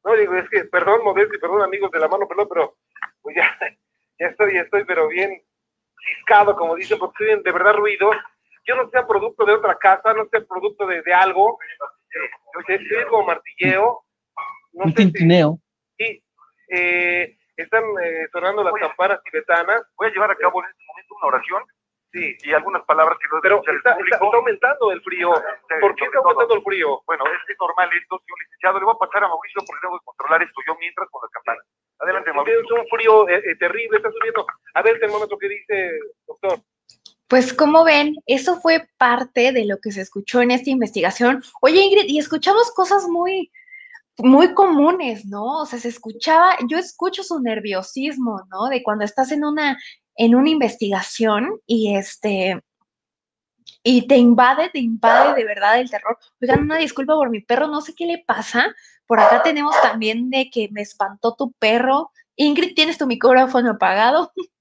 No, 0.05 0.15
digo, 0.17 0.35
es 0.35 0.49
que, 0.51 0.65
perdón, 0.65 1.03
Modesto, 1.05 1.35
y 1.35 1.39
perdón, 1.39 1.63
amigos 1.63 1.91
de 1.91 1.99
la 1.99 2.09
mano, 2.09 2.27
perdón, 2.29 2.49
pero 2.49 2.77
pues 3.23 3.37
ya, 3.37 3.59
ya 4.19 4.27
estoy, 4.29 4.55
ya 4.55 4.61
estoy, 4.63 4.85
pero 4.85 5.09
bien 5.09 5.43
ciscado, 5.99 6.55
como 6.57 6.75
dicen, 6.77 6.99
porque 6.99 7.37
de 7.37 7.53
verdad 7.53 7.75
ruido. 7.75 8.11
Yo 8.67 8.77
no 8.77 8.89
sea 8.91 9.07
producto 9.07 9.45
de 9.45 9.53
otra 9.53 9.77
casa, 9.77 10.15
no 10.15 10.27
sea 10.31 10.41
producto 10.49 10.87
de, 10.87 11.03
de 11.03 11.13
algo. 11.15 11.59
Eh, 12.15 12.31
Estoy 12.69 13.05
como 13.11 13.27
martilleo. 13.27 14.03
No 14.73 14.85
Un 14.85 14.91
sé 14.93 14.97
si, 15.03 15.13
tintineo. 15.13 15.59
sí, 15.99 16.23
eh, 16.71 17.37
están 17.57 17.85
eh, 18.03 18.27
sonando 18.33 18.65
las 18.65 18.73
campanas 18.75 19.21
tibetanas. 19.25 19.83
Voy 19.97 20.09
a 20.09 20.11
llevar 20.13 20.31
a 20.31 20.37
cabo 20.37 20.63
en 20.65 20.71
este 20.71 20.85
momento 20.87 21.15
una 21.17 21.27
oración. 21.29 21.63
Sí. 22.13 22.37
Y 22.45 22.53
algunas 22.53 22.85
palabras 22.85 23.19
que 23.19 23.27
no 23.29 23.41
Pero 23.43 23.57
escuchar 23.57 23.75
el 23.75 23.79
está, 23.79 23.95
público. 23.97 24.15
está- 24.15 24.25
está 24.27 24.37
aumentando 24.39 24.93
el 24.93 25.03
frío. 25.03 25.31
¿Por 25.81 25.95
qué 25.97 26.05
está 26.05 26.19
aumentando 26.19 26.55
el 26.55 26.63
frío? 26.63 27.03
Bueno, 27.07 27.25
es, 27.27 27.51
es 27.51 27.57
normal 27.59 27.91
esto, 27.93 28.19
señor 28.25 28.39
licenciado. 28.39 28.79
Le 28.79 28.85
voy 28.87 28.95
a 28.95 28.99
pasar 29.07 29.25
a 29.25 29.29
Mauricio 29.29 29.63
porque 29.67 29.81
tengo 29.83 29.99
que 29.99 30.05
controlar 30.05 30.43
esto 30.43 30.61
yo 30.67 30.77
mientras 30.79 31.09
con 31.11 31.21
las 31.23 31.31
campanas. 31.33 31.65
Adelante, 31.99 32.33
Mauricio. 32.33 32.61
Es 32.61 32.71
un 32.71 32.87
frío 32.89 33.29
eh, 33.29 33.39
eh, 33.39 33.57
terrible, 33.59 33.97
está 33.97 34.11
subiendo. 34.11 34.47
A 34.75 34.83
ver 34.83 34.95
el 34.95 35.01
termómetro 35.01 35.39
que 35.39 35.49
dice, 35.49 35.91
doctor. 36.27 36.61
Pues 37.29 37.53
como 37.53 37.85
ven, 37.85 38.17
eso 38.27 38.61
fue 38.61 38.87
parte 38.99 39.53
de 39.53 39.65
lo 39.65 39.79
que 39.79 39.93
se 39.93 40.03
escuchó 40.03 40.43
en 40.43 40.51
esta 40.51 40.71
investigación. 40.71 41.43
Oye, 41.63 41.81
Ingrid, 41.81 42.09
y 42.09 42.19
escuchamos 42.19 42.71
cosas 42.73 43.09
muy, 43.09 43.51
muy 44.19 44.55
comunes, 44.55 45.25
¿no? 45.27 45.63
O 45.63 45.67
sea, 45.67 45.79
se 45.79 45.89
escuchaba, 45.89 46.57
yo 46.69 46.79
escucho 46.79 47.23
su 47.23 47.41
nerviosismo, 47.41 48.43
¿no? 48.51 48.69
De 48.69 48.83
cuando 48.83 49.05
estás 49.05 49.33
en 49.33 49.45
una, 49.45 49.79
en 50.17 50.35
una 50.35 50.51
investigación 50.51 51.61
y 51.67 51.97
este, 51.97 52.61
y 53.85 54.09
te 54.09 54.17
invade, 54.17 54.71
te 54.71 54.81
invade 54.81 55.35
de 55.35 55.45
verdad 55.45 55.79
el 55.79 55.91
terror. 55.91 56.19
Oigan, 56.41 56.63
una 56.63 56.79
disculpa 56.79 57.15
por 57.15 57.31
mi 57.31 57.43
perro, 57.43 57.69
no 57.69 57.83
sé 57.83 57.95
qué 57.95 58.07
le 58.07 58.25
pasa. 58.27 58.75
Por 59.07 59.21
acá 59.21 59.43
tenemos 59.43 59.79
también 59.83 60.31
de 60.31 60.49
que 60.51 60.69
me 60.73 60.81
espantó 60.81 61.37
tu 61.37 61.53
perro. 61.53 62.11
Ingrid, 62.35 62.75
¿tienes 62.75 62.99
tu 62.99 63.07
micrófono 63.07 63.73
apagado? 63.73 64.33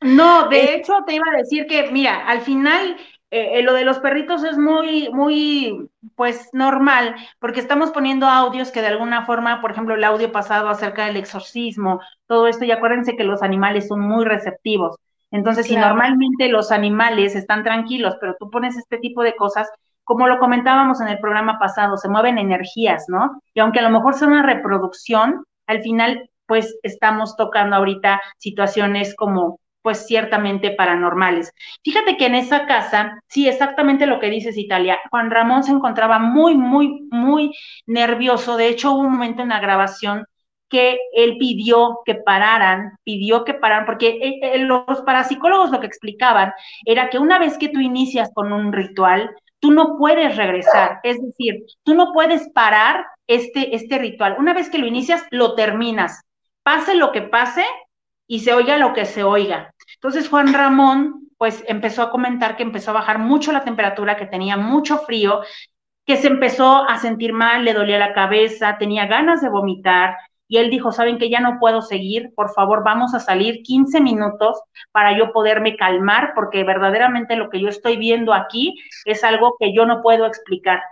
No, 0.00 0.48
de 0.50 0.74
hecho 0.74 0.92
te 1.06 1.14
iba 1.14 1.24
a 1.32 1.38
decir 1.38 1.66
que, 1.66 1.90
mira, 1.90 2.26
al 2.26 2.42
final 2.42 2.98
eh, 3.30 3.58
eh, 3.58 3.62
lo 3.62 3.72
de 3.72 3.84
los 3.84 3.98
perritos 4.00 4.44
es 4.44 4.58
muy, 4.58 5.08
muy, 5.12 5.90
pues 6.14 6.50
normal, 6.52 7.16
porque 7.38 7.60
estamos 7.60 7.90
poniendo 7.90 8.26
audios 8.26 8.70
que 8.70 8.82
de 8.82 8.88
alguna 8.88 9.24
forma, 9.24 9.60
por 9.62 9.70
ejemplo, 9.70 9.94
el 9.94 10.04
audio 10.04 10.30
pasado 10.30 10.68
acerca 10.68 11.06
del 11.06 11.16
exorcismo, 11.16 12.00
todo 12.26 12.46
esto, 12.48 12.64
y 12.64 12.70
acuérdense 12.70 13.16
que 13.16 13.24
los 13.24 13.42
animales 13.42 13.88
son 13.88 14.00
muy 14.00 14.24
receptivos. 14.26 14.96
Entonces, 15.34 15.66
si 15.66 15.74
normalmente 15.74 16.48
los 16.48 16.70
animales 16.70 17.34
están 17.34 17.64
tranquilos, 17.64 18.16
pero 18.20 18.36
tú 18.38 18.50
pones 18.50 18.76
este 18.76 18.98
tipo 18.98 19.24
de 19.24 19.34
cosas, 19.34 19.68
como 20.04 20.28
lo 20.28 20.38
comentábamos 20.38 21.00
en 21.00 21.08
el 21.08 21.18
programa 21.18 21.58
pasado, 21.58 21.96
se 21.96 22.08
mueven 22.08 22.38
energías, 22.38 23.06
¿no? 23.08 23.42
Y 23.52 23.58
aunque 23.58 23.80
a 23.80 23.82
lo 23.82 23.90
mejor 23.90 24.14
sea 24.14 24.28
una 24.28 24.44
reproducción, 24.44 25.44
al 25.66 25.82
final, 25.82 26.30
pues 26.46 26.78
estamos 26.84 27.36
tocando 27.36 27.74
ahorita 27.74 28.20
situaciones 28.38 29.16
como 29.16 29.58
pues 29.82 30.06
ciertamente 30.06 30.70
paranormales. 30.70 31.50
Fíjate 31.82 32.16
que 32.16 32.26
en 32.26 32.36
esa 32.36 32.66
casa, 32.66 33.20
sí, 33.26 33.48
exactamente 33.48 34.06
lo 34.06 34.20
que 34.20 34.30
dices, 34.30 34.56
Italia, 34.56 35.00
Juan 35.10 35.32
Ramón 35.32 35.64
se 35.64 35.72
encontraba 35.72 36.20
muy, 36.20 36.56
muy, 36.56 37.08
muy 37.10 37.52
nervioso. 37.86 38.56
De 38.56 38.68
hecho, 38.68 38.92
hubo 38.92 39.00
un 39.00 39.12
momento 39.12 39.42
en 39.42 39.48
la 39.48 39.58
grabación 39.58 40.26
que 40.74 40.98
él 41.12 41.36
pidió 41.38 42.00
que 42.04 42.16
pararan, 42.16 42.98
pidió 43.04 43.44
que 43.44 43.54
pararan, 43.54 43.86
porque 43.86 44.08
eh, 44.08 44.40
eh, 44.42 44.58
los 44.58 45.02
parapsicólogos 45.06 45.70
lo 45.70 45.78
que 45.78 45.86
explicaban 45.86 46.52
era 46.84 47.10
que 47.10 47.20
una 47.20 47.38
vez 47.38 47.56
que 47.58 47.68
tú 47.68 47.78
inicias 47.78 48.28
con 48.34 48.52
un 48.52 48.72
ritual, 48.72 49.30
tú 49.60 49.70
no 49.70 49.96
puedes 49.96 50.36
regresar, 50.36 50.98
es 51.04 51.22
decir, 51.22 51.64
tú 51.84 51.94
no 51.94 52.12
puedes 52.12 52.48
parar 52.48 53.06
este, 53.28 53.76
este 53.76 53.98
ritual. 53.98 54.34
Una 54.36 54.52
vez 54.52 54.68
que 54.68 54.78
lo 54.78 54.88
inicias, 54.88 55.24
lo 55.30 55.54
terminas. 55.54 56.22
Pase 56.64 56.96
lo 56.96 57.12
que 57.12 57.22
pase 57.22 57.64
y 58.26 58.40
se 58.40 58.52
oiga 58.52 58.76
lo 58.76 58.94
que 58.94 59.04
se 59.04 59.22
oiga. 59.22 59.72
Entonces 59.94 60.28
Juan 60.28 60.52
Ramón, 60.52 61.28
pues 61.38 61.62
empezó 61.68 62.02
a 62.02 62.10
comentar 62.10 62.56
que 62.56 62.64
empezó 62.64 62.90
a 62.90 62.94
bajar 62.94 63.20
mucho 63.20 63.52
la 63.52 63.62
temperatura, 63.62 64.16
que 64.16 64.26
tenía 64.26 64.56
mucho 64.56 64.98
frío, 64.98 65.42
que 66.04 66.16
se 66.16 66.26
empezó 66.26 66.88
a 66.88 66.98
sentir 66.98 67.32
mal, 67.32 67.64
le 67.64 67.74
dolía 67.74 68.00
la 68.00 68.12
cabeza, 68.12 68.76
tenía 68.76 69.06
ganas 69.06 69.40
de 69.40 69.50
vomitar, 69.50 70.16
y 70.48 70.58
él 70.58 70.70
dijo, 70.70 70.92
saben 70.92 71.18
que 71.18 71.30
ya 71.30 71.40
no 71.40 71.58
puedo 71.58 71.82
seguir, 71.82 72.32
por 72.34 72.52
favor 72.52 72.82
vamos 72.84 73.14
a 73.14 73.20
salir 73.20 73.62
15 73.62 74.00
minutos 74.00 74.60
para 74.92 75.16
yo 75.16 75.32
poderme 75.32 75.76
calmar, 75.76 76.32
porque 76.34 76.64
verdaderamente 76.64 77.36
lo 77.36 77.48
que 77.50 77.60
yo 77.60 77.68
estoy 77.68 77.96
viendo 77.96 78.34
aquí 78.34 78.74
es 79.04 79.24
algo 79.24 79.56
que 79.58 79.74
yo 79.74 79.86
no 79.86 80.02
puedo 80.02 80.26
explicar. 80.26 80.82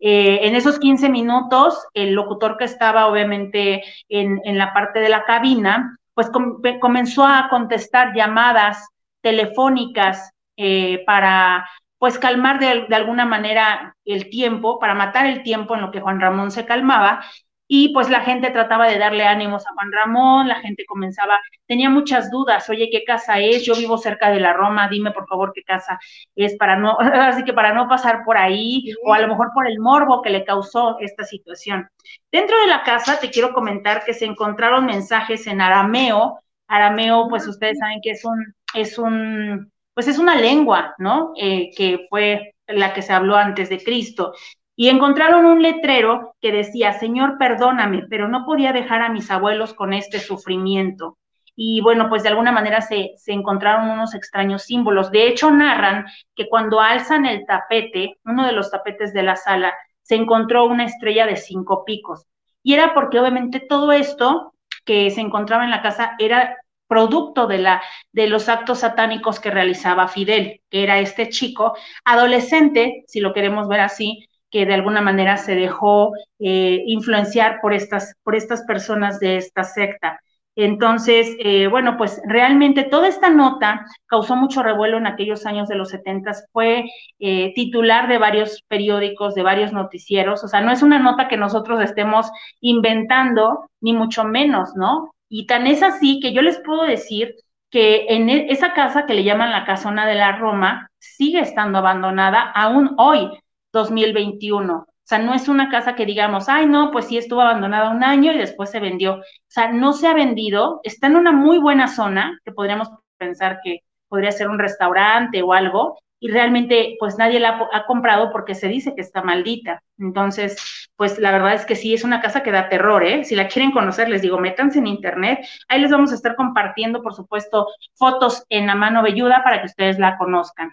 Eh, 0.00 0.46
en 0.46 0.54
esos 0.54 0.78
15 0.78 1.08
minutos, 1.08 1.86
el 1.94 2.12
locutor 2.12 2.56
que 2.56 2.64
estaba 2.64 3.06
obviamente 3.06 3.82
en, 4.08 4.40
en 4.44 4.58
la 4.58 4.72
parte 4.72 5.00
de 5.00 5.08
la 5.08 5.24
cabina, 5.24 5.96
pues 6.14 6.30
com 6.30 6.60
comenzó 6.80 7.26
a 7.26 7.48
contestar 7.48 8.14
llamadas 8.14 8.86
telefónicas 9.20 10.32
eh, 10.56 11.02
para 11.06 11.68
pues 11.98 12.18
calmar 12.18 12.60
de, 12.60 12.86
de, 12.88 12.94
alguna 12.94 13.24
manera 13.24 13.96
el 14.04 14.30
tiempo, 14.30 14.78
para 14.78 14.94
matar 14.94 15.26
el 15.26 15.42
tiempo 15.42 15.74
en 15.74 15.80
lo 15.80 15.90
que 15.90 16.00
Juan 16.00 16.20
Ramón 16.20 16.52
se 16.52 16.64
calmaba, 16.64 17.24
y 17.70 17.90
pues 17.92 18.08
la 18.08 18.22
gente 18.22 18.50
trataba 18.50 18.88
de 18.88 18.98
darle 18.98 19.24
ánimos 19.24 19.66
a 19.66 19.74
Juan 19.74 19.92
Ramón, 19.92 20.48
la 20.48 20.56
gente 20.56 20.86
comenzaba, 20.86 21.38
tenía 21.66 21.90
muchas 21.90 22.30
dudas, 22.30 22.68
oye, 22.70 22.88
¿qué 22.90 23.04
casa 23.04 23.38
es? 23.38 23.64
Yo 23.64 23.74
vivo 23.76 23.98
cerca 23.98 24.30
de 24.30 24.40
la 24.40 24.54
Roma, 24.54 24.88
dime 24.88 25.12
por 25.12 25.28
favor 25.28 25.52
qué 25.54 25.62
casa 25.62 25.98
es 26.34 26.56
para 26.56 26.76
no, 26.76 26.98
así 26.98 27.44
que 27.44 27.52
para 27.52 27.74
no 27.74 27.86
pasar 27.86 28.24
por 28.24 28.38
ahí, 28.38 28.92
o 29.04 29.12
a 29.12 29.20
lo 29.20 29.28
mejor 29.28 29.50
por 29.54 29.68
el 29.68 29.78
morbo 29.78 30.22
que 30.22 30.30
le 30.30 30.44
causó 30.44 30.98
esta 31.00 31.24
situación. 31.24 31.88
Dentro 32.32 32.58
de 32.58 32.68
la 32.68 32.82
casa 32.82 33.20
te 33.20 33.30
quiero 33.30 33.52
comentar 33.52 34.02
que 34.04 34.14
se 34.14 34.24
encontraron 34.24 34.86
mensajes 34.86 35.46
en 35.46 35.60
arameo, 35.60 36.40
arameo, 36.68 37.28
pues 37.28 37.46
ustedes 37.46 37.78
saben 37.78 38.00
que 38.02 38.12
es 38.12 38.24
un, 38.24 38.54
es 38.74 38.98
un, 38.98 39.70
pues 39.92 40.08
es 40.08 40.18
una 40.18 40.36
lengua, 40.36 40.94
¿no? 40.98 41.32
Eh, 41.36 41.70
que 41.76 42.06
fue 42.08 42.54
la 42.66 42.92
que 42.94 43.02
se 43.02 43.12
habló 43.12 43.36
antes 43.36 43.68
de 43.68 43.82
Cristo 43.82 44.32
y 44.80 44.90
encontraron 44.90 45.44
un 45.44 45.60
letrero 45.60 46.36
que 46.40 46.52
decía, 46.52 46.92
Señor, 46.92 47.36
perdóname, 47.36 48.06
pero 48.08 48.28
no 48.28 48.44
podía 48.46 48.72
dejar 48.72 49.02
a 49.02 49.08
mis 49.08 49.28
abuelos 49.28 49.74
con 49.74 49.92
este 49.92 50.20
sufrimiento. 50.20 51.18
Y 51.56 51.80
bueno, 51.80 52.08
pues 52.08 52.22
de 52.22 52.28
alguna 52.28 52.52
manera 52.52 52.80
se, 52.80 53.10
se 53.16 53.32
encontraron 53.32 53.90
unos 53.90 54.14
extraños 54.14 54.62
símbolos. 54.62 55.10
De 55.10 55.26
hecho, 55.26 55.50
narran 55.50 56.06
que 56.36 56.48
cuando 56.48 56.80
alzan 56.80 57.26
el 57.26 57.44
tapete, 57.44 58.20
uno 58.24 58.46
de 58.46 58.52
los 58.52 58.70
tapetes 58.70 59.12
de 59.12 59.24
la 59.24 59.34
sala, 59.34 59.74
se 60.02 60.14
encontró 60.14 60.66
una 60.66 60.84
estrella 60.84 61.26
de 61.26 61.34
cinco 61.34 61.84
picos. 61.84 62.28
Y 62.62 62.74
era 62.74 62.94
porque 62.94 63.18
obviamente 63.18 63.58
todo 63.58 63.90
esto 63.90 64.54
que 64.84 65.10
se 65.10 65.20
encontraba 65.20 65.64
en 65.64 65.72
la 65.72 65.82
casa 65.82 66.14
era 66.20 66.56
producto 66.86 67.48
de, 67.48 67.58
la, 67.58 67.82
de 68.12 68.28
los 68.28 68.48
actos 68.48 68.78
satánicos 68.78 69.40
que 69.40 69.50
realizaba 69.50 70.06
Fidel, 70.06 70.60
que 70.70 70.84
era 70.84 71.00
este 71.00 71.30
chico 71.30 71.76
adolescente, 72.04 73.02
si 73.08 73.18
lo 73.18 73.32
queremos 73.32 73.66
ver 73.66 73.80
así, 73.80 74.27
que 74.50 74.66
de 74.66 74.74
alguna 74.74 75.00
manera 75.00 75.36
se 75.36 75.54
dejó 75.54 76.12
eh, 76.38 76.82
influenciar 76.86 77.60
por 77.60 77.74
estas, 77.74 78.14
por 78.22 78.34
estas 78.34 78.62
personas 78.64 79.20
de 79.20 79.36
esta 79.36 79.64
secta. 79.64 80.20
Entonces, 80.60 81.36
eh, 81.38 81.68
bueno, 81.68 81.96
pues 81.96 82.20
realmente 82.26 82.82
toda 82.82 83.06
esta 83.06 83.30
nota 83.30 83.86
causó 84.06 84.34
mucho 84.34 84.60
revuelo 84.60 84.96
en 84.98 85.06
aquellos 85.06 85.46
años 85.46 85.68
de 85.68 85.76
los 85.76 85.90
70, 85.90 86.32
fue 86.52 86.84
eh, 87.20 87.52
titular 87.54 88.08
de 88.08 88.18
varios 88.18 88.64
periódicos, 88.66 89.36
de 89.36 89.44
varios 89.44 89.72
noticieros, 89.72 90.42
o 90.42 90.48
sea, 90.48 90.60
no 90.60 90.72
es 90.72 90.82
una 90.82 90.98
nota 90.98 91.28
que 91.28 91.36
nosotros 91.36 91.80
estemos 91.80 92.28
inventando, 92.60 93.70
ni 93.80 93.92
mucho 93.92 94.24
menos, 94.24 94.70
¿no? 94.74 95.12
Y 95.28 95.46
tan 95.46 95.68
es 95.68 95.80
así 95.84 96.18
que 96.20 96.32
yo 96.32 96.42
les 96.42 96.58
puedo 96.58 96.82
decir 96.82 97.36
que 97.70 98.06
en 98.08 98.28
e, 98.28 98.50
esa 98.50 98.72
casa 98.74 99.06
que 99.06 99.14
le 99.14 99.24
llaman 99.24 99.52
la 99.52 99.64
casona 99.64 100.06
de 100.06 100.14
la 100.16 100.32
Roma 100.38 100.90
sigue 100.98 101.40
estando 101.40 101.78
abandonada 101.78 102.40
aún 102.40 102.94
hoy. 102.98 103.30
2021. 103.72 104.74
O 104.74 104.86
sea, 105.08 105.18
no 105.18 105.32
es 105.34 105.48
una 105.48 105.70
casa 105.70 105.94
que 105.94 106.04
digamos, 106.04 106.48
ay, 106.48 106.66
no, 106.66 106.90
pues 106.90 107.06
sí 107.06 107.16
estuvo 107.16 107.40
abandonada 107.40 107.90
un 107.90 108.04
año 108.04 108.32
y 108.32 108.38
después 108.38 108.70
se 108.70 108.80
vendió. 108.80 109.14
O 109.14 109.22
sea, 109.46 109.72
no 109.72 109.92
se 109.94 110.06
ha 110.06 110.14
vendido, 110.14 110.80
está 110.84 111.06
en 111.06 111.16
una 111.16 111.32
muy 111.32 111.58
buena 111.58 111.88
zona, 111.88 112.38
que 112.44 112.52
podríamos 112.52 112.90
pensar 113.16 113.60
que 113.64 113.80
podría 114.08 114.32
ser 114.32 114.48
un 114.48 114.58
restaurante 114.58 115.42
o 115.42 115.52
algo, 115.52 115.98
y 116.20 116.30
realmente 116.30 116.96
pues 116.98 117.16
nadie 117.16 117.40
la 117.40 117.68
ha 117.72 117.86
comprado 117.86 118.30
porque 118.32 118.54
se 118.54 118.68
dice 118.68 118.94
que 118.94 119.00
está 119.00 119.22
maldita. 119.22 119.82
Entonces, 119.98 120.90
pues 120.96 121.18
la 121.18 121.30
verdad 121.32 121.54
es 121.54 121.64
que 121.64 121.76
sí, 121.76 121.94
es 121.94 122.04
una 122.04 122.20
casa 122.20 122.42
que 122.42 122.50
da 122.50 122.68
terror, 122.68 123.04
¿eh? 123.04 123.24
Si 123.24 123.36
la 123.36 123.48
quieren 123.48 123.70
conocer, 123.70 124.08
les 124.08 124.22
digo, 124.22 124.38
métanse 124.38 124.78
en 124.80 124.88
internet. 124.88 125.40
Ahí 125.68 125.80
les 125.80 125.90
vamos 125.90 126.12
a 126.12 126.16
estar 126.16 126.34
compartiendo, 126.36 127.02
por 127.02 127.14
supuesto, 127.14 127.68
fotos 127.94 128.44
en 128.48 128.66
la 128.66 128.74
mano 128.74 129.02
velluda 129.02 129.42
para 129.44 129.60
que 129.60 129.66
ustedes 129.66 129.98
la 129.98 130.16
conozcan. 130.18 130.72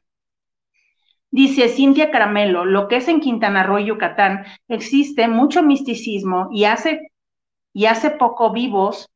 Dice 1.36 1.68
Cintia 1.68 2.12
Caramelo, 2.12 2.64
lo 2.64 2.88
que 2.88 2.96
es 2.96 3.10
en 3.10 3.20
Quintana 3.20 3.62
Roo, 3.64 3.78
Yucatán, 3.80 4.46
existe 4.70 5.28
mucho 5.28 5.64
misticismo 5.64 6.48
y 6.50 6.64
hace, 6.64 7.12
y 7.74 7.88
hace 7.88 8.12
poco 8.12 8.54
vivos, 8.54 9.10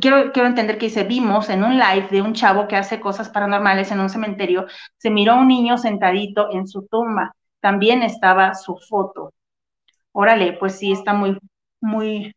quiero, 0.00 0.32
quiero 0.32 0.48
entender 0.48 0.76
que 0.76 0.86
dice, 0.86 1.04
vimos 1.04 1.48
en 1.48 1.62
un 1.62 1.78
live 1.78 2.08
de 2.10 2.20
un 2.20 2.34
chavo 2.34 2.66
que 2.66 2.74
hace 2.74 2.98
cosas 2.98 3.28
paranormales 3.28 3.92
en 3.92 4.00
un 4.00 4.08
cementerio, 4.10 4.66
se 4.96 5.10
miró 5.10 5.34
a 5.34 5.40
un 5.40 5.46
niño 5.46 5.78
sentadito 5.78 6.48
en 6.50 6.66
su 6.66 6.88
tumba, 6.88 7.32
también 7.60 8.02
estaba 8.02 8.54
su 8.54 8.76
foto. 8.88 9.32
Órale, 10.10 10.54
pues 10.54 10.78
sí, 10.80 10.90
está 10.90 11.12
muy, 11.14 11.38
muy, 11.80 12.34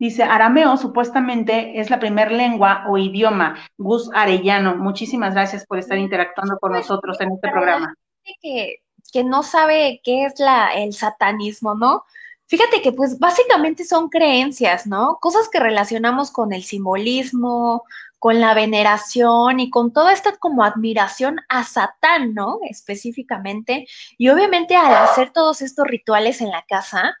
Dice, 0.00 0.22
arameo 0.22 0.78
supuestamente 0.78 1.78
es 1.78 1.90
la 1.90 2.00
primer 2.00 2.32
lengua 2.32 2.84
o 2.88 2.96
idioma. 2.96 3.58
Gus 3.76 4.10
Arellano, 4.14 4.74
muchísimas 4.76 5.34
gracias 5.34 5.66
por 5.66 5.78
estar 5.78 5.98
interactuando 5.98 6.58
con 6.58 6.72
nosotros 6.72 7.20
en 7.20 7.32
este 7.32 7.50
programa. 7.50 7.94
Que, 8.40 8.76
que 9.12 9.24
no 9.24 9.42
sabe 9.42 10.00
qué 10.02 10.24
es 10.24 10.40
la, 10.40 10.72
el 10.72 10.94
satanismo, 10.94 11.74
¿no? 11.74 12.04
Fíjate 12.46 12.80
que 12.80 12.92
pues 12.92 13.18
básicamente 13.18 13.84
son 13.84 14.08
creencias, 14.08 14.86
¿no? 14.86 15.18
Cosas 15.20 15.50
que 15.50 15.60
relacionamos 15.60 16.30
con 16.30 16.54
el 16.54 16.62
simbolismo, 16.62 17.84
con 18.18 18.40
la 18.40 18.54
veneración 18.54 19.60
y 19.60 19.68
con 19.68 19.92
toda 19.92 20.14
esta 20.14 20.34
como 20.38 20.64
admiración 20.64 21.40
a 21.50 21.62
Satán, 21.64 22.32
¿no? 22.32 22.58
Específicamente. 22.62 23.86
Y 24.16 24.30
obviamente 24.30 24.76
al 24.76 24.94
hacer 24.94 25.30
todos 25.30 25.60
estos 25.60 25.86
rituales 25.86 26.40
en 26.40 26.48
la 26.48 26.62
casa, 26.62 27.14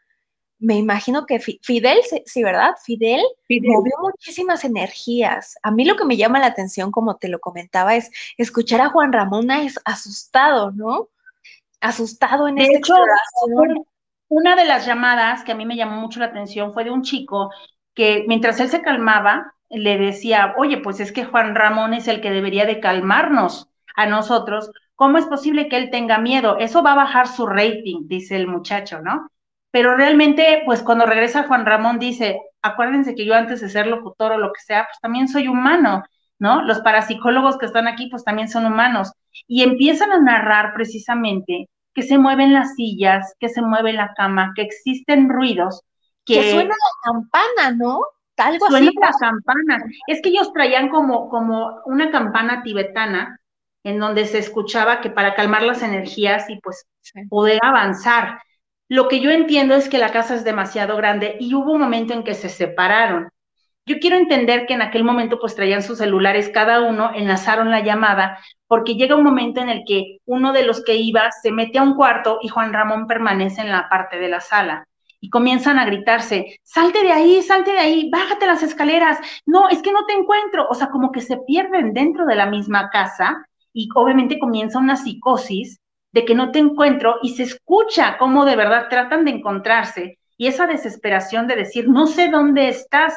me 0.60 0.76
imagino 0.76 1.24
que 1.24 1.40
Fidel, 1.40 1.98
sí, 2.26 2.42
¿verdad? 2.42 2.74
Fidel, 2.84 3.22
movió 3.48 3.92
muchísimas 4.02 4.62
energías. 4.64 5.56
A 5.62 5.70
mí 5.70 5.86
lo 5.86 5.96
que 5.96 6.04
me 6.04 6.18
llama 6.18 6.38
la 6.38 6.46
atención, 6.46 6.90
como 6.90 7.16
te 7.16 7.28
lo 7.28 7.40
comentaba, 7.40 7.96
es 7.96 8.10
escuchar 8.36 8.82
a 8.82 8.90
Juan 8.90 9.12
Ramón 9.12 9.50
es 9.50 9.80
asustado, 9.86 10.70
¿no? 10.72 11.08
Asustado 11.80 12.46
en 12.46 12.56
de 12.56 12.64
esta 12.64 12.78
hecho, 12.78 12.94
Una 14.28 14.54
de 14.54 14.66
las 14.66 14.84
llamadas 14.84 15.42
que 15.44 15.52
a 15.52 15.54
mí 15.54 15.64
me 15.64 15.76
llamó 15.76 15.98
mucho 15.98 16.20
la 16.20 16.26
atención 16.26 16.74
fue 16.74 16.84
de 16.84 16.90
un 16.90 17.02
chico 17.02 17.50
que 17.94 18.24
mientras 18.28 18.60
él 18.60 18.68
se 18.68 18.82
calmaba, 18.82 19.54
le 19.70 19.96
decía, 19.96 20.54
oye, 20.58 20.76
pues 20.78 21.00
es 21.00 21.10
que 21.10 21.24
Juan 21.24 21.54
Ramón 21.54 21.94
es 21.94 22.06
el 22.06 22.20
que 22.20 22.30
debería 22.30 22.66
de 22.66 22.80
calmarnos 22.80 23.70
a 23.96 24.06
nosotros. 24.06 24.70
¿Cómo 24.94 25.16
es 25.16 25.24
posible 25.24 25.70
que 25.70 25.78
él 25.78 25.90
tenga 25.90 26.18
miedo? 26.18 26.58
Eso 26.58 26.82
va 26.82 26.92
a 26.92 26.96
bajar 26.96 27.28
su 27.28 27.46
rating, 27.46 28.06
dice 28.08 28.36
el 28.36 28.46
muchacho, 28.46 29.00
¿no? 29.00 29.30
Pero 29.70 29.96
realmente, 29.96 30.62
pues 30.64 30.82
cuando 30.82 31.06
regresa 31.06 31.44
Juan 31.44 31.66
Ramón 31.66 31.98
dice, 31.98 32.40
acuérdense 32.62 33.14
que 33.14 33.24
yo 33.24 33.34
antes 33.34 33.60
de 33.60 33.68
ser 33.68 33.86
locutor 33.86 34.32
o 34.32 34.38
lo 34.38 34.52
que 34.52 34.60
sea, 34.60 34.86
pues 34.86 34.98
también 35.00 35.28
soy 35.28 35.48
humano, 35.48 36.02
¿no? 36.38 36.62
Los 36.62 36.80
parapsicólogos 36.80 37.58
que 37.58 37.66
están 37.66 37.86
aquí, 37.86 38.08
pues 38.08 38.24
también 38.24 38.48
son 38.48 38.66
humanos. 38.66 39.12
Y 39.46 39.62
empiezan 39.62 40.10
a 40.12 40.20
narrar 40.20 40.74
precisamente 40.74 41.68
que 41.94 42.02
se 42.02 42.18
mueven 42.18 42.52
las 42.52 42.74
sillas, 42.74 43.34
que 43.38 43.48
se 43.48 43.62
mueve 43.62 43.92
la 43.92 44.12
cama, 44.14 44.52
que 44.54 44.62
existen 44.62 45.28
ruidos. 45.28 45.82
Que, 46.24 46.50
suena 46.50 46.74
la 46.74 47.12
campana, 47.12 47.76
¿no? 47.76 48.00
Algo 48.36 48.66
suena 48.68 48.90
la 49.00 49.12
campana. 49.18 49.84
Es 50.06 50.22
que 50.22 50.30
ellos 50.30 50.52
traían 50.52 50.88
como, 50.88 51.28
como 51.28 51.82
una 51.86 52.10
campana 52.10 52.62
tibetana 52.62 53.38
en 53.84 53.98
donde 53.98 54.26
se 54.26 54.38
escuchaba 54.38 55.00
que 55.00 55.10
para 55.10 55.34
calmar 55.34 55.62
las 55.62 55.82
energías 55.82 56.48
y 56.48 56.58
pues 56.60 56.86
poder 57.28 57.58
avanzar. 57.62 58.40
Lo 58.90 59.06
que 59.06 59.20
yo 59.20 59.30
entiendo 59.30 59.76
es 59.76 59.88
que 59.88 59.98
la 59.98 60.10
casa 60.10 60.34
es 60.34 60.42
demasiado 60.42 60.96
grande 60.96 61.36
y 61.38 61.54
hubo 61.54 61.74
un 61.74 61.80
momento 61.80 62.12
en 62.12 62.24
que 62.24 62.34
se 62.34 62.48
separaron. 62.48 63.28
Yo 63.86 64.00
quiero 64.00 64.16
entender 64.16 64.66
que 64.66 64.74
en 64.74 64.82
aquel 64.82 65.04
momento 65.04 65.38
pues 65.38 65.54
traían 65.54 65.84
sus 65.84 65.98
celulares 65.98 66.50
cada 66.52 66.80
uno, 66.80 67.12
enlazaron 67.14 67.70
la 67.70 67.84
llamada, 67.84 68.40
porque 68.66 68.96
llega 68.96 69.14
un 69.14 69.22
momento 69.22 69.60
en 69.60 69.68
el 69.68 69.84
que 69.86 70.18
uno 70.26 70.52
de 70.52 70.64
los 70.64 70.82
que 70.82 70.96
iba 70.96 71.30
se 71.30 71.52
mete 71.52 71.78
a 71.78 71.84
un 71.84 71.94
cuarto 71.94 72.40
y 72.42 72.48
Juan 72.48 72.72
Ramón 72.72 73.06
permanece 73.06 73.60
en 73.60 73.70
la 73.70 73.88
parte 73.88 74.18
de 74.18 74.28
la 74.28 74.40
sala. 74.40 74.88
Y 75.20 75.30
comienzan 75.30 75.78
a 75.78 75.84
gritarse, 75.84 76.58
salte 76.64 77.04
de 77.04 77.12
ahí, 77.12 77.42
salte 77.42 77.70
de 77.70 77.78
ahí, 77.78 78.10
bájate 78.10 78.46
las 78.46 78.64
escaleras, 78.64 79.18
no, 79.46 79.68
es 79.68 79.82
que 79.82 79.92
no 79.92 80.04
te 80.04 80.14
encuentro. 80.14 80.66
O 80.68 80.74
sea, 80.74 80.88
como 80.88 81.12
que 81.12 81.20
se 81.20 81.36
pierden 81.46 81.94
dentro 81.94 82.26
de 82.26 82.34
la 82.34 82.46
misma 82.46 82.90
casa 82.90 83.46
y 83.72 83.88
obviamente 83.94 84.40
comienza 84.40 84.80
una 84.80 84.96
psicosis 84.96 85.79
de 86.12 86.24
que 86.24 86.34
no 86.34 86.50
te 86.50 86.58
encuentro 86.58 87.16
y 87.22 87.34
se 87.34 87.44
escucha 87.44 88.16
cómo 88.18 88.44
de 88.44 88.56
verdad 88.56 88.88
tratan 88.88 89.24
de 89.24 89.32
encontrarse 89.32 90.18
y 90.36 90.46
esa 90.46 90.66
desesperación 90.66 91.46
de 91.46 91.56
decir, 91.56 91.88
no 91.88 92.06
sé 92.06 92.28
dónde 92.28 92.68
estás. 92.68 93.14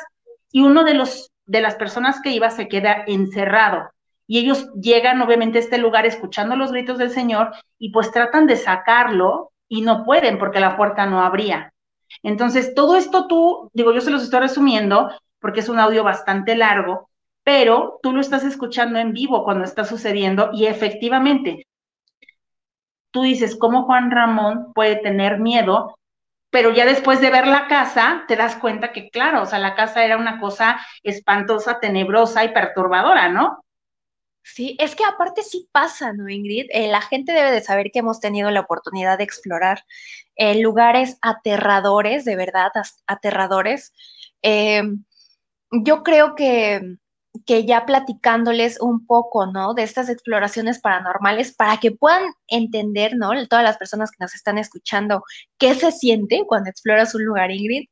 Y 0.51 0.61
uno 0.61 0.83
de 0.83 0.93
los 0.93 1.31
de 1.45 1.61
las 1.61 1.75
personas 1.75 2.21
que 2.21 2.31
iba 2.31 2.49
se 2.49 2.67
queda 2.67 3.03
encerrado 3.07 3.89
y 4.27 4.39
ellos 4.39 4.71
llegan 4.73 5.21
obviamente 5.21 5.57
a 5.57 5.61
este 5.61 5.77
lugar 5.77 6.05
escuchando 6.05 6.55
los 6.55 6.71
gritos 6.71 6.97
del 6.97 7.09
Señor 7.09 7.51
y 7.77 7.91
pues 7.91 8.11
tratan 8.11 8.47
de 8.47 8.55
sacarlo 8.55 9.51
y 9.67 9.81
no 9.81 10.03
pueden 10.05 10.37
porque 10.37 10.59
la 10.59 10.77
puerta 10.77 11.05
no 11.05 11.21
abría. 11.21 11.73
Entonces, 12.21 12.73
todo 12.73 12.95
esto 12.95 13.27
tú, 13.27 13.69
digo, 13.73 13.93
yo 13.93 14.01
se 14.01 14.11
los 14.11 14.23
estoy 14.23 14.41
resumiendo 14.41 15.11
porque 15.39 15.59
es 15.59 15.69
un 15.69 15.79
audio 15.79 16.03
bastante 16.03 16.55
largo, 16.55 17.09
pero 17.43 17.99
tú 18.01 18.13
lo 18.13 18.21
estás 18.21 18.43
escuchando 18.43 18.99
en 18.99 19.13
vivo 19.13 19.43
cuando 19.43 19.65
está 19.65 19.83
sucediendo 19.83 20.51
y 20.53 20.67
efectivamente, 20.67 21.65
tú 23.13 23.21
dices, 23.21 23.55
¿cómo 23.55 23.83
Juan 23.83 24.11
Ramón 24.11 24.73
puede 24.73 24.97
tener 24.97 25.39
miedo? 25.39 25.97
Pero 26.49 26.73
ya 26.73 26.85
después 26.85 27.21
de 27.21 27.29
ver 27.29 27.47
la 27.47 27.67
casa, 27.67 28.25
te 28.27 28.35
das 28.35 28.57
cuenta 28.57 28.91
que, 28.91 29.09
claro, 29.09 29.43
o 29.43 29.45
sea, 29.45 29.59
la 29.59 29.75
casa 29.75 30.03
era 30.03 30.17
una 30.17 30.39
cosa 30.39 30.79
espantosa, 31.03 31.79
tenebrosa 31.79 32.43
y 32.43 32.49
perturbadora, 32.49 33.29
¿no? 33.29 33.63
Sí, 34.43 34.75
es 34.79 34.95
que 34.95 35.05
aparte 35.05 35.41
sí 35.41 35.69
pasa, 35.71 36.11
¿no, 36.11 36.27
Ingrid? 36.27 36.65
Eh, 36.71 36.89
la 36.89 37.01
gente 37.01 37.31
debe 37.31 37.51
de 37.51 37.61
saber 37.61 37.91
que 37.91 37.99
hemos 37.99 38.19
tenido 38.19 38.51
la 38.51 38.59
oportunidad 38.59 39.17
de 39.17 39.23
explorar 39.23 39.85
eh, 40.35 40.59
lugares 40.61 41.17
aterradores, 41.21 42.25
de 42.25 42.35
verdad, 42.35 42.71
aterradores. 43.07 43.93
Em, 44.41 45.05
yo 45.71 46.03
creo 46.03 46.35
que, 46.35 46.97
que 47.45 47.65
ya 47.65 47.85
platicándoles 47.85 48.79
un 48.79 49.05
poco, 49.05 49.47
¿no? 49.47 49.73
De 49.73 49.83
estas 49.83 50.09
exploraciones 50.09 50.79
paranormales 50.79 51.53
para 51.53 51.77
que 51.77 51.91
puedan 51.91 52.33
entender, 52.47 53.15
¿no? 53.15 53.31
Todas 53.47 53.63
las 53.63 53.77
personas 53.77 54.11
que 54.11 54.17
nos 54.19 54.35
están 54.35 54.57
escuchando, 54.57 55.23
qué 55.57 55.73
se 55.75 55.91
siente 55.91 56.43
cuando 56.47 56.69
exploras 56.69 57.15
un 57.15 57.25
lugar, 57.25 57.51
Ingrid. 57.51 57.87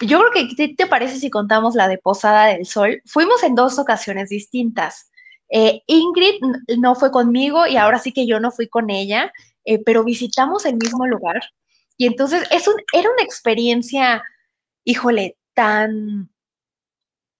Yo 0.00 0.20
creo 0.20 0.30
que, 0.32 0.56
¿qué 0.56 0.74
te 0.74 0.86
parece 0.86 1.18
si 1.18 1.30
contamos 1.30 1.74
la 1.74 1.88
de 1.88 1.98
Posada 1.98 2.46
del 2.46 2.66
Sol? 2.66 3.00
Fuimos 3.06 3.42
en 3.42 3.54
dos 3.54 3.78
ocasiones 3.78 4.28
distintas. 4.28 5.10
Eh, 5.48 5.82
Ingrid 5.86 6.40
no 6.78 6.94
fue 6.94 7.10
conmigo 7.10 7.66
y 7.66 7.76
ahora 7.76 7.98
sí 7.98 8.12
que 8.12 8.26
yo 8.26 8.40
no 8.40 8.50
fui 8.50 8.68
con 8.68 8.90
ella, 8.90 9.32
eh, 9.64 9.82
pero 9.84 10.04
visitamos 10.04 10.66
el 10.66 10.76
mismo 10.76 11.06
lugar. 11.06 11.42
Y 11.96 12.06
entonces 12.06 12.46
es 12.50 12.66
un, 12.68 12.74
era 12.92 13.08
una 13.10 13.22
experiencia, 13.22 14.22
híjole, 14.84 15.38
tan, 15.54 16.30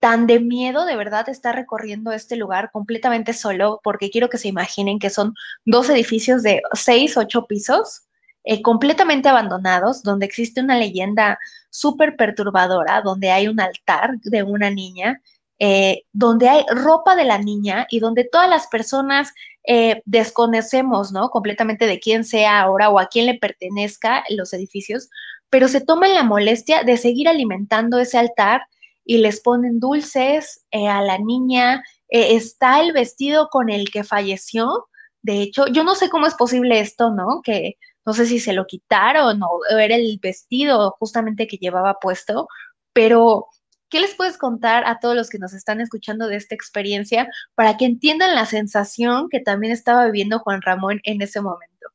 tan 0.05 0.27
de 0.27 0.39
miedo 0.39 0.85
de 0.85 0.97
verdad 0.97 1.31
estar 1.31 1.55
recorriendo 1.55 2.13
este 2.13 2.37
lugar 2.37 2.71
completamente 2.71 3.33
solo, 3.33 3.81
porque 3.83 4.11
quiero 4.11 4.29
que 4.29 4.37
se 4.37 4.49
imaginen 4.49 4.99
que 4.99 5.09
son 5.09 5.35
dos 5.65 5.89
edificios 5.89 6.43
de 6.43 6.61
seis, 6.75 7.17
ocho 7.17 7.47
pisos, 7.47 8.03
eh, 8.45 8.61
completamente 8.61 9.31
abandonados, 9.31 10.03
donde 10.03 10.27
existe 10.27 10.61
una 10.61 10.77
leyenda 10.77 11.39
súper 11.71 12.17
perturbadora, 12.17 13.01
donde 13.01 13.31
hay 13.31 13.49
un 13.49 13.59
altar 13.61 14.19
de 14.21 14.43
una 14.43 14.69
niña 14.69 15.23
eh, 15.59 16.03
donde 16.13 16.51
hay 16.51 16.67
ropa 16.69 17.17
de 17.17 17.25
la 17.25 17.39
niña 17.39 17.87
y 17.89 17.99
donde 17.99 18.29
todas 18.31 18.51
las 18.51 18.67
personas 18.67 19.33
eh, 19.67 20.03
desconocemos, 20.05 21.13
¿no? 21.13 21.31
Completamente 21.31 21.87
de 21.87 21.99
quién 21.99 22.25
sea 22.25 22.61
ahora 22.61 22.91
o 22.91 22.99
a 22.99 23.07
quién 23.07 23.25
le 23.25 23.39
pertenezca 23.39 24.23
los 24.29 24.53
edificios, 24.53 25.09
pero 25.49 25.67
se 25.67 25.81
toman 25.81 26.13
la 26.13 26.25
molestia 26.25 26.83
de 26.83 26.99
seguir 26.99 27.27
alimentando 27.27 27.99
ese 27.99 28.19
altar 28.19 28.67
y 29.05 29.19
les 29.19 29.41
ponen 29.41 29.81
dulces 29.81 30.65
eh, 30.71 30.89
a 30.89 31.03
la 31.03 31.19
niña. 31.19 31.83
está 32.09 32.81
el 32.81 32.93
vestido 32.93 33.49
con 33.51 33.71
el 33.71 33.91
que 33.91 34.05
falleció. 34.05 34.89
De 35.23 35.43
hecho, 35.43 35.67
yo 35.69 35.85
no 35.85 35.95
sé 35.95 36.11
cómo 36.11 36.27
es 36.27 36.35
posible 36.35 36.81
esto, 36.81 37.11
¿no? 37.11 37.41
Que 37.43 37.75
no 38.07 38.13
sé 38.15 38.27
si 38.27 38.39
se 38.41 38.53
lo 38.53 38.67
quitaron 38.67 39.43
o 39.43 39.61
era 39.79 39.97
el 39.97 40.19
vestido 40.23 40.95
justamente 40.99 41.47
que 41.47 41.57
llevaba 41.59 41.99
puesto, 42.01 42.49
pero 42.93 43.49
¿Qué 43.95 44.01
les 44.01 44.17
puedes 44.17 44.39
contar 44.39 44.83
a 44.89 44.99
todos 44.99 45.15
los 45.15 45.31
que 45.31 45.39
nos 45.39 45.55
están 45.55 45.81
escuchando 45.81 46.27
de 46.27 46.35
esta 46.35 46.53
experiencia 46.53 47.29
para 47.55 47.77
que 47.77 47.85
entiendan 47.85 48.35
la 48.35 48.45
sensación 48.45 49.29
que 49.31 49.39
también 49.39 49.73
estaba 49.73 50.07
viviendo 50.07 50.41
Juan 50.41 50.63
Ramón 50.63 51.01
en 51.05 51.23
ese 51.23 51.41
momento? 51.41 51.91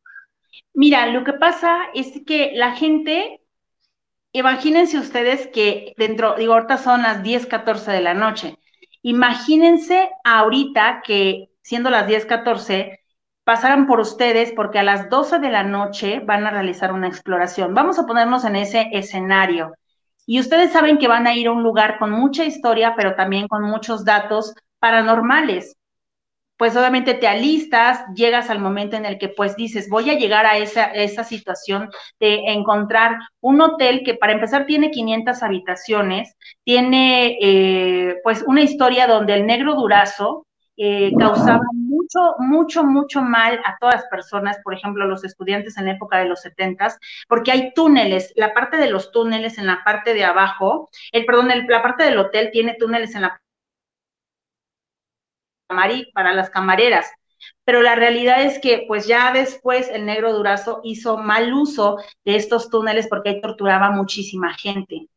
Mira, 0.74 1.07
lo 1.07 1.26
que 1.26 1.34
pasa 1.34 1.78
es 1.93 2.22
que 2.26 2.53
la 2.55 2.74
gente, 2.74 3.41
imagínense 4.32 4.97
ustedes 4.97 5.47
que 5.47 5.93
dentro, 5.97 6.36
digo, 6.36 6.53
ahorita 6.53 6.77
son 6.77 7.01
las 7.03 7.23
10, 7.23 7.45
14 7.47 7.91
de 7.91 8.01
la 8.01 8.13
noche. 8.13 8.57
Imagínense 9.01 10.09
ahorita 10.23 11.01
que 11.03 11.49
siendo 11.61 11.89
las 11.89 12.07
10, 12.07 12.25
14, 12.25 12.99
pasaran 13.43 13.88
por 13.88 13.99
ustedes 13.99 14.51
porque 14.53 14.80
a 14.80 14.84
las 14.84 15.09
12 15.09 15.39
de 15.39 15.49
la 15.49 15.63
noche 15.63 16.19
van 16.19 16.45
a 16.45 16.51
realizar 16.51 16.93
una 16.93 17.07
exploración. 17.07 17.73
Vamos 17.73 17.97
a 17.97 18.05
ponernos 18.05 18.45
en 18.45 18.55
ese 18.55 18.89
escenario. 18.91 19.73
Y 20.25 20.39
ustedes 20.39 20.71
saben 20.71 20.99
que 20.99 21.07
van 21.07 21.25
a 21.25 21.34
ir 21.34 21.47
a 21.47 21.51
un 21.51 21.63
lugar 21.63 21.97
con 21.97 22.11
mucha 22.11 22.45
historia, 22.45 22.93
pero 22.95 23.15
también 23.15 23.47
con 23.47 23.63
muchos 23.63 24.05
datos 24.05 24.53
paranormales. 24.80 25.78
Pues 26.60 26.76
obviamente 26.76 27.14
te 27.14 27.26
alistas, 27.26 28.03
llegas 28.14 28.49
al 28.49 28.60
momento 28.60 28.97
en 28.97 29.05
el 29.05 29.18
que 29.18 29.30
pues 29.30 29.55
dices, 29.55 29.88
voy 29.89 30.10
a 30.10 30.18
llegar 30.18 30.45
a 30.45 30.57
esa, 30.57 30.88
esa 30.88 31.24
situación 31.24 31.89
de 32.20 32.41
encontrar 32.47 33.18
un 33.39 33.62
hotel 33.62 34.01
que 34.03 34.16
para 34.16 34.34
empezar 34.34 34.66
tiene 34.66 34.91
500 34.91 35.41
habitaciones, 35.41 36.36
tiene 36.66 37.38
eh, 37.41 38.18
pues 38.26 38.43
una 38.45 38.62
historia 38.62 39.07
donde 39.07 39.36
el 39.36 39.45
negro 39.45 39.76
durazo 39.76 40.47
eh, 40.76 41.14
causaba 41.18 41.62
mucho, 41.74 42.20
mucho, 42.39 42.84
mucho 42.84 43.22
mal 43.22 43.62
a 43.64 43.78
todas 43.80 43.95
las 43.95 44.05
personas, 44.07 44.57
por 44.62 44.74
ejemplo, 44.74 45.07
los 45.07 45.24
estudiantes 45.24 45.78
en 45.78 45.86
la 45.86 45.93
época 45.93 46.18
de 46.18 46.26
los 46.26 46.41
setentas, 46.41 46.99
porque 47.30 47.53
hay 47.53 47.74
túneles, 47.74 48.34
la 48.36 48.53
parte 48.53 48.76
de 48.76 48.89
los 48.89 49.14
túneles 49.14 49.57
en 49.57 49.66
la 49.66 49.82
parte 49.86 50.14
de 50.14 50.26
abajo, 50.26 50.89
el, 51.14 51.26
perdón, 51.26 51.51
la 51.70 51.82
parte 51.82 52.03
del 52.03 52.18
hotel 52.18 52.49
tiene 52.51 52.76
túneles 52.78 53.16
en 53.16 53.22
la 53.22 53.39
para 56.13 56.34
las 56.34 56.49
camareras, 56.49 57.11
pero 57.63 57.82
la 57.82 57.95
realidad 57.95 58.41
es 58.41 58.59
que 58.59 58.86
pues 58.88 59.07
ya 59.07 59.32
después 59.32 59.89
el 59.89 60.05
negro 60.05 60.34
Durazo 60.34 60.82
hizo 60.84 61.17
mal 61.17 61.53
uso 61.53 61.97
de 62.26 62.36
estos 62.36 62.70
túneles 62.70 63.07
porque 63.07 63.39
torturaba 63.41 63.91
muchísima 63.91 64.53
gente. 64.53 65.07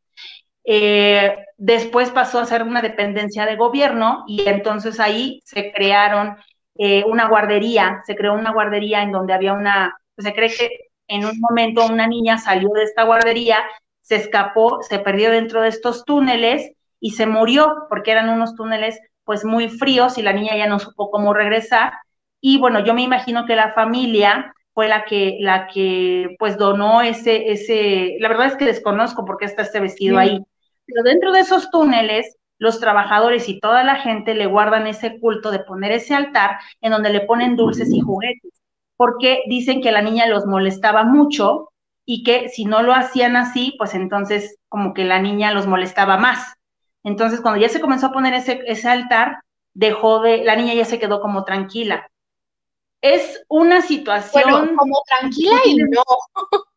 Eh, 0.65 1.35
después 1.57 2.11
pasó 2.11 2.39
a 2.39 2.45
ser 2.45 2.63
una 2.63 2.81
dependencia 2.81 3.45
de 3.45 3.57
gobierno 3.57 4.23
y 4.27 4.47
entonces 4.47 4.99
ahí 4.99 5.41
se 5.43 5.73
crearon 5.73 6.37
eh, 6.75 7.03
una 7.05 7.27
guardería, 7.27 8.01
se 8.05 8.15
creó 8.15 8.33
una 8.33 8.53
guardería 8.53 9.03
en 9.03 9.11
donde 9.11 9.33
había 9.33 9.53
una, 9.53 9.97
pues, 10.15 10.25
se 10.25 10.33
cree 10.33 10.49
que 10.49 10.69
en 11.07 11.25
un 11.25 11.39
momento 11.39 11.85
una 11.85 12.07
niña 12.07 12.37
salió 12.37 12.69
de 12.69 12.83
esta 12.83 13.03
guardería, 13.03 13.57
se 14.01 14.15
escapó, 14.15 14.81
se 14.81 14.99
perdió 14.99 15.31
dentro 15.31 15.61
de 15.61 15.69
estos 15.69 16.05
túneles 16.05 16.71
y 16.99 17.11
se 17.11 17.25
murió 17.25 17.85
porque 17.89 18.11
eran 18.11 18.29
unos 18.29 18.55
túneles 18.55 18.99
pues 19.23 19.45
muy 19.45 19.69
fríos 19.69 20.17
y 20.17 20.21
la 20.21 20.33
niña 20.33 20.55
ya 20.57 20.67
no 20.67 20.79
supo 20.79 21.11
cómo 21.11 21.33
regresar. 21.33 21.93
Y 22.41 22.57
bueno, 22.59 22.83
yo 22.83 22.93
me 22.93 23.03
imagino 23.03 23.45
que 23.45 23.55
la 23.55 23.73
familia 23.73 24.53
fue 24.73 24.87
la 24.87 25.05
que, 25.05 25.37
la 25.39 25.67
que 25.67 26.35
pues 26.39 26.57
donó 26.57 27.01
ese, 27.01 27.51
ese, 27.51 28.17
la 28.19 28.27
verdad 28.27 28.47
es 28.47 28.55
que 28.55 28.65
desconozco 28.65 29.23
por 29.25 29.37
qué 29.37 29.45
está 29.45 29.61
este 29.61 29.79
vestido 29.79 30.17
ahí, 30.17 30.43
pero 30.85 31.03
dentro 31.03 31.31
de 31.31 31.41
esos 31.41 31.69
túneles, 31.69 32.37
los 32.57 32.79
trabajadores 32.79 33.49
y 33.49 33.59
toda 33.59 33.83
la 33.83 33.97
gente 33.97 34.33
le 34.35 34.45
guardan 34.45 34.87
ese 34.87 35.19
culto 35.19 35.51
de 35.51 35.59
poner 35.59 35.91
ese 35.91 36.15
altar 36.15 36.59
en 36.81 36.91
donde 36.91 37.09
le 37.09 37.21
ponen 37.21 37.55
dulces 37.55 37.91
y 37.93 37.99
juguetes, 37.99 38.51
porque 38.95 39.41
dicen 39.47 39.81
que 39.81 39.91
la 39.91 40.01
niña 40.01 40.27
los 40.27 40.45
molestaba 40.45 41.03
mucho 41.03 41.69
y 42.05 42.23
que 42.23 42.49
si 42.49 42.65
no 42.65 42.81
lo 42.81 42.93
hacían 42.93 43.35
así, 43.35 43.75
pues 43.77 43.93
entonces 43.93 44.57
como 44.69 44.93
que 44.93 45.05
la 45.05 45.19
niña 45.19 45.53
los 45.53 45.67
molestaba 45.67 46.17
más. 46.17 46.53
Entonces, 47.03 47.41
cuando 47.41 47.59
ya 47.59 47.69
se 47.69 47.81
comenzó 47.81 48.07
a 48.07 48.11
poner 48.11 48.33
ese, 48.33 48.61
ese 48.65 48.87
altar, 48.87 49.41
dejó 49.73 50.21
de, 50.21 50.43
la 50.43 50.55
niña 50.55 50.73
ya 50.73 50.85
se 50.85 50.99
quedó 50.99 51.21
como 51.21 51.43
tranquila. 51.43 52.09
Es 53.01 53.43
una 53.49 53.81
situación. 53.81 54.49
Bueno, 54.49 54.77
como 54.77 55.01
tranquila 55.07 55.59
y 55.65 55.75
no. 55.75 56.03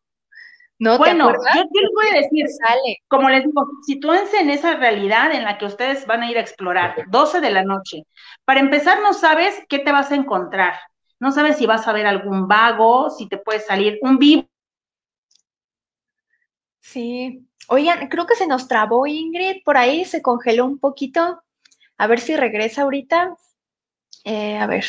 ¿No 0.79 0.99
bueno, 0.99 1.31
yo, 1.31 1.61
les 1.73 1.89
voy 1.95 2.07
a 2.11 2.21
decir, 2.21 2.45
Sale. 2.49 2.97
como 3.07 3.29
les 3.29 3.43
digo, 3.43 3.67
sitúense 3.83 4.37
en 4.37 4.51
esa 4.51 4.75
realidad 4.75 5.31
en 5.31 5.43
la 5.43 5.57
que 5.57 5.65
ustedes 5.65 6.05
van 6.05 6.21
a 6.21 6.29
ir 6.29 6.37
a 6.37 6.41
explorar, 6.41 6.95
12 7.07 7.41
de 7.41 7.49
la 7.49 7.63
noche. 7.63 8.03
Para 8.45 8.59
empezar, 8.59 9.01
no 9.01 9.13
sabes 9.13 9.59
qué 9.69 9.79
te 9.79 9.91
vas 9.91 10.11
a 10.11 10.15
encontrar. 10.15 10.75
No 11.19 11.31
sabes 11.31 11.57
si 11.57 11.65
vas 11.65 11.87
a 11.87 11.93
ver 11.93 12.05
algún 12.05 12.47
vago, 12.47 13.09
si 13.09 13.27
te 13.27 13.37
puede 13.37 13.59
salir 13.59 13.97
un 14.03 14.19
vivo. 14.19 14.47
Sí. 16.79 17.43
Oigan, 17.67 18.07
creo 18.07 18.25
que 18.25 18.35
se 18.35 18.47
nos 18.47 18.67
trabó 18.67 19.05
Ingrid, 19.07 19.63
por 19.63 19.77
ahí 19.77 20.05
se 20.05 20.21
congeló 20.21 20.65
un 20.65 20.79
poquito. 20.79 21.43
A 21.97 22.07
ver 22.07 22.19
si 22.19 22.35
regresa 22.35 22.83
ahorita. 22.83 23.35
Eh, 24.23 24.57
a 24.57 24.67
ver. 24.67 24.85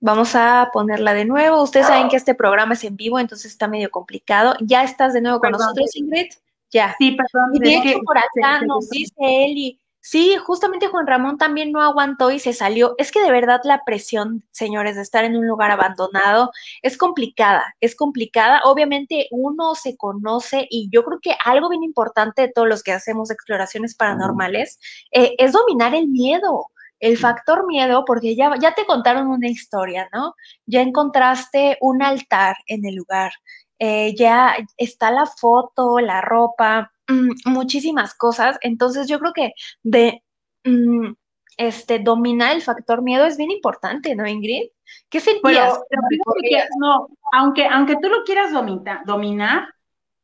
Vamos 0.00 0.34
a 0.34 0.70
ponerla 0.72 1.14
de 1.14 1.24
nuevo. 1.24 1.62
Ustedes 1.62 1.86
saben 1.86 2.08
que 2.08 2.16
este 2.16 2.34
programa 2.34 2.74
es 2.74 2.82
en 2.82 2.96
vivo, 2.96 3.20
entonces 3.20 3.52
está 3.52 3.68
medio 3.68 3.90
complicado. 3.90 4.56
¿Ya 4.60 4.82
estás 4.82 5.12
de 5.12 5.20
nuevo 5.20 5.38
con 5.38 5.52
nosotros, 5.52 5.94
Ingrid? 5.94 6.32
Ya. 6.72 6.96
Sí, 6.98 7.12
perdón. 7.12 7.54
Y 7.54 7.58
de 7.60 7.76
hecho, 7.76 8.00
por 8.00 8.18
acá 8.18 8.62
nos 8.62 8.88
dice 8.90 9.14
Eli, 9.20 9.78
sí, 10.02 10.36
justamente 10.44 10.88
Juan 10.88 11.06
Ramón 11.06 11.38
también 11.38 11.72
no 11.72 11.80
aguantó 11.80 12.30
y 12.30 12.38
se 12.38 12.52
salió. 12.52 12.94
Es 12.98 13.10
que 13.12 13.22
de 13.22 13.30
verdad 13.32 13.60
la 13.64 13.82
presión, 13.86 14.44
señores, 14.50 14.96
de 14.96 15.02
estar 15.02 15.24
en 15.24 15.36
un 15.36 15.46
lugar 15.46 15.70
abandonado 15.70 16.50
es 16.82 16.98
complicada, 16.98 17.74
es 17.80 17.96
complicada. 17.96 18.60
Obviamente 18.64 19.28
uno 19.30 19.74
se 19.74 19.96
conoce 19.96 20.66
y 20.70 20.90
yo 20.92 21.04
creo 21.04 21.20
que 21.20 21.34
algo 21.44 21.70
bien 21.70 21.82
importante 21.84 22.42
de 22.42 22.52
todos 22.52 22.68
los 22.68 22.82
que 22.82 22.92
hacemos 22.92 23.30
exploraciones 23.30 23.94
paranormales 23.96 24.78
eh, 25.12 25.34
es 25.38 25.52
dominar 25.52 25.94
el 25.94 26.08
miedo 26.08 26.66
el 27.00 27.18
factor 27.18 27.66
miedo, 27.66 28.04
porque 28.04 28.36
ya, 28.36 28.54
ya 28.60 28.74
te 28.74 28.86
contaron 28.86 29.26
una 29.26 29.48
historia, 29.48 30.08
¿no? 30.12 30.34
Ya 30.66 30.82
encontraste 30.82 31.76
un 31.80 32.00
altar 32.02 32.56
en 32.68 32.86
el 32.86 32.94
lugar. 32.94 33.32
eh, 33.78 34.14
ya 34.16 34.54
está 34.76 35.10
la 35.10 35.26
foto, 35.26 35.98
la 35.98 36.20
ropa, 36.20 36.91
mm, 37.08 37.30
muchísimas 37.50 38.14
cosas. 38.14 38.58
Entonces 38.62 39.08
yo 39.08 39.18
creo 39.18 39.32
que 39.32 39.52
de 39.82 40.22
mm, 40.64 41.12
este, 41.56 41.98
dominar 41.98 42.52
el 42.54 42.62
factor 42.62 43.02
miedo 43.02 43.26
es 43.26 43.36
bien 43.36 43.50
importante, 43.50 44.14
¿no, 44.14 44.26
Ingrid? 44.26 44.70
¿Qué 45.08 45.20
sentías? 45.20 45.78
Pero, 45.88 46.04
que 46.42 46.64
no, 46.78 47.08
aunque, 47.32 47.66
aunque 47.66 47.96
tú 47.96 48.08
lo 48.08 48.24
quieras 48.24 48.52
domina- 48.52 49.02
dominar, 49.06 49.68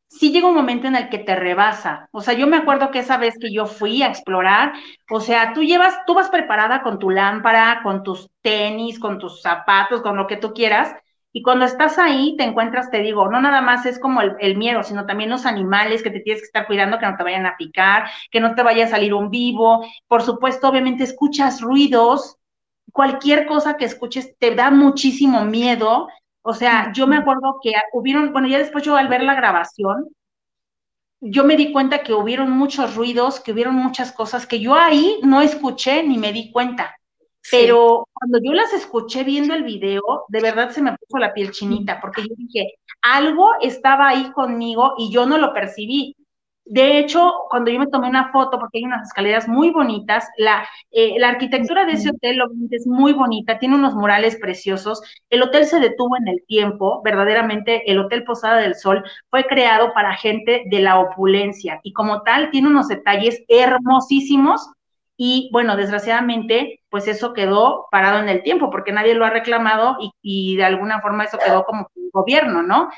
sí 0.07 0.31
llega 0.31 0.47
un 0.47 0.55
momento 0.55 0.87
en 0.87 0.95
el 0.95 1.09
que 1.09 1.19
te 1.19 1.35
rebasa. 1.35 2.09
O 2.11 2.21
sea, 2.21 2.33
yo 2.33 2.47
me 2.47 2.57
acuerdo 2.57 2.91
que 2.91 2.99
esa 2.99 3.17
vez 3.17 3.35
que 3.39 3.53
yo 3.53 3.65
fui 3.67 4.01
a 4.03 4.07
explorar, 4.07 4.73
o 5.09 5.21
sea, 5.21 5.53
tú 5.53 5.63
llevas, 5.63 5.95
tú 6.05 6.13
vas 6.15 6.29
preparada 6.29 6.81
con 6.81 6.99
tu 6.99 7.09
lámpara, 7.11 7.81
con 7.83 8.03
tus 8.03 8.29
tenis, 8.41 8.99
con 8.99 9.19
tus 9.19 9.41
zapatos, 9.41 10.01
con 10.01 10.17
lo 10.17 10.27
que 10.27 10.37
tú 10.37 10.53
quieras, 10.53 10.95
y 11.31 11.43
cuando 11.43 11.65
estás 11.65 11.97
ahí 11.99 12.35
te 12.37 12.43
encuentras, 12.43 12.89
te 12.89 12.99
digo, 13.01 13.29
no 13.29 13.39
nada 13.41 13.61
más 13.61 13.85
es 13.85 13.99
como 13.99 14.21
el, 14.21 14.35
el 14.39 14.57
miedo, 14.57 14.83
sino 14.83 15.05
también 15.05 15.29
los 15.29 15.45
animales 15.45 16.01
que 16.03 16.09
te 16.09 16.21
tienes 16.21 16.41
que 16.41 16.47
estar 16.47 16.65
cuidando, 16.67 16.97
que 16.99 17.05
no 17.05 17.15
te 17.17 17.23
vayan 17.23 17.45
a 17.45 17.55
picar, 17.57 18.09
que 18.31 18.39
no 18.39 18.55
te 18.55 18.63
vaya 18.63 18.85
a 18.85 18.87
salir 18.89 19.13
un 19.13 19.29
vivo. 19.29 19.85
Por 20.07 20.23
supuesto, 20.23 20.67
obviamente 20.69 21.03
escuchas 21.03 21.61
ruidos, 21.61 22.37
cualquier 22.91 23.45
cosa 23.47 23.77
que 23.77 23.85
escuches 23.85 24.37
te 24.39 24.55
da 24.55 24.71
muchísimo 24.71 25.45
miedo. 25.45 26.07
O 26.41 26.53
sea, 26.53 26.91
yo 26.93 27.05
me 27.07 27.17
acuerdo 27.17 27.59
que 27.61 27.73
hubieron, 27.93 28.31
bueno, 28.33 28.47
ya 28.47 28.57
después 28.57 28.83
yo 28.83 28.95
al 28.95 29.07
ver 29.07 29.23
la 29.23 29.35
grabación, 29.35 30.07
yo 31.21 31.43
me 31.45 31.55
di 31.55 31.71
cuenta 31.71 32.03
que 32.03 32.13
hubieron 32.13 32.51
muchos 32.51 32.95
ruidos, 32.95 33.39
que 33.39 33.51
hubieron 33.53 33.75
muchas 33.75 34.11
cosas 34.11 34.45
que 34.45 34.59
yo 34.59 34.75
ahí 34.75 35.19
no 35.23 35.41
escuché 35.41 36.03
ni 36.03 36.17
me 36.17 36.33
di 36.33 36.51
cuenta. 36.51 36.95
Pero 37.51 38.07
cuando 38.13 38.39
yo 38.43 38.53
las 38.53 38.73
escuché 38.73 39.23
viendo 39.23 39.53
el 39.53 39.63
video, 39.63 40.01
de 40.27 40.41
verdad 40.41 40.69
se 40.69 40.81
me 40.81 40.95
puso 40.97 41.17
la 41.17 41.33
piel 41.33 41.51
chinita, 41.51 41.99
porque 42.01 42.21
yo 42.21 42.35
dije, 42.37 42.73
algo 43.01 43.49
estaba 43.61 44.09
ahí 44.09 44.31
conmigo 44.31 44.93
y 44.97 45.11
yo 45.11 45.25
no 45.25 45.37
lo 45.37 45.53
percibí. 45.53 46.15
De 46.65 46.99
hecho, 46.99 47.31
cuando 47.49 47.71
yo 47.71 47.79
me 47.79 47.87
tomé 47.87 48.07
una 48.09 48.31
foto, 48.31 48.59
porque 48.59 48.77
hay 48.77 48.83
unas 48.83 49.07
escaleras 49.07 49.47
muy 49.47 49.71
bonitas, 49.71 50.27
la, 50.37 50.67
eh, 50.91 51.15
la 51.17 51.29
arquitectura 51.29 51.83
de 51.85 51.93
ese 51.93 52.11
hotel 52.11 52.39
obviamente 52.41 52.75
es 52.75 52.85
muy 52.85 53.13
bonita, 53.13 53.57
tiene 53.57 53.73
unos 53.73 53.95
murales 53.95 54.37
preciosos. 54.39 55.01
El 55.31 55.41
hotel 55.41 55.65
se 55.65 55.79
detuvo 55.79 56.15
en 56.17 56.27
el 56.27 56.45
tiempo, 56.45 57.01
verdaderamente 57.03 57.89
el 57.91 57.97
Hotel 57.97 58.23
Posada 58.23 58.57
del 58.57 58.75
Sol 58.75 59.03
fue 59.31 59.45
creado 59.45 59.93
para 59.95 60.15
gente 60.15 60.63
de 60.69 60.79
la 60.79 60.99
opulencia 60.99 61.79
y 61.81 61.93
como 61.93 62.21
tal 62.21 62.51
tiene 62.51 62.67
unos 62.67 62.87
detalles 62.87 63.43
hermosísimos 63.47 64.69
y 65.21 65.49
bueno, 65.51 65.75
desgraciadamente, 65.75 66.81
pues 66.89 67.07
eso 67.09 67.33
quedó 67.33 67.87
parado 67.91 68.19
en 68.19 68.29
el 68.29 68.41
tiempo 68.41 68.69
porque 68.71 68.93
nadie 68.93 69.15
lo 69.15 69.25
ha 69.25 69.29
reclamado 69.31 69.97
y, 69.99 70.13
y 70.21 70.55
de 70.55 70.63
alguna 70.63 71.01
forma 71.01 71.25
eso 71.25 71.37
quedó 71.37 71.65
como 71.65 71.91
gobierno, 72.13 72.63
¿no? 72.63 72.89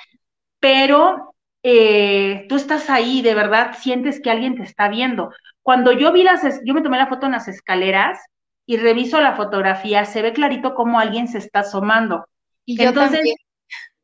Pero 0.60 1.34
eh, 1.64 2.46
tú 2.50 2.56
estás 2.56 2.90
ahí, 2.90 3.22
de 3.22 3.34
verdad 3.36 3.76
sientes 3.80 4.22
que 4.22 4.32
alguien 4.32 4.56
te 4.56 4.64
está 4.64 4.90
viendo. 4.90 5.32
Cuando 5.64 5.92
yo 5.92 6.12
vi 6.12 6.24
las, 6.24 6.62
yo 6.66 6.74
me 6.74 6.82
tomé 6.82 6.98
la 6.98 7.08
foto 7.08 7.26
en 7.28 7.34
las 7.34 7.48
escaleras 7.48 8.20
y 8.66 8.78
reviso 8.78 9.20
la 9.22 9.36
fotografía, 9.36 10.06
se 10.06 10.22
ve 10.22 10.34
clarito 10.34 10.76
cómo 10.76 11.00
alguien 11.00 11.28
se 11.28 11.40
está 11.40 11.60
asomando. 11.62 12.26
Y 12.66 12.78
yo 12.78 12.90
Entonces, 12.90 13.18
también. 13.18 13.36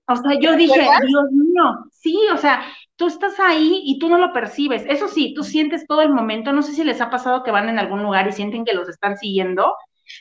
o 0.07 0.15
sea, 0.15 0.39
yo 0.39 0.51
¿Te 0.51 0.57
dije? 0.57 0.79
Dios 1.07 1.31
mío, 1.31 1.63
sí, 1.91 2.17
o 2.33 2.37
sea, 2.37 2.63
tú 2.97 3.07
estás 3.07 3.39
ahí 3.39 3.81
y 3.85 3.99
tú 3.99 4.09
no 4.09 4.17
lo 4.17 4.33
percibes. 4.33 4.83
Eso 4.87 5.07
sí, 5.07 5.33
tú 5.33 5.43
sientes 5.43 5.87
todo 5.87 6.01
el 6.01 6.09
momento. 6.09 6.51
No 6.51 6.61
sé 6.61 6.73
si 6.73 6.83
les 6.83 6.99
ha 6.99 7.09
pasado 7.09 7.43
que 7.43 7.51
van 7.51 7.69
en 7.69 7.79
algún 7.79 8.03
lugar 8.03 8.27
y 8.27 8.33
sienten 8.33 8.65
que 8.65 8.73
los 8.73 8.89
están 8.89 9.17
siguiendo. 9.17 9.75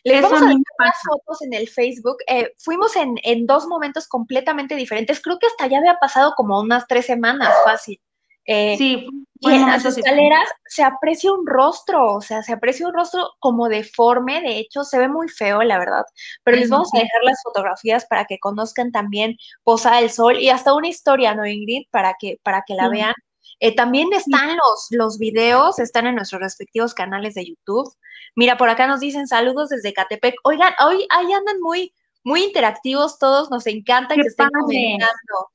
Les 0.05 0.19
Eso 0.19 0.29
vamos 0.29 0.43
a 0.43 0.47
dejar 0.47 0.63
unas 0.79 0.97
fotos 1.09 1.43
en 1.43 1.55
el 1.55 1.69
Facebook. 1.69 2.19
Eh, 2.27 2.53
fuimos 2.59 2.95
en, 2.97 3.15
en 3.23 3.47
dos 3.47 3.67
momentos 3.67 4.07
completamente 4.07 4.77
diferentes. 4.77 5.21
Creo 5.21 5.39
que 5.39 5.47
hasta 5.47 5.67
ya 5.67 5.79
había 5.79 5.97
pasado 5.99 6.35
como 6.37 6.61
unas 6.61 6.87
tres 6.87 7.07
semanas, 7.07 7.53
fácil. 7.65 8.01
Eh, 8.47 8.77
Sí, 8.79 9.07
y 9.41 9.51
en 9.53 9.67
las 9.67 9.85
escaleras 9.85 10.49
se 10.67 10.83
aprecia 10.83 11.31
un 11.33 11.47
rostro, 11.47 12.15
o 12.15 12.21
sea, 12.23 12.43
se 12.43 12.53
aprecia 12.55 12.87
un 12.87 12.95
rostro 12.95 13.31
como 13.39 13.69
deforme, 13.69 14.41
de 14.41 14.59
hecho, 14.59 14.83
se 14.85 14.99
ve 14.99 15.09
muy 15.09 15.29
feo, 15.29 15.63
la 15.63 15.79
verdad. 15.79 16.05
Pero 16.43 16.57
les 16.57 16.71
vamos 16.71 16.89
a 16.95 16.99
dejar 16.99 17.23
las 17.25 17.43
fotografías 17.43 18.07
para 18.07 18.25
que 18.25 18.39
conozcan 18.39 18.93
también 18.93 19.37
Posada 19.63 20.01
del 20.01 20.11
Sol 20.11 20.39
y 20.41 20.49
hasta 20.49 20.75
una 20.75 20.89
historia, 20.89 21.35
¿no, 21.35 21.47
Ingrid? 21.47 21.83
Para 21.91 22.15
que, 22.19 22.39
para 22.43 22.63
que 22.67 22.75
la 22.75 22.85
Sí. 22.85 22.91
vean. 22.93 23.15
Eh, 23.61 23.75
también 23.75 24.13
están 24.13 24.51
los, 24.57 24.87
los 24.91 25.19
videos, 25.19 25.79
están 25.79 26.07
en 26.07 26.15
nuestros 26.15 26.41
respectivos 26.41 26.95
canales 26.95 27.35
de 27.35 27.47
YouTube. 27.47 27.91
Mira, 28.37 28.57
por 28.57 28.69
acá 28.71 28.87
nos 28.87 29.01
dicen 29.01 29.27
saludos 29.27 29.69
desde 29.71 29.93
Catepec. 29.93 30.35
Oigan, 30.45 30.73
hoy 30.85 31.07
ahí 31.11 31.33
andan 31.33 31.61
muy, 31.61 31.93
muy 32.23 32.43
interactivos 32.45 33.19
todos, 33.19 33.51
nos 33.51 33.67
encanta 33.67 34.15
Qué 34.15 34.23
que 34.23 34.29
estén 34.29 34.49
padre. 34.51 34.63
comentando, 34.63 35.49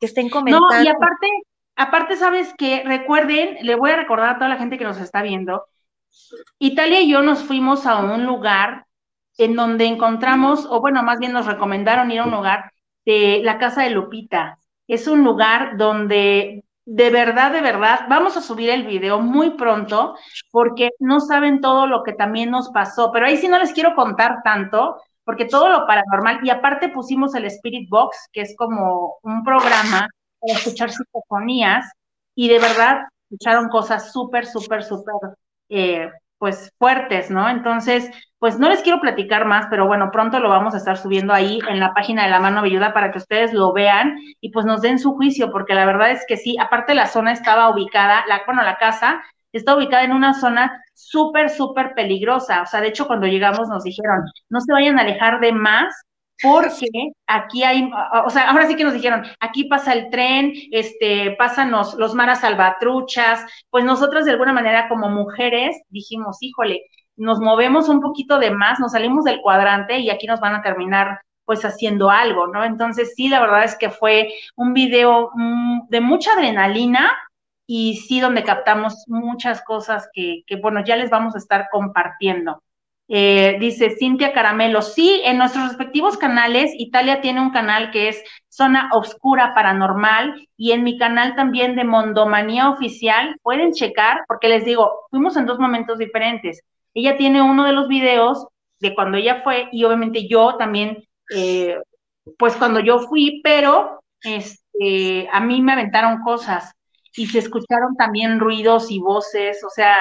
que 0.00 0.06
estén 0.06 0.26
No, 0.26 0.32
comentando. 0.32 0.82
y 0.84 0.88
aparte, 0.88 1.28
aparte, 1.76 2.16
sabes 2.16 2.52
que 2.56 2.82
recuerden, 2.84 3.58
le 3.62 3.74
voy 3.74 3.90
a 3.90 3.96
recordar 3.96 4.30
a 4.30 4.38
toda 4.38 4.48
la 4.48 4.56
gente 4.56 4.78
que 4.78 4.84
nos 4.84 4.98
está 4.98 5.22
viendo, 5.22 5.66
Italia 6.58 7.00
y 7.00 7.10
yo 7.10 7.22
nos 7.22 7.44
fuimos 7.44 7.86
a 7.86 7.98
un 7.98 8.24
lugar 8.24 8.86
en 9.38 9.54
donde 9.54 9.84
encontramos, 9.84 10.66
o 10.66 10.80
bueno, 10.80 11.02
más 11.02 11.18
bien 11.18 11.32
nos 11.32 11.46
recomendaron 11.46 12.10
ir 12.10 12.20
a 12.20 12.24
un 12.24 12.30
lugar 12.30 12.72
de 13.04 13.40
la 13.44 13.58
casa 13.58 13.82
de 13.82 13.90
Lupita. 13.90 14.58
Es 14.88 15.06
un 15.06 15.24
lugar 15.24 15.76
donde 15.76 16.64
de 16.86 17.10
verdad, 17.10 17.50
de 17.50 17.60
verdad, 17.60 18.06
vamos 18.08 18.36
a 18.36 18.40
subir 18.40 18.70
el 18.70 18.86
video 18.86 19.20
muy 19.20 19.50
pronto 19.50 20.16
porque 20.52 20.90
no 21.00 21.18
saben 21.18 21.60
todo 21.60 21.88
lo 21.88 22.04
que 22.04 22.12
también 22.12 22.50
nos 22.50 22.70
pasó, 22.70 23.10
pero 23.12 23.26
ahí 23.26 23.36
sí 23.36 23.48
no 23.48 23.58
les 23.58 23.72
quiero 23.72 23.94
contar 23.94 24.42
tanto 24.44 24.96
porque 25.24 25.46
todo 25.46 25.68
lo 25.68 25.86
paranormal, 25.88 26.38
y 26.44 26.50
aparte 26.50 26.88
pusimos 26.88 27.34
el 27.34 27.46
Spirit 27.46 27.90
Box, 27.90 28.28
que 28.32 28.42
es 28.42 28.54
como 28.56 29.16
un 29.22 29.42
programa 29.42 30.08
para 30.40 30.58
escuchar 30.58 30.90
psicofonías, 30.90 31.90
y 32.34 32.48
de 32.48 32.58
verdad 32.58 33.02
escucharon 33.30 33.68
cosas 33.68 34.12
súper, 34.12 34.46
súper, 34.46 34.84
súper, 34.84 35.14
eh, 35.68 36.10
pues 36.38 36.70
fuertes, 36.78 37.30
¿no? 37.30 37.48
Entonces, 37.48 38.10
pues 38.38 38.58
no 38.58 38.68
les 38.68 38.82
quiero 38.82 39.00
platicar 39.00 39.46
más, 39.46 39.66
pero 39.70 39.86
bueno, 39.86 40.10
pronto 40.12 40.38
lo 40.38 40.50
vamos 40.50 40.74
a 40.74 40.76
estar 40.76 40.98
subiendo 40.98 41.32
ahí 41.32 41.58
en 41.68 41.80
la 41.80 41.94
página 41.94 42.24
de 42.24 42.30
La 42.30 42.40
Mano 42.40 42.62
Velluda 42.62 42.92
para 42.92 43.10
que 43.10 43.18
ustedes 43.18 43.52
lo 43.52 43.72
vean 43.72 44.18
y 44.40 44.50
pues 44.50 44.66
nos 44.66 44.82
den 44.82 44.98
su 44.98 45.14
juicio, 45.14 45.50
porque 45.50 45.74
la 45.74 45.86
verdad 45.86 46.10
es 46.10 46.24
que 46.28 46.36
sí, 46.36 46.56
aparte 46.60 46.94
la 46.94 47.06
zona 47.06 47.32
estaba 47.32 47.70
ubicada, 47.70 48.24
la, 48.28 48.42
bueno, 48.46 48.62
la 48.62 48.76
casa 48.76 49.22
está 49.52 49.74
ubicada 49.74 50.04
en 50.04 50.12
una 50.12 50.34
zona 50.34 50.82
súper, 50.94 51.50
súper 51.50 51.94
peligrosa. 51.94 52.62
O 52.62 52.66
sea, 52.66 52.80
de 52.80 52.88
hecho, 52.88 53.06
cuando 53.06 53.26
llegamos 53.26 53.68
nos 53.68 53.84
dijeron, 53.84 54.24
no 54.50 54.60
se 54.60 54.72
vayan 54.72 54.98
a 54.98 55.02
alejar 55.02 55.40
de 55.40 55.52
más 55.52 55.94
porque 56.42 56.88
aquí 57.26 57.64
hay, 57.64 57.90
o 58.24 58.30
sea, 58.30 58.50
ahora 58.50 58.66
sí 58.66 58.76
que 58.76 58.84
nos 58.84 58.92
dijeron, 58.92 59.24
aquí 59.40 59.64
pasa 59.64 59.92
el 59.92 60.10
tren, 60.10 60.52
este, 60.70 61.34
pasan 61.38 61.70
los, 61.70 61.94
los 61.94 62.14
maras 62.14 62.40
salvatruchas, 62.40 63.44
pues 63.70 63.84
nosotras 63.84 64.24
de 64.24 64.32
alguna 64.32 64.52
manera 64.52 64.88
como 64.88 65.08
mujeres 65.08 65.80
dijimos, 65.88 66.38
híjole, 66.40 66.82
nos 67.16 67.40
movemos 67.40 67.88
un 67.88 68.00
poquito 68.00 68.38
de 68.38 68.50
más, 68.50 68.78
nos 68.78 68.92
salimos 68.92 69.24
del 69.24 69.40
cuadrante 69.40 69.98
y 69.98 70.10
aquí 70.10 70.26
nos 70.26 70.40
van 70.40 70.54
a 70.54 70.62
terminar 70.62 71.20
pues 71.44 71.64
haciendo 71.64 72.10
algo, 72.10 72.48
¿no? 72.48 72.64
Entonces 72.64 73.14
sí, 73.16 73.28
la 73.28 73.40
verdad 73.40 73.64
es 73.64 73.76
que 73.76 73.88
fue 73.88 74.32
un 74.56 74.74
video 74.74 75.30
mm, 75.34 75.88
de 75.88 76.00
mucha 76.00 76.32
adrenalina 76.32 77.12
y 77.66 77.96
sí 77.96 78.20
donde 78.20 78.44
captamos 78.44 79.04
muchas 79.06 79.62
cosas 79.62 80.08
que, 80.12 80.42
que 80.46 80.56
bueno, 80.56 80.84
ya 80.84 80.96
les 80.96 81.10
vamos 81.10 81.34
a 81.34 81.38
estar 81.38 81.68
compartiendo. 81.70 82.62
Eh, 83.08 83.56
dice 83.60 83.90
Cintia 83.90 84.32
Caramelo, 84.32 84.82
sí, 84.82 85.20
en 85.24 85.38
nuestros 85.38 85.68
respectivos 85.68 86.18
canales, 86.18 86.72
Italia 86.76 87.20
tiene 87.20 87.40
un 87.40 87.50
canal 87.50 87.92
que 87.92 88.08
es 88.08 88.22
Zona 88.48 88.90
Obscura 88.92 89.54
Paranormal 89.54 90.48
y 90.56 90.72
en 90.72 90.82
mi 90.82 90.98
canal 90.98 91.36
también 91.36 91.76
de 91.76 91.84
Mondomanía 91.84 92.68
Oficial, 92.68 93.36
pueden 93.42 93.72
checar, 93.72 94.24
porque 94.26 94.48
les 94.48 94.64
digo, 94.64 95.06
fuimos 95.10 95.36
en 95.36 95.46
dos 95.46 95.58
momentos 95.60 95.98
diferentes. 95.98 96.62
Ella 96.94 97.16
tiene 97.16 97.42
uno 97.42 97.64
de 97.64 97.72
los 97.72 97.86
videos 97.86 98.48
de 98.80 98.94
cuando 98.94 99.18
ella 99.18 99.42
fue 99.42 99.68
y 99.70 99.84
obviamente 99.84 100.26
yo 100.28 100.56
también, 100.56 101.04
eh, 101.34 101.76
pues 102.38 102.56
cuando 102.56 102.80
yo 102.80 102.98
fui, 102.98 103.40
pero 103.44 104.00
este, 104.22 105.28
a 105.30 105.40
mí 105.40 105.62
me 105.62 105.72
aventaron 105.72 106.22
cosas 106.22 106.72
y 107.14 107.26
se 107.26 107.38
escucharon 107.38 107.96
también 107.96 108.40
ruidos 108.40 108.90
y 108.90 108.98
voces, 108.98 109.62
o 109.64 109.70
sea, 109.70 110.00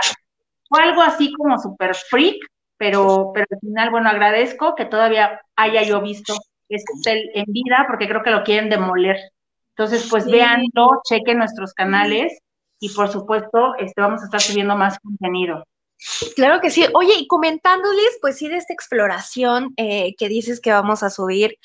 fue 0.67 0.81
algo 0.81 1.01
así 1.01 1.31
como 1.33 1.57
súper 1.59 1.95
freak, 1.95 2.37
pero, 2.77 3.31
pero 3.33 3.45
al 3.51 3.59
final, 3.59 3.89
bueno, 3.91 4.09
agradezco 4.09 4.75
que 4.75 4.85
todavía 4.85 5.41
haya 5.55 5.83
yo 5.83 6.01
visto 6.01 6.33
este 6.69 6.91
hotel 6.99 7.29
en 7.33 7.45
vida, 7.47 7.85
porque 7.87 8.07
creo 8.07 8.23
que 8.23 8.31
lo 8.31 8.43
quieren 8.43 8.69
demoler. 8.69 9.17
Entonces, 9.69 10.07
pues 10.09 10.23
Sí. 10.25 10.31
véanlo, 10.31 11.01
chequen 11.07 11.37
nuestros 11.37 11.73
canales 11.73 12.37
y 12.79 12.89
por 12.89 13.09
supuesto, 13.09 13.75
este, 13.77 14.01
vamos 14.01 14.21
a 14.21 14.25
estar 14.25 14.41
subiendo 14.41 14.75
más 14.75 14.99
contenido. 14.99 15.63
Claro 16.35 16.59
que 16.61 16.69
sí. 16.69 16.85
Oye, 16.93 17.13
y 17.19 17.27
comentándoles, 17.27 18.17
pues 18.21 18.37
sí, 18.37 18.47
de 18.49 18.57
esta 18.57 18.73
exploración 18.73 19.73
eh, 19.77 20.13
que 20.17 20.27
dices 20.27 20.59
que 20.59 20.71
vamos 20.71 21.03
a 21.03 21.09
subir, 21.09 21.57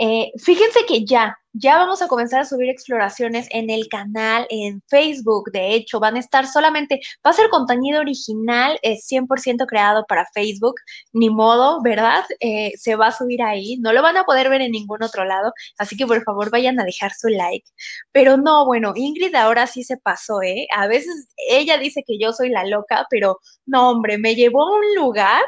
Eh, 0.00 0.30
fíjense 0.38 0.80
que 0.86 1.04
ya, 1.04 1.36
ya 1.52 1.76
vamos 1.76 2.00
a 2.02 2.06
comenzar 2.06 2.40
a 2.40 2.44
subir 2.44 2.70
exploraciones 2.70 3.48
en 3.50 3.68
el 3.68 3.88
canal, 3.88 4.46
en 4.48 4.80
Facebook, 4.86 5.50
de 5.52 5.74
hecho, 5.74 5.98
van 5.98 6.14
a 6.14 6.20
estar 6.20 6.46
solamente, 6.46 7.00
va 7.26 7.30
a 7.30 7.32
ser 7.32 7.48
contenido 7.48 8.00
original, 8.00 8.78
es 8.82 9.04
100% 9.08 9.66
creado 9.66 10.04
para 10.06 10.26
Facebook, 10.32 10.76
ni 11.12 11.30
modo, 11.30 11.82
¿verdad? 11.82 12.24
Eh, 12.38 12.72
se 12.76 12.94
va 12.94 13.08
a 13.08 13.12
subir 13.12 13.42
ahí, 13.42 13.76
no 13.78 13.92
lo 13.92 14.02
van 14.02 14.16
a 14.16 14.24
poder 14.24 14.48
ver 14.50 14.60
en 14.62 14.70
ningún 14.70 15.02
otro 15.02 15.24
lado, 15.24 15.52
así 15.78 15.96
que 15.96 16.06
por 16.06 16.22
favor 16.22 16.50
vayan 16.50 16.78
a 16.78 16.84
dejar 16.84 17.12
su 17.12 17.28
like. 17.28 17.66
Pero 18.12 18.36
no, 18.36 18.66
bueno, 18.66 18.92
Ingrid 18.94 19.34
ahora 19.34 19.66
sí 19.66 19.82
se 19.82 19.96
pasó, 19.96 20.42
¿eh? 20.42 20.68
A 20.76 20.86
veces 20.86 21.28
ella 21.48 21.76
dice 21.78 22.04
que 22.06 22.18
yo 22.20 22.32
soy 22.32 22.50
la 22.50 22.64
loca, 22.64 23.06
pero 23.10 23.38
no, 23.66 23.90
hombre, 23.90 24.16
me 24.18 24.36
llevó 24.36 24.62
a 24.62 24.76
un 24.76 24.94
lugar, 24.94 25.42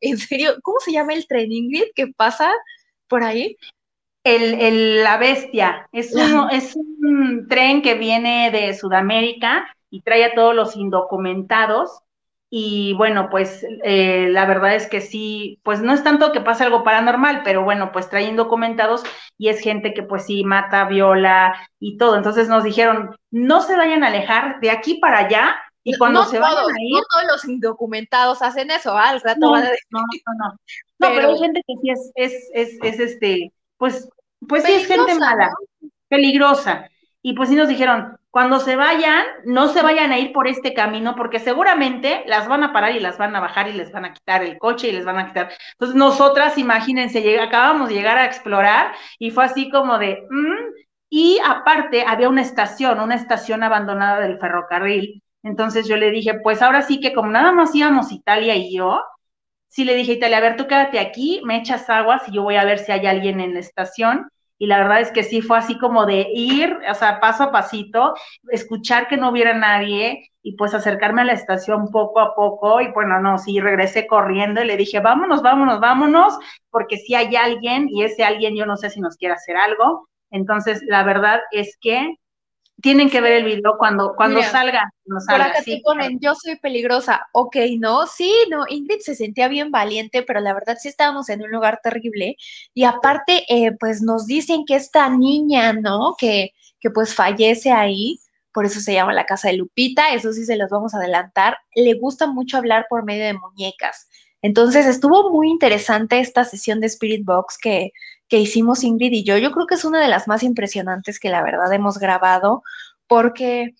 en 0.00 0.18
serio, 0.18 0.56
¿cómo 0.62 0.78
se 0.80 0.92
llama 0.92 1.14
el 1.14 1.26
tren, 1.26 1.50
Ingrid, 1.52 1.84
que 1.94 2.08
pasa 2.08 2.52
por 3.08 3.24
ahí? 3.24 3.56
El, 4.24 4.54
el, 4.60 5.02
la 5.04 5.18
bestia 5.18 5.86
es 5.92 6.14
un, 6.14 6.50
es 6.50 6.74
un 6.76 7.46
tren 7.48 7.82
que 7.82 7.94
viene 7.94 8.50
de 8.50 8.74
Sudamérica 8.74 9.66
y 9.90 10.00
trae 10.00 10.24
a 10.24 10.34
todos 10.34 10.54
los 10.54 10.76
indocumentados. 10.76 12.00
Y 12.56 12.94
bueno, 12.94 13.28
pues 13.30 13.66
eh, 13.82 14.28
la 14.30 14.46
verdad 14.46 14.74
es 14.76 14.86
que 14.88 15.00
sí, 15.00 15.58
pues 15.64 15.82
no 15.82 15.92
es 15.92 16.04
tanto 16.04 16.30
que 16.32 16.40
pase 16.40 16.62
algo 16.64 16.84
paranormal, 16.84 17.42
pero 17.44 17.64
bueno, 17.64 17.90
pues 17.92 18.08
trae 18.08 18.24
indocumentados 18.24 19.02
y 19.36 19.48
es 19.48 19.60
gente 19.60 19.92
que 19.92 20.04
pues 20.04 20.24
sí 20.26 20.44
mata, 20.44 20.84
viola 20.84 21.54
y 21.80 21.96
todo. 21.98 22.16
Entonces 22.16 22.48
nos 22.48 22.62
dijeron, 22.64 23.16
no 23.30 23.60
se 23.60 23.76
vayan 23.76 24.04
a 24.04 24.06
alejar 24.08 24.60
de 24.60 24.70
aquí 24.70 24.94
para 25.00 25.18
allá 25.18 25.56
y 25.82 25.98
cuando 25.98 26.20
no 26.20 26.26
se 26.26 26.38
todos, 26.38 26.48
vayan 26.48 26.64
a 26.64 26.80
ir. 26.80 26.94
No 26.94 27.02
todos 27.10 27.24
los 27.32 27.44
indocumentados 27.46 28.40
hacen 28.40 28.70
eso, 28.70 28.96
¿ah? 28.96 29.10
al 29.10 29.20
rato 29.20 29.38
No, 29.40 29.50
van 29.50 29.64
a 29.64 29.70
decir. 29.70 29.84
no, 29.90 30.00
no, 30.00 30.48
no. 30.48 30.56
No, 31.00 31.08
pero, 31.08 31.14
Pero- 31.16 31.28
hay 31.32 31.38
gente 31.40 31.60
que 31.66 31.74
sí 31.82 31.90
es, 31.90 32.12
es, 32.14 32.50
es, 32.54 32.78
es 32.82 33.00
este, 33.00 33.52
pues, 33.84 34.08
pues 34.48 34.64
sí 34.64 34.72
es 34.72 34.86
gente 34.86 35.14
mala, 35.14 35.50
peligrosa. 36.08 36.88
Y 37.22 37.34
pues 37.34 37.48
sí 37.48 37.56
nos 37.56 37.68
dijeron, 37.68 38.18
cuando 38.30 38.60
se 38.60 38.76
vayan, 38.76 39.24
no 39.46 39.68
se 39.68 39.82
vayan 39.82 40.12
a 40.12 40.18
ir 40.18 40.32
por 40.32 40.48
este 40.48 40.74
camino, 40.74 41.14
porque 41.16 41.38
seguramente 41.38 42.24
las 42.26 42.48
van 42.48 42.64
a 42.64 42.72
parar 42.72 42.94
y 42.96 43.00
las 43.00 43.16
van 43.18 43.34
a 43.36 43.40
bajar 43.40 43.68
y 43.68 43.72
les 43.72 43.92
van 43.92 44.04
a 44.04 44.12
quitar 44.12 44.42
el 44.42 44.58
coche 44.58 44.88
y 44.88 44.92
les 44.92 45.04
van 45.04 45.18
a 45.18 45.26
quitar. 45.28 45.50
Entonces, 45.72 45.96
nosotras, 45.96 46.58
imagínense, 46.58 47.22
lleg- 47.24 47.40
acabamos 47.46 47.88
de 47.88 47.94
llegar 47.94 48.18
a 48.18 48.26
explorar 48.26 48.94
y 49.18 49.30
fue 49.30 49.44
así 49.44 49.70
como 49.70 49.98
de, 49.98 50.26
"Mm", 50.30 50.74
y 51.10 51.38
aparte 51.44 52.04
había 52.06 52.28
una 52.28 52.42
estación, 52.42 53.00
una 53.00 53.14
estación 53.14 53.62
abandonada 53.62 54.20
del 54.20 54.38
ferrocarril. 54.38 55.22
Entonces 55.42 55.86
yo 55.88 55.96
le 55.96 56.10
dije, 56.10 56.40
pues 56.42 56.62
ahora 56.62 56.82
sí 56.82 57.00
que 57.00 57.12
como 57.14 57.30
nada 57.30 57.52
más 57.52 57.74
íbamos 57.74 58.12
Italia 58.12 58.56
y 58.56 58.74
yo, 58.76 59.02
sí 59.74 59.84
le 59.84 59.96
dije 59.96 60.12
Italia, 60.12 60.38
a 60.38 60.40
ver, 60.40 60.56
tú 60.56 60.68
quédate 60.68 61.00
aquí, 61.00 61.42
me 61.44 61.56
echas 61.56 61.90
aguas 61.90 62.22
y 62.28 62.32
yo 62.32 62.44
voy 62.44 62.54
a 62.54 62.64
ver 62.64 62.78
si 62.78 62.92
hay 62.92 63.06
alguien 63.06 63.40
en 63.40 63.54
la 63.54 63.60
estación. 63.60 64.28
Y 64.56 64.68
la 64.68 64.78
verdad 64.78 65.00
es 65.00 65.10
que 65.10 65.24
sí 65.24 65.42
fue 65.42 65.58
así 65.58 65.76
como 65.78 66.06
de 66.06 66.28
ir, 66.32 66.78
o 66.88 66.94
sea, 66.94 67.18
paso 67.18 67.42
a 67.42 67.50
pasito, 67.50 68.14
escuchar 68.52 69.08
que 69.08 69.16
no 69.16 69.30
hubiera 69.30 69.52
nadie 69.52 70.30
y 70.44 70.54
pues 70.56 70.74
acercarme 70.74 71.22
a 71.22 71.24
la 71.24 71.32
estación 71.32 71.90
poco 71.90 72.20
a 72.20 72.36
poco. 72.36 72.80
Y 72.80 72.92
bueno, 72.92 73.20
no, 73.20 73.36
sí, 73.36 73.58
regresé 73.58 74.06
corriendo 74.06 74.62
y 74.62 74.66
le 74.66 74.76
dije, 74.76 75.00
vámonos, 75.00 75.42
vámonos, 75.42 75.80
vámonos, 75.80 76.38
porque 76.70 76.96
si 76.96 77.16
hay 77.16 77.34
alguien 77.34 77.88
y 77.88 78.04
ese 78.04 78.22
alguien 78.22 78.54
yo 78.54 78.66
no 78.66 78.76
sé 78.76 78.90
si 78.90 79.00
nos 79.00 79.16
quiere 79.16 79.34
hacer 79.34 79.56
algo. 79.56 80.08
Entonces, 80.30 80.82
la 80.86 81.02
verdad 81.02 81.40
es 81.50 81.76
que 81.80 82.14
tienen 82.82 83.08
que 83.08 83.20
ver 83.20 83.32
el 83.34 83.44
video 83.44 83.76
cuando, 83.78 84.14
cuando 84.16 84.40
Mira, 84.40 84.50
salga, 84.50 84.92
Por 85.04 85.40
acá 85.40 85.62
sí, 85.62 85.76
te 85.76 85.80
ponen, 85.82 86.18
yo 86.20 86.34
soy 86.34 86.56
peligrosa. 86.56 87.26
Ok, 87.32 87.56
no, 87.78 88.06
sí, 88.06 88.32
no, 88.50 88.64
Ingrid 88.68 89.00
se 89.00 89.14
sentía 89.14 89.48
bien 89.48 89.70
valiente, 89.70 90.22
pero 90.22 90.40
la 90.40 90.52
verdad 90.52 90.76
sí 90.80 90.88
estábamos 90.88 91.28
en 91.28 91.42
un 91.42 91.50
lugar 91.50 91.80
terrible. 91.82 92.36
Y 92.74 92.84
aparte, 92.84 93.44
eh, 93.48 93.72
pues 93.78 94.02
nos 94.02 94.26
dicen 94.26 94.64
que 94.66 94.74
esta 94.74 95.08
niña, 95.08 95.72
¿no? 95.72 96.14
Que, 96.18 96.50
que 96.80 96.90
pues 96.90 97.14
fallece 97.14 97.72
ahí, 97.72 98.18
por 98.52 98.66
eso 98.66 98.80
se 98.80 98.92
llama 98.92 99.12
la 99.12 99.26
casa 99.26 99.48
de 99.48 99.56
Lupita, 99.56 100.12
eso 100.12 100.32
sí 100.32 100.44
se 100.44 100.56
los 100.56 100.70
vamos 100.70 100.94
a 100.94 100.98
adelantar. 100.98 101.56
Le 101.74 101.94
gusta 101.94 102.26
mucho 102.26 102.56
hablar 102.56 102.86
por 102.90 103.04
medio 103.04 103.24
de 103.24 103.34
muñecas. 103.34 104.08
Entonces 104.42 104.84
estuvo 104.84 105.30
muy 105.30 105.48
interesante 105.48 106.20
esta 106.20 106.44
sesión 106.44 106.80
de 106.80 106.88
Spirit 106.88 107.24
Box 107.24 107.56
que, 107.56 107.92
que 108.28 108.38
hicimos 108.38 108.84
Ingrid 108.84 109.12
y 109.12 109.24
yo. 109.24 109.38
Yo 109.38 109.52
creo 109.52 109.66
que 109.66 109.74
es 109.74 109.84
una 109.84 110.00
de 110.00 110.08
las 110.08 110.28
más 110.28 110.42
impresionantes 110.42 111.18
que 111.20 111.30
la 111.30 111.42
verdad 111.42 111.72
hemos 111.72 111.98
grabado, 111.98 112.62
porque 113.06 113.74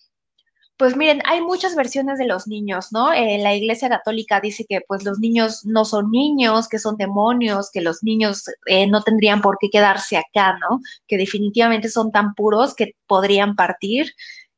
pues 0.77 0.97
miren, 0.97 1.21
hay 1.25 1.41
muchas 1.41 1.73
versiones 1.75 2.19
de 2.19 2.25
los 2.25 2.47
niños, 2.47 2.91
¿no? 2.91 3.13
Eh, 3.13 3.37
la 3.39 3.55
Iglesia 3.55 3.87
Católica 3.87 4.41
dice 4.41 4.65
que 4.67 4.81
pues 4.85 5.05
los 5.05 5.19
niños 5.19 5.63
no 5.65 5.85
son 5.85 6.11
niños, 6.11 6.67
que 6.67 6.79
son 6.79 6.97
demonios, 6.97 7.71
que 7.71 7.81
los 7.81 8.03
niños 8.03 8.43
eh, 8.65 8.85
no 8.87 9.01
tendrían 9.01 9.41
por 9.41 9.57
qué 9.59 9.69
quedarse 9.69 10.17
acá, 10.17 10.57
¿no? 10.59 10.81
Que 11.07 11.17
definitivamente 11.17 11.87
son 11.87 12.11
tan 12.11 12.33
puros 12.35 12.75
que 12.75 12.95
podrían 13.07 13.55
partir. 13.55 14.13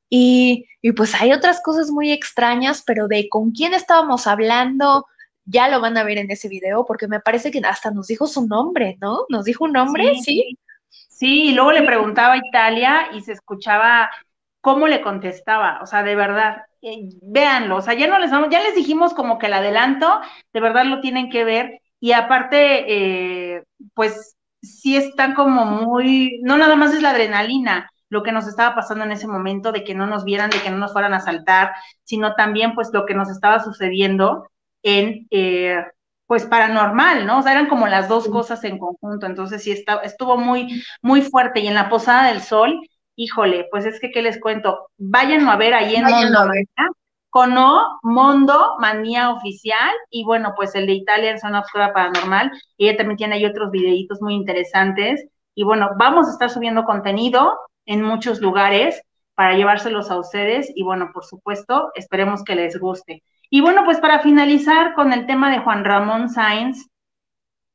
Y, 0.09 0.65
y 0.81 0.93
pues 0.93 1.13
hay 1.15 1.33
otras 1.33 1.61
cosas 1.61 1.91
muy 1.91 2.11
extrañas, 2.11 2.83
pero 2.85 3.07
de 3.07 3.29
con 3.29 3.51
quién 3.51 3.73
estábamos 3.75 4.25
hablando, 4.25 5.05
ya 5.47 5.69
lo 5.69 5.81
van 5.81 5.97
a 5.97 6.03
ver 6.03 6.19
en 6.19 6.29
ese 6.29 6.49
video, 6.49 6.85
porque 6.85 7.07
me 7.07 7.19
parece 7.19 7.49
que 7.49 7.61
hasta 7.65 7.89
nos 7.89 8.07
dijo 8.07 8.27
su 8.27 8.45
nombre, 8.47 8.97
¿no? 9.01 9.25
Nos 9.29 9.45
dijo 9.45 9.65
un 9.65 9.71
nombre, 9.73 10.13
¿sí? 10.15 10.21
Sí, 10.21 10.57
Sí, 11.17 11.49
y 11.49 11.53
luego 11.53 11.71
le 11.71 11.81
preguntaba 11.81 12.33
a 12.35 12.37
Italia 12.37 13.09
y 13.11 13.21
se 13.21 13.31
escuchaba 13.33 14.11
cómo 14.61 14.87
le 14.87 15.01
contestaba, 15.01 15.79
o 15.81 15.87
sea, 15.87 16.03
de 16.03 16.15
verdad, 16.15 16.57
eh, 16.83 17.09
véanlo, 17.23 17.77
o 17.77 17.81
sea, 17.81 17.95
ya 17.95 18.07
no 18.07 18.19
les 18.19 18.29
vamos, 18.29 18.49
ya 18.51 18.61
les 18.61 18.75
dijimos 18.75 19.15
como 19.15 19.39
que 19.39 19.47
el 19.47 19.53
adelanto, 19.53 20.21
de 20.53 20.59
verdad 20.59 20.85
lo 20.85 21.01
tienen 21.01 21.31
que 21.31 21.43
ver, 21.43 21.81
y 21.99 22.11
aparte, 22.11 23.55
eh, 23.55 23.63
pues 23.95 24.35
sí 24.61 24.95
están 24.95 25.33
como 25.33 25.65
muy, 25.65 26.39
no 26.43 26.55
nada 26.57 26.75
más 26.75 26.93
es 26.93 27.01
la 27.01 27.11
adrenalina, 27.11 27.89
lo 28.09 28.21
que 28.21 28.31
nos 28.31 28.47
estaba 28.47 28.75
pasando 28.75 29.03
en 29.03 29.11
ese 29.11 29.27
momento, 29.27 29.71
de 29.71 29.83
que 29.83 29.95
no 29.95 30.05
nos 30.05 30.23
vieran, 30.23 30.51
de 30.51 30.61
que 30.61 30.69
no 30.69 30.77
nos 30.77 30.93
fueran 30.93 31.15
a 31.15 31.19
saltar, 31.19 31.73
sino 32.03 32.35
también 32.35 32.75
pues 32.75 32.89
lo 32.93 33.05
que 33.07 33.15
nos 33.15 33.29
estaba 33.29 33.59
sucediendo 33.63 34.47
en, 34.87 35.27
eh, 35.31 35.83
pues 36.27 36.45
paranormal, 36.45 37.25
¿no? 37.25 37.39
O 37.39 37.41
sea, 37.41 37.51
eran 37.51 37.67
como 37.67 37.87
las 37.87 38.07
dos 38.07 38.27
cosas 38.29 38.63
en 38.63 38.79
conjunto, 38.79 39.25
entonces 39.25 39.63
sí 39.63 39.71
está, 39.71 39.97
estuvo 39.97 40.37
muy, 40.37 40.81
muy 41.01 41.21
fuerte, 41.21 41.59
y 41.59 41.67
en 41.67 41.73
la 41.73 41.89
Posada 41.89 42.27
del 42.27 42.41
Sol, 42.41 42.79
híjole, 43.15 43.67
pues 43.69 43.85
es 43.85 43.99
que, 43.99 44.11
¿qué 44.11 44.21
les 44.21 44.39
cuento? 44.39 44.89
Váyanlo 44.97 45.51
a 45.51 45.57
ver 45.57 45.73
ahí 45.73 45.95
en 45.95 46.03
Váyanlo 46.03 46.39
Mondo 46.39 46.53
Cono, 47.29 47.99
Mondo 48.01 48.75
Manía 48.79 49.31
Oficial, 49.31 49.91
y 50.09 50.23
bueno, 50.23 50.53
pues 50.55 50.73
el 50.75 50.85
de 50.85 50.93
Italia 50.93 51.31
en 51.31 51.39
Zona 51.39 51.59
Oscura 51.59 51.93
Paranormal, 51.93 52.51
ella 52.77 52.95
también 52.95 53.17
tiene 53.17 53.35
ahí 53.35 53.45
otros 53.45 53.71
videitos 53.71 54.21
muy 54.21 54.33
interesantes, 54.35 55.27
y 55.53 55.63
bueno, 55.63 55.89
vamos 55.97 56.27
a 56.27 56.31
estar 56.31 56.49
subiendo 56.49 56.85
contenido 56.85 57.57
en 57.85 58.03
muchos 58.03 58.39
lugares 58.39 59.01
para 59.35 59.55
llevárselos 59.55 60.09
a 60.11 60.17
ustedes, 60.17 60.71
y 60.75 60.83
bueno, 60.83 61.11
por 61.13 61.25
supuesto, 61.25 61.91
esperemos 61.95 62.43
que 62.43 62.55
les 62.55 62.79
guste. 62.79 63.23
Y 63.49 63.61
bueno, 63.61 63.83
pues 63.85 63.99
para 63.99 64.19
finalizar 64.19 64.93
con 64.93 65.13
el 65.13 65.25
tema 65.25 65.51
de 65.51 65.59
Juan 65.59 65.85
Ramón 65.85 66.29
Sáenz, 66.29 66.87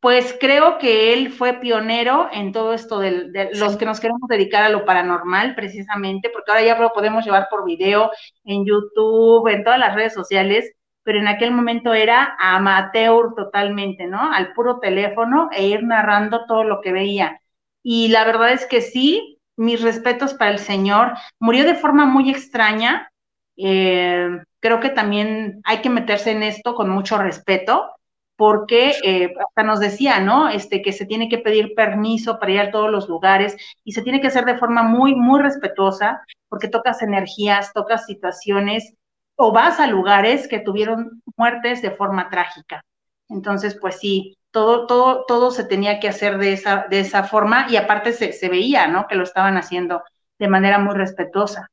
pues 0.00 0.36
creo 0.40 0.78
que 0.78 1.12
él 1.12 1.30
fue 1.30 1.60
pionero 1.60 2.28
en 2.32 2.52
todo 2.52 2.74
esto 2.74 2.98
de, 2.98 3.30
de 3.30 3.50
los 3.54 3.76
que 3.76 3.84
nos 3.84 4.00
queremos 4.00 4.28
dedicar 4.28 4.64
a 4.64 4.68
lo 4.68 4.84
paranormal, 4.84 5.54
precisamente, 5.54 6.28
porque 6.30 6.50
ahora 6.50 6.64
ya 6.64 6.78
lo 6.78 6.92
podemos 6.92 7.24
llevar 7.24 7.46
por 7.48 7.64
video 7.64 8.10
en 8.44 8.66
YouTube, 8.66 9.46
en 9.48 9.62
todas 9.62 9.78
las 9.78 9.94
redes 9.94 10.12
sociales, 10.12 10.72
pero 11.04 11.18
en 11.18 11.28
aquel 11.28 11.52
momento 11.52 11.94
era 11.94 12.36
amateur 12.38 13.34
totalmente, 13.36 14.06
¿no? 14.06 14.32
Al 14.32 14.52
puro 14.52 14.78
teléfono 14.80 15.48
e 15.52 15.66
ir 15.68 15.82
narrando 15.84 16.46
todo 16.46 16.64
lo 16.64 16.80
que 16.80 16.92
veía. 16.92 17.40
Y 17.82 18.08
la 18.08 18.24
verdad 18.24 18.52
es 18.52 18.66
que 18.66 18.80
sí, 18.80 19.38
mis 19.56 19.82
respetos 19.82 20.34
para 20.34 20.50
el 20.52 20.58
señor. 20.58 21.12
Murió 21.38 21.64
de 21.64 21.74
forma 21.74 22.06
muy 22.06 22.30
extraña. 22.30 23.10
Eh, 23.56 24.30
creo 24.62 24.80
que 24.80 24.90
también 24.90 25.60
hay 25.64 25.82
que 25.82 25.90
meterse 25.90 26.30
en 26.30 26.42
esto 26.44 26.74
con 26.74 26.88
mucho 26.88 27.18
respeto 27.18 27.90
porque 28.36 28.94
eh, 29.04 29.34
hasta 29.38 29.62
nos 29.62 29.80
decía, 29.80 30.20
¿no? 30.20 30.48
Este, 30.48 30.82
que 30.82 30.92
se 30.92 31.04
tiene 31.04 31.28
que 31.28 31.38
pedir 31.38 31.74
permiso 31.74 32.38
para 32.38 32.52
ir 32.52 32.60
a 32.60 32.70
todos 32.70 32.90
los 32.90 33.08
lugares 33.08 33.56
y 33.84 33.92
se 33.92 34.02
tiene 34.02 34.20
que 34.20 34.28
hacer 34.28 34.44
de 34.44 34.58
forma 34.58 34.82
muy, 34.82 35.14
muy 35.14 35.40
respetuosa, 35.40 36.22
porque 36.48 36.68
tocas 36.68 37.02
energías, 37.02 37.72
tocas 37.72 38.06
situaciones 38.06 38.94
o 39.36 39.52
vas 39.52 39.80
a 39.80 39.86
lugares 39.86 40.48
que 40.48 40.60
tuvieron 40.60 41.22
muertes 41.36 41.82
de 41.82 41.90
forma 41.90 42.30
trágica. 42.30 42.82
Entonces, 43.28 43.76
pues 43.80 43.98
sí, 43.98 44.36
todo, 44.50 44.86
todo, 44.86 45.24
todo 45.26 45.50
se 45.50 45.64
tenía 45.64 46.00
que 46.00 46.08
hacer 46.08 46.38
de 46.38 46.52
esa, 46.52 46.86
de 46.88 47.00
esa 47.00 47.24
forma 47.24 47.66
y 47.68 47.76
aparte 47.76 48.12
se, 48.12 48.32
se 48.32 48.48
veía, 48.48 48.86
¿no? 48.86 49.06
Que 49.08 49.16
lo 49.16 49.24
estaban 49.24 49.56
haciendo 49.56 50.02
de 50.38 50.48
manera 50.48 50.78
muy 50.78 50.94
respetuosa. 50.94 51.68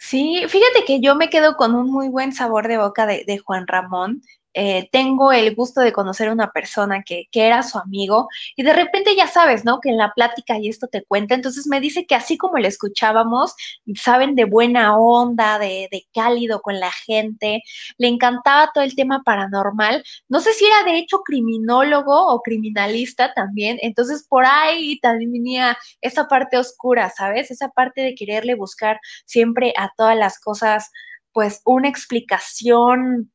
Sí, 0.00 0.42
fíjate 0.48 0.84
que 0.86 1.00
yo 1.00 1.14
me 1.14 1.30
quedo 1.30 1.56
con 1.56 1.74
un 1.76 1.90
muy 1.92 2.08
buen 2.08 2.32
sabor 2.32 2.66
de 2.66 2.78
boca 2.78 3.06
de, 3.06 3.22
de 3.24 3.38
Juan 3.38 3.66
Ramón. 3.68 4.22
Eh, 4.54 4.88
tengo 4.90 5.32
el 5.32 5.54
gusto 5.54 5.80
de 5.80 5.92
conocer 5.92 6.28
a 6.28 6.32
una 6.32 6.50
persona 6.50 7.02
que, 7.04 7.26
que, 7.30 7.46
era 7.46 7.62
su 7.62 7.78
amigo 7.78 8.28
y 8.56 8.64
de 8.64 8.72
repente 8.72 9.14
ya 9.16 9.26
sabes, 9.28 9.64
¿no? 9.64 9.80
Que 9.80 9.90
en 9.90 9.96
la 9.96 10.12
plática 10.12 10.58
y 10.58 10.68
esto 10.68 10.88
te 10.88 11.04
cuenta, 11.04 11.34
entonces 11.34 11.66
me 11.68 11.80
dice 11.80 12.04
que 12.06 12.14
así 12.16 12.36
como 12.36 12.58
le 12.58 12.68
escuchábamos, 12.68 13.54
saben 13.94 14.34
de 14.34 14.44
buena 14.44 14.96
onda, 14.98 15.58
de, 15.58 15.88
de 15.90 16.06
cálido 16.12 16.62
con 16.62 16.80
la 16.80 16.90
gente, 16.90 17.62
le 17.98 18.08
encantaba 18.08 18.70
todo 18.74 18.82
el 18.82 18.96
tema 18.96 19.22
paranormal, 19.24 20.02
no 20.28 20.40
sé 20.40 20.52
si 20.52 20.64
era 20.66 20.82
de 20.84 20.98
hecho 20.98 21.20
criminólogo 21.20 22.26
o 22.28 22.42
criminalista 22.42 23.32
también, 23.34 23.78
entonces 23.82 24.26
por 24.28 24.44
ahí 24.46 24.98
también 25.00 25.32
venía 25.32 25.78
esa 26.00 26.26
parte 26.26 26.58
oscura, 26.58 27.10
¿sabes? 27.10 27.50
Esa 27.50 27.68
parte 27.68 28.00
de 28.02 28.14
quererle 28.14 28.54
buscar 28.56 29.00
siempre 29.26 29.72
a 29.76 29.90
todas 29.96 30.16
las 30.16 30.40
cosas 30.40 30.90
pues 31.32 31.62
una 31.64 31.88
explicación 31.88 33.30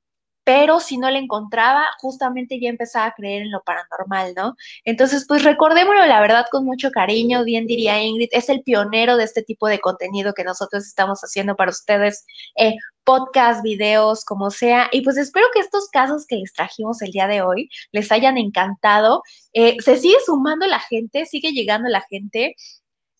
pero 0.46 0.80
si 0.80 0.98
no 0.98 1.10
le 1.10 1.20
encontraba, 1.20 1.86
justamente 2.00 2.60
ya 2.60 2.70
empezaba 2.70 3.08
a 3.08 3.14
creer 3.14 3.42
en 3.42 3.52
lo 3.52 3.64
paranormal, 3.64 4.34
¿no? 4.36 4.56
Entonces, 4.86 5.26
pues 5.28 5.44
recordémoslo, 5.44 6.06
la 6.06 6.22
verdad, 6.22 6.46
con 6.52 6.64
mucho 6.66 6.92
cariño, 6.92 7.44
bien 7.44 7.66
diría 7.66 8.02
Ingrid, 8.02 8.30
es 8.32 8.48
el 8.50 8.62
pionero 8.62 9.18
de 9.18 9.26
este 9.26 9.42
tipo 9.42 9.68
de 9.68 9.80
contenido 9.80 10.34
que 10.34 10.44
nosotros 10.44 10.86
estamos 10.86 11.20
haciendo 11.22 11.56
para 11.56 11.72
ustedes, 11.72 12.26
eh, 12.58 12.76
podcast, 13.04 13.64
videos, 13.64 14.24
como 14.24 14.52
sea, 14.52 14.88
y 14.92 15.02
pues 15.02 15.18
espero 15.18 15.48
que 15.54 15.60
estos 15.60 15.90
casos 15.90 16.26
que 16.28 16.38
les 16.38 16.54
trajimos 16.54 17.02
el 17.02 17.12
día 17.12 17.28
de 17.28 17.42
hoy 17.42 17.70
les 17.92 18.12
hayan 18.12 18.38
encantado. 18.38 19.24
Eh, 19.54 19.78
se 19.80 19.98
sigue 19.98 20.18
sumando 20.26 20.68
la 20.68 20.80
gente, 20.80 21.26
sigue 21.26 21.52
llegando 21.54 21.90
la 21.90 22.02
gente. 22.02 22.56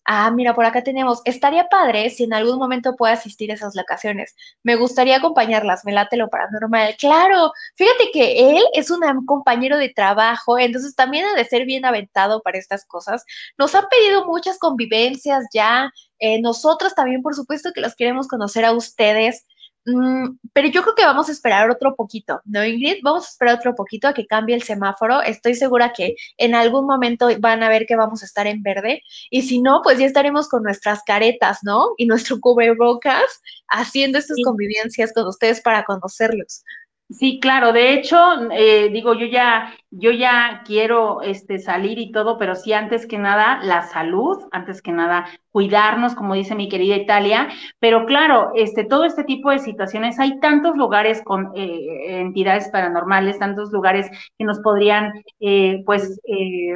Ah, 0.08 0.30
mira, 0.30 0.54
por 0.54 0.64
acá 0.64 0.84
tenemos, 0.84 1.20
estaría 1.24 1.68
padre 1.68 2.10
si 2.10 2.24
en 2.24 2.32
algún 2.32 2.58
momento 2.58 2.94
puede 2.94 3.14
asistir 3.14 3.50
a 3.50 3.54
esas 3.54 3.74
locaciones. 3.74 4.36
Me 4.62 4.76
gustaría 4.76 5.16
acompañarlas, 5.16 5.84
me 5.84 5.92
late 5.92 6.16
lo 6.16 6.28
paranormal. 6.28 6.94
Claro, 6.96 7.50
fíjate 7.74 8.10
que 8.12 8.50
él 8.50 8.62
es 8.74 8.90
un 8.92 9.00
compañero 9.26 9.76
de 9.78 9.88
trabajo, 9.88 10.58
entonces 10.60 10.94
también 10.94 11.24
ha 11.26 11.34
de 11.34 11.44
ser 11.44 11.64
bien 11.66 11.84
aventado 11.84 12.40
para 12.42 12.56
estas 12.58 12.84
cosas. 12.86 13.24
Nos 13.58 13.74
han 13.74 13.86
pedido 13.88 14.26
muchas 14.26 14.58
convivencias 14.60 15.44
ya. 15.52 15.90
Eh, 16.20 16.40
nosotros 16.40 16.94
también, 16.94 17.20
por 17.22 17.34
supuesto, 17.34 17.72
que 17.74 17.80
los 17.80 17.96
queremos 17.96 18.28
conocer 18.28 18.64
a 18.64 18.72
ustedes. 18.72 19.44
Mm, 19.88 20.38
pero 20.52 20.68
yo 20.68 20.82
creo 20.82 20.96
que 20.96 21.04
vamos 21.04 21.28
a 21.28 21.32
esperar 21.32 21.70
otro 21.70 21.94
poquito, 21.94 22.40
¿no, 22.44 22.64
Ingrid? 22.64 22.96
Vamos 23.04 23.26
a 23.26 23.28
esperar 23.30 23.54
otro 23.54 23.74
poquito 23.76 24.08
a 24.08 24.14
que 24.14 24.26
cambie 24.26 24.56
el 24.56 24.62
semáforo. 24.64 25.22
Estoy 25.22 25.54
segura 25.54 25.92
que 25.92 26.16
en 26.38 26.56
algún 26.56 26.86
momento 26.86 27.28
van 27.38 27.62
a 27.62 27.68
ver 27.68 27.86
que 27.86 27.94
vamos 27.94 28.22
a 28.22 28.26
estar 28.26 28.48
en 28.48 28.62
verde. 28.62 29.02
Y 29.30 29.42
si 29.42 29.60
no, 29.60 29.82
pues 29.84 29.98
ya 29.98 30.06
estaremos 30.06 30.48
con 30.48 30.64
nuestras 30.64 31.02
caretas, 31.04 31.60
¿no? 31.62 31.90
Y 31.98 32.06
nuestro 32.06 32.40
cubrebocas 32.40 33.22
haciendo 33.68 34.18
estas 34.18 34.38
convivencias 34.44 35.12
con 35.12 35.26
ustedes 35.28 35.60
para 35.60 35.84
conocerlos. 35.84 36.64
Sí, 37.08 37.38
claro. 37.40 37.72
De 37.72 37.92
hecho, 37.92 38.16
eh, 38.50 38.88
digo, 38.90 39.14
yo 39.14 39.26
ya, 39.26 39.72
yo 39.90 40.10
ya 40.10 40.62
quiero 40.66 41.22
este, 41.22 41.60
salir 41.60 42.00
y 42.00 42.10
todo, 42.10 42.36
pero 42.36 42.56
sí, 42.56 42.72
antes 42.72 43.06
que 43.06 43.16
nada, 43.16 43.60
la 43.62 43.82
salud, 43.82 44.38
antes 44.50 44.82
que 44.82 44.90
nada, 44.90 45.24
cuidarnos, 45.52 46.16
como 46.16 46.34
dice 46.34 46.56
mi 46.56 46.68
querida 46.68 46.96
Italia. 46.96 47.48
Pero 47.78 48.06
claro, 48.06 48.50
este, 48.56 48.82
todo 48.84 49.04
este 49.04 49.22
tipo 49.22 49.50
de 49.52 49.60
situaciones, 49.60 50.18
hay 50.18 50.40
tantos 50.40 50.76
lugares 50.76 51.22
con 51.24 51.52
eh, 51.54 52.18
entidades 52.20 52.68
paranormales, 52.70 53.38
tantos 53.38 53.70
lugares 53.70 54.10
que 54.36 54.44
nos 54.44 54.58
podrían, 54.58 55.12
eh, 55.38 55.82
pues, 55.86 56.20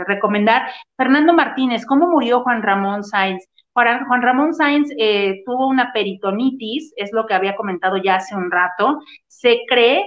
recomendar. 0.06 0.70
Fernando 0.96 1.32
Martínez, 1.32 1.84
¿cómo 1.84 2.08
murió 2.08 2.42
Juan 2.42 2.62
Ramón 2.62 3.02
Sáenz? 3.02 3.48
Juan 3.72 4.22
Ramón 4.22 4.54
Sáenz 4.54 4.90
tuvo 5.46 5.68
una 5.68 5.92
peritonitis, 5.92 6.92
es 6.96 7.10
lo 7.12 7.26
que 7.26 7.34
había 7.34 7.56
comentado 7.56 7.96
ya 7.96 8.16
hace 8.16 8.36
un 8.36 8.50
rato. 8.50 9.00
Se 9.26 9.60
cree 9.68 10.04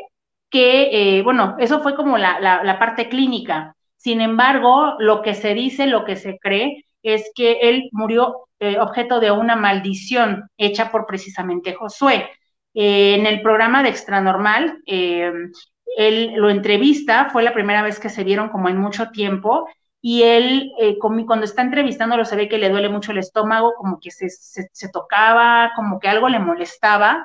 que, 0.54 1.18
eh, 1.18 1.24
bueno, 1.24 1.56
eso 1.58 1.82
fue 1.82 1.96
como 1.96 2.16
la, 2.20 2.40
la, 2.40 2.78
parte 2.78 3.10
clínica. 3.10 3.76
Sin 3.98 4.22
embargo, 4.22 4.94
lo 5.00 5.24
que 5.24 5.34
se 5.34 5.56
dice, 5.56 5.88
lo 5.88 6.06
que 6.06 6.16
se 6.16 6.38
cree, 6.38 6.86
es 7.02 7.32
que 7.34 7.54
él 7.64 7.90
murió 7.92 8.48
eh, 8.60 8.78
objeto 8.80 9.20
de 9.20 9.32
una 9.32 9.56
maldición 9.56 10.48
hecha 10.58 10.92
por 10.92 11.08
precisamente 11.08 11.74
Josué. 11.74 12.30
Eh, 12.76 13.16
en 13.16 13.26
el 13.26 13.42
programa 13.42 13.82
de 13.82 13.90
Extranormal, 13.90 14.78
él 14.86 16.34
lo 16.36 16.52
entrevista, 16.52 17.30
fue 17.32 17.42
la 17.42 17.54
primera 17.54 17.82
vez 17.82 18.00
que 18.00 18.10
se 18.10 18.24
vieron 18.24 18.50
como 18.50 18.70
en 18.70 18.78
mucho 18.78 19.10
tiempo, 19.10 19.68
y 20.02 20.22
él, 20.22 20.72
cuando 21.00 21.46
está 21.46 21.64
entrevistándolo, 21.64 22.26
se 22.26 22.36
ve 22.36 22.48
que 22.48 22.60
le 22.60 22.70
duele 22.70 22.90
mucho 22.90 23.12
el 23.12 23.18
estómago, 23.18 23.74
como 23.76 24.00
que 24.00 24.12
se, 24.12 24.30
se 24.30 24.90
tocaba, 24.90 25.72
como 25.76 26.00
que 26.00 26.10
algo 26.10 26.30
le 26.30 26.38
molestaba, 26.40 27.24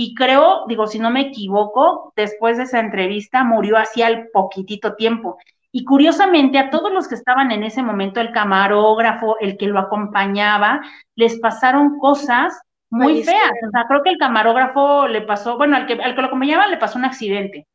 y 0.00 0.14
creo, 0.14 0.64
digo, 0.68 0.86
si 0.86 1.00
no 1.00 1.10
me 1.10 1.22
equivoco, 1.22 2.12
después 2.14 2.56
de 2.56 2.62
esa 2.62 2.78
entrevista 2.78 3.42
murió 3.42 3.76
hacía 3.76 4.06
el 4.06 4.28
poquitito 4.28 4.94
tiempo. 4.94 5.38
Y 5.72 5.84
curiosamente 5.84 6.56
a 6.56 6.70
todos 6.70 6.92
los 6.92 7.08
que 7.08 7.16
estaban 7.16 7.50
en 7.50 7.64
ese 7.64 7.82
momento, 7.82 8.20
el 8.20 8.30
camarógrafo, 8.30 9.40
el 9.40 9.56
que 9.56 9.66
lo 9.66 9.80
acompañaba, 9.80 10.82
les 11.16 11.40
pasaron 11.40 11.98
cosas 11.98 12.62
muy 12.90 13.24
feas. 13.24 13.50
O 13.66 13.70
sea, 13.72 13.86
creo 13.88 14.04
que 14.04 14.10
el 14.10 14.18
camarógrafo 14.18 15.08
le 15.08 15.22
pasó, 15.22 15.56
bueno, 15.56 15.74
al 15.74 15.86
que, 15.86 15.94
al 15.94 16.14
que 16.14 16.20
lo 16.20 16.28
acompañaba 16.28 16.68
le 16.68 16.76
pasó 16.76 16.96
un 16.96 17.04
accidente, 17.04 17.66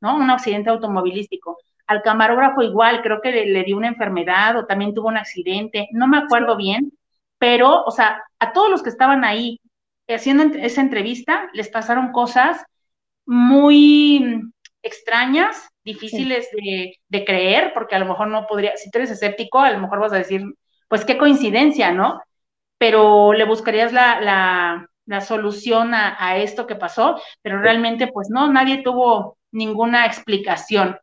¿no? 0.00 0.16
Un 0.16 0.30
accidente 0.30 0.70
automovilístico. 0.70 1.58
Al 1.86 2.02
camarógrafo 2.02 2.60
igual, 2.60 3.02
creo 3.02 3.20
que 3.20 3.30
le, 3.30 3.46
le 3.46 3.62
dio 3.62 3.76
una 3.76 3.86
enfermedad 3.86 4.56
o 4.56 4.66
también 4.66 4.94
tuvo 4.94 5.06
un 5.06 5.16
accidente, 5.16 5.88
no 5.92 6.08
me 6.08 6.18
acuerdo 6.18 6.56
bien, 6.56 6.90
pero, 7.38 7.84
o 7.84 7.92
sea, 7.92 8.20
a 8.40 8.52
todos 8.52 8.68
los 8.68 8.82
que 8.82 8.88
estaban 8.90 9.24
ahí, 9.24 9.60
haciendo 10.14 10.44
esa 10.58 10.80
entrevista, 10.80 11.50
les 11.52 11.68
pasaron 11.68 12.12
cosas 12.12 12.64
muy 13.26 14.42
extrañas, 14.82 15.68
difíciles 15.84 16.48
de, 16.52 17.24
creer, 17.24 17.72
porque 17.74 17.94
a 17.94 17.98
lo 17.98 18.06
mejor 18.06 18.28
no 18.28 18.46
podría, 18.46 18.76
si 18.76 18.90
tú 18.90 18.98
eres 18.98 19.10
escéptico, 19.10 19.60
a 19.60 19.70
lo 19.70 19.80
mejor 19.80 20.00
vas 20.00 20.12
a 20.12 20.18
decir, 20.18 20.42
pues 20.88 21.04
qué 21.04 21.18
coincidencia, 21.18 21.92
¿no? 21.92 22.20
Pero 22.78 23.32
le 23.32 23.44
buscarías 23.44 23.92
la, 23.92 24.86
solución 25.26 25.94
a, 25.94 26.16
a, 26.18 26.36
esto 26.38 26.66
que 26.66 26.76
pasó, 26.76 27.20
pero 27.42 27.60
realmente 27.60 28.06
pues 28.08 28.28
no, 28.30 28.52
nadie 28.52 28.82
tuvo 28.82 29.38
ninguna 29.50 30.06
explicación. 30.06 30.98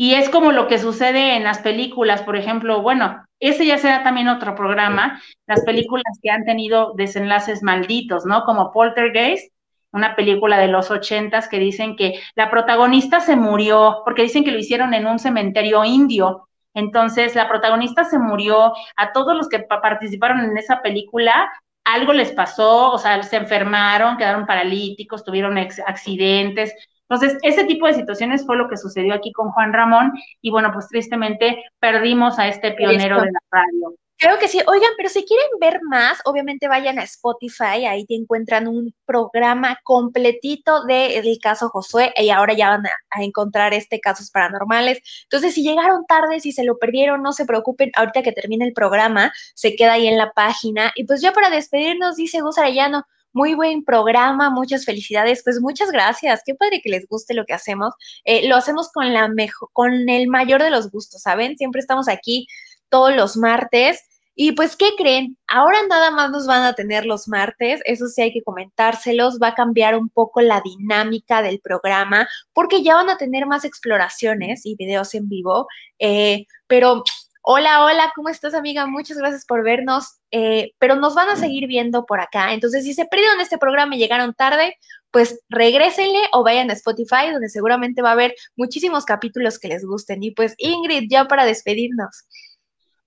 Y 0.00 0.14
es 0.14 0.28
como 0.30 0.52
lo 0.52 0.68
que 0.68 0.78
sucede 0.78 1.34
en 1.34 1.42
las 1.42 1.58
películas, 1.58 2.22
por 2.22 2.36
ejemplo, 2.36 2.82
bueno, 2.82 3.24
ese 3.40 3.66
ya 3.66 3.78
será 3.78 4.04
también 4.04 4.28
otro 4.28 4.54
programa, 4.54 5.20
las 5.48 5.64
películas 5.64 6.20
que 6.22 6.30
han 6.30 6.44
tenido 6.44 6.92
desenlaces 6.94 7.64
malditos, 7.64 8.24
¿no? 8.24 8.44
Como 8.44 8.70
Poltergeist, 8.70 9.52
una 9.90 10.14
película 10.14 10.56
de 10.58 10.68
los 10.68 10.92
ochentas 10.92 11.48
que 11.48 11.58
dicen 11.58 11.96
que 11.96 12.20
la 12.36 12.48
protagonista 12.48 13.18
se 13.18 13.34
murió, 13.34 14.02
porque 14.04 14.22
dicen 14.22 14.44
que 14.44 14.52
lo 14.52 14.60
hicieron 14.60 14.94
en 14.94 15.04
un 15.04 15.18
cementerio 15.18 15.84
indio. 15.84 16.48
Entonces, 16.74 17.34
la 17.34 17.48
protagonista 17.48 18.04
se 18.04 18.20
murió, 18.20 18.74
a 18.94 19.12
todos 19.12 19.36
los 19.36 19.48
que 19.48 19.58
participaron 19.58 20.44
en 20.44 20.56
esa 20.58 20.80
película, 20.80 21.50
algo 21.82 22.12
les 22.12 22.30
pasó, 22.30 22.92
o 22.92 22.98
sea, 22.98 23.20
se 23.24 23.34
enfermaron, 23.34 24.16
quedaron 24.16 24.46
paralíticos, 24.46 25.24
tuvieron 25.24 25.58
accidentes, 25.58 26.72
entonces, 27.08 27.38
ese 27.42 27.64
tipo 27.64 27.86
de 27.86 27.94
situaciones 27.94 28.44
fue 28.44 28.56
lo 28.56 28.68
que 28.68 28.76
sucedió 28.76 29.14
aquí 29.14 29.32
con 29.32 29.50
Juan 29.50 29.72
Ramón 29.72 30.12
y 30.42 30.50
bueno, 30.50 30.70
pues 30.72 30.88
tristemente 30.88 31.64
perdimos 31.80 32.38
a 32.38 32.48
este 32.48 32.72
pionero 32.72 33.22
de 33.22 33.30
la 33.32 33.40
radio. 33.50 33.94
Creo 34.20 34.36
que 34.38 34.48
sí. 34.48 34.60
Oigan, 34.66 34.90
pero 34.96 35.08
si 35.08 35.24
quieren 35.24 35.46
ver 35.60 35.78
más, 35.88 36.18
obviamente 36.24 36.66
vayan 36.66 36.98
a 36.98 37.04
Spotify, 37.04 37.86
ahí 37.86 38.04
te 38.04 38.16
encuentran 38.16 38.66
un 38.66 38.92
programa 39.06 39.78
completito 39.84 40.84
del 40.84 41.22
de 41.22 41.38
caso 41.40 41.68
Josué 41.68 42.12
y 42.16 42.30
ahora 42.30 42.52
ya 42.52 42.70
van 42.70 42.86
a, 42.86 43.22
encontrar 43.22 43.74
este 43.74 44.00
casos 44.00 44.30
paranormales. 44.32 45.00
Entonces, 45.22 45.54
si 45.54 45.62
llegaron 45.62 46.04
tarde, 46.06 46.40
si 46.40 46.50
se 46.50 46.64
lo 46.64 46.78
perdieron, 46.78 47.22
no 47.22 47.32
se 47.32 47.46
preocupen, 47.46 47.92
ahorita 47.94 48.22
que 48.22 48.32
termine 48.32 48.66
el 48.66 48.72
programa, 48.72 49.32
se 49.54 49.76
queda 49.76 49.92
ahí 49.92 50.08
en 50.08 50.18
la 50.18 50.32
página. 50.32 50.92
Y 50.96 51.04
pues 51.04 51.20
ya 51.20 51.32
para 51.32 51.48
despedirnos, 51.48 52.16
dice 52.16 52.40
Gus 52.40 52.58
Arellano, 52.58 53.04
muy 53.38 53.54
buen 53.54 53.84
programa, 53.84 54.50
muchas 54.50 54.84
felicidades. 54.84 55.42
Pues 55.44 55.60
muchas 55.60 55.92
gracias. 55.92 56.42
Qué 56.44 56.56
padre 56.56 56.80
que 56.82 56.90
les 56.90 57.06
guste 57.06 57.34
lo 57.34 57.44
que 57.44 57.54
hacemos. 57.54 57.94
Eh, 58.24 58.48
lo 58.48 58.56
hacemos 58.56 58.90
con, 58.92 59.14
la 59.14 59.28
mejor, 59.28 59.68
con 59.72 60.08
el 60.08 60.26
mayor 60.26 60.60
de 60.60 60.70
los 60.70 60.90
gustos, 60.90 61.22
¿saben? 61.22 61.56
Siempre 61.56 61.80
estamos 61.80 62.08
aquí 62.08 62.48
todos 62.88 63.14
los 63.14 63.36
martes. 63.36 64.02
Y 64.34 64.52
pues, 64.52 64.76
¿qué 64.76 64.90
creen? 64.96 65.36
Ahora 65.46 65.78
nada 65.88 66.10
más 66.10 66.30
nos 66.30 66.48
van 66.48 66.64
a 66.64 66.72
tener 66.72 67.06
los 67.06 67.28
martes, 67.28 67.80
eso 67.84 68.06
sí 68.06 68.22
hay 68.22 68.32
que 68.32 68.42
comentárselos, 68.42 69.38
va 69.42 69.48
a 69.48 69.54
cambiar 69.54 69.96
un 69.96 70.08
poco 70.08 70.40
la 70.40 70.60
dinámica 70.60 71.42
del 71.42 71.60
programa, 71.60 72.28
porque 72.52 72.84
ya 72.84 72.94
van 72.94 73.10
a 73.10 73.18
tener 73.18 73.46
más 73.46 73.64
exploraciones 73.64 74.64
y 74.64 74.76
videos 74.76 75.12
en 75.14 75.28
vivo, 75.28 75.66
eh, 75.98 76.46
pero 76.68 77.02
Hola, 77.50 77.82
hola, 77.82 78.12
¿cómo 78.14 78.28
estás 78.28 78.52
amiga? 78.52 78.86
Muchas 78.86 79.16
gracias 79.16 79.46
por 79.46 79.64
vernos, 79.64 80.20
eh, 80.30 80.72
pero 80.78 80.96
nos 80.96 81.14
van 81.14 81.30
a 81.30 81.36
seguir 81.36 81.66
viendo 81.66 82.04
por 82.04 82.20
acá. 82.20 82.52
Entonces, 82.52 82.84
si 82.84 82.92
se 82.92 83.06
perdieron 83.06 83.40
este 83.40 83.56
programa 83.56 83.96
y 83.96 83.98
llegaron 83.98 84.34
tarde, 84.34 84.76
pues 85.10 85.40
regrésenle 85.48 86.20
o 86.34 86.44
vayan 86.44 86.68
a 86.68 86.74
Spotify, 86.74 87.30
donde 87.32 87.48
seguramente 87.48 88.02
va 88.02 88.10
a 88.10 88.12
haber 88.12 88.34
muchísimos 88.54 89.06
capítulos 89.06 89.58
que 89.58 89.68
les 89.68 89.82
gusten. 89.82 90.22
Y 90.22 90.32
pues, 90.32 90.56
Ingrid, 90.58 91.08
ya 91.08 91.24
para 91.24 91.46
despedirnos. 91.46 92.26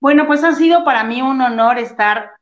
Bueno, 0.00 0.26
pues 0.26 0.42
ha 0.42 0.56
sido 0.56 0.82
para 0.82 1.04
mí 1.04 1.22
un 1.22 1.40
honor 1.40 1.78
estar 1.78 2.32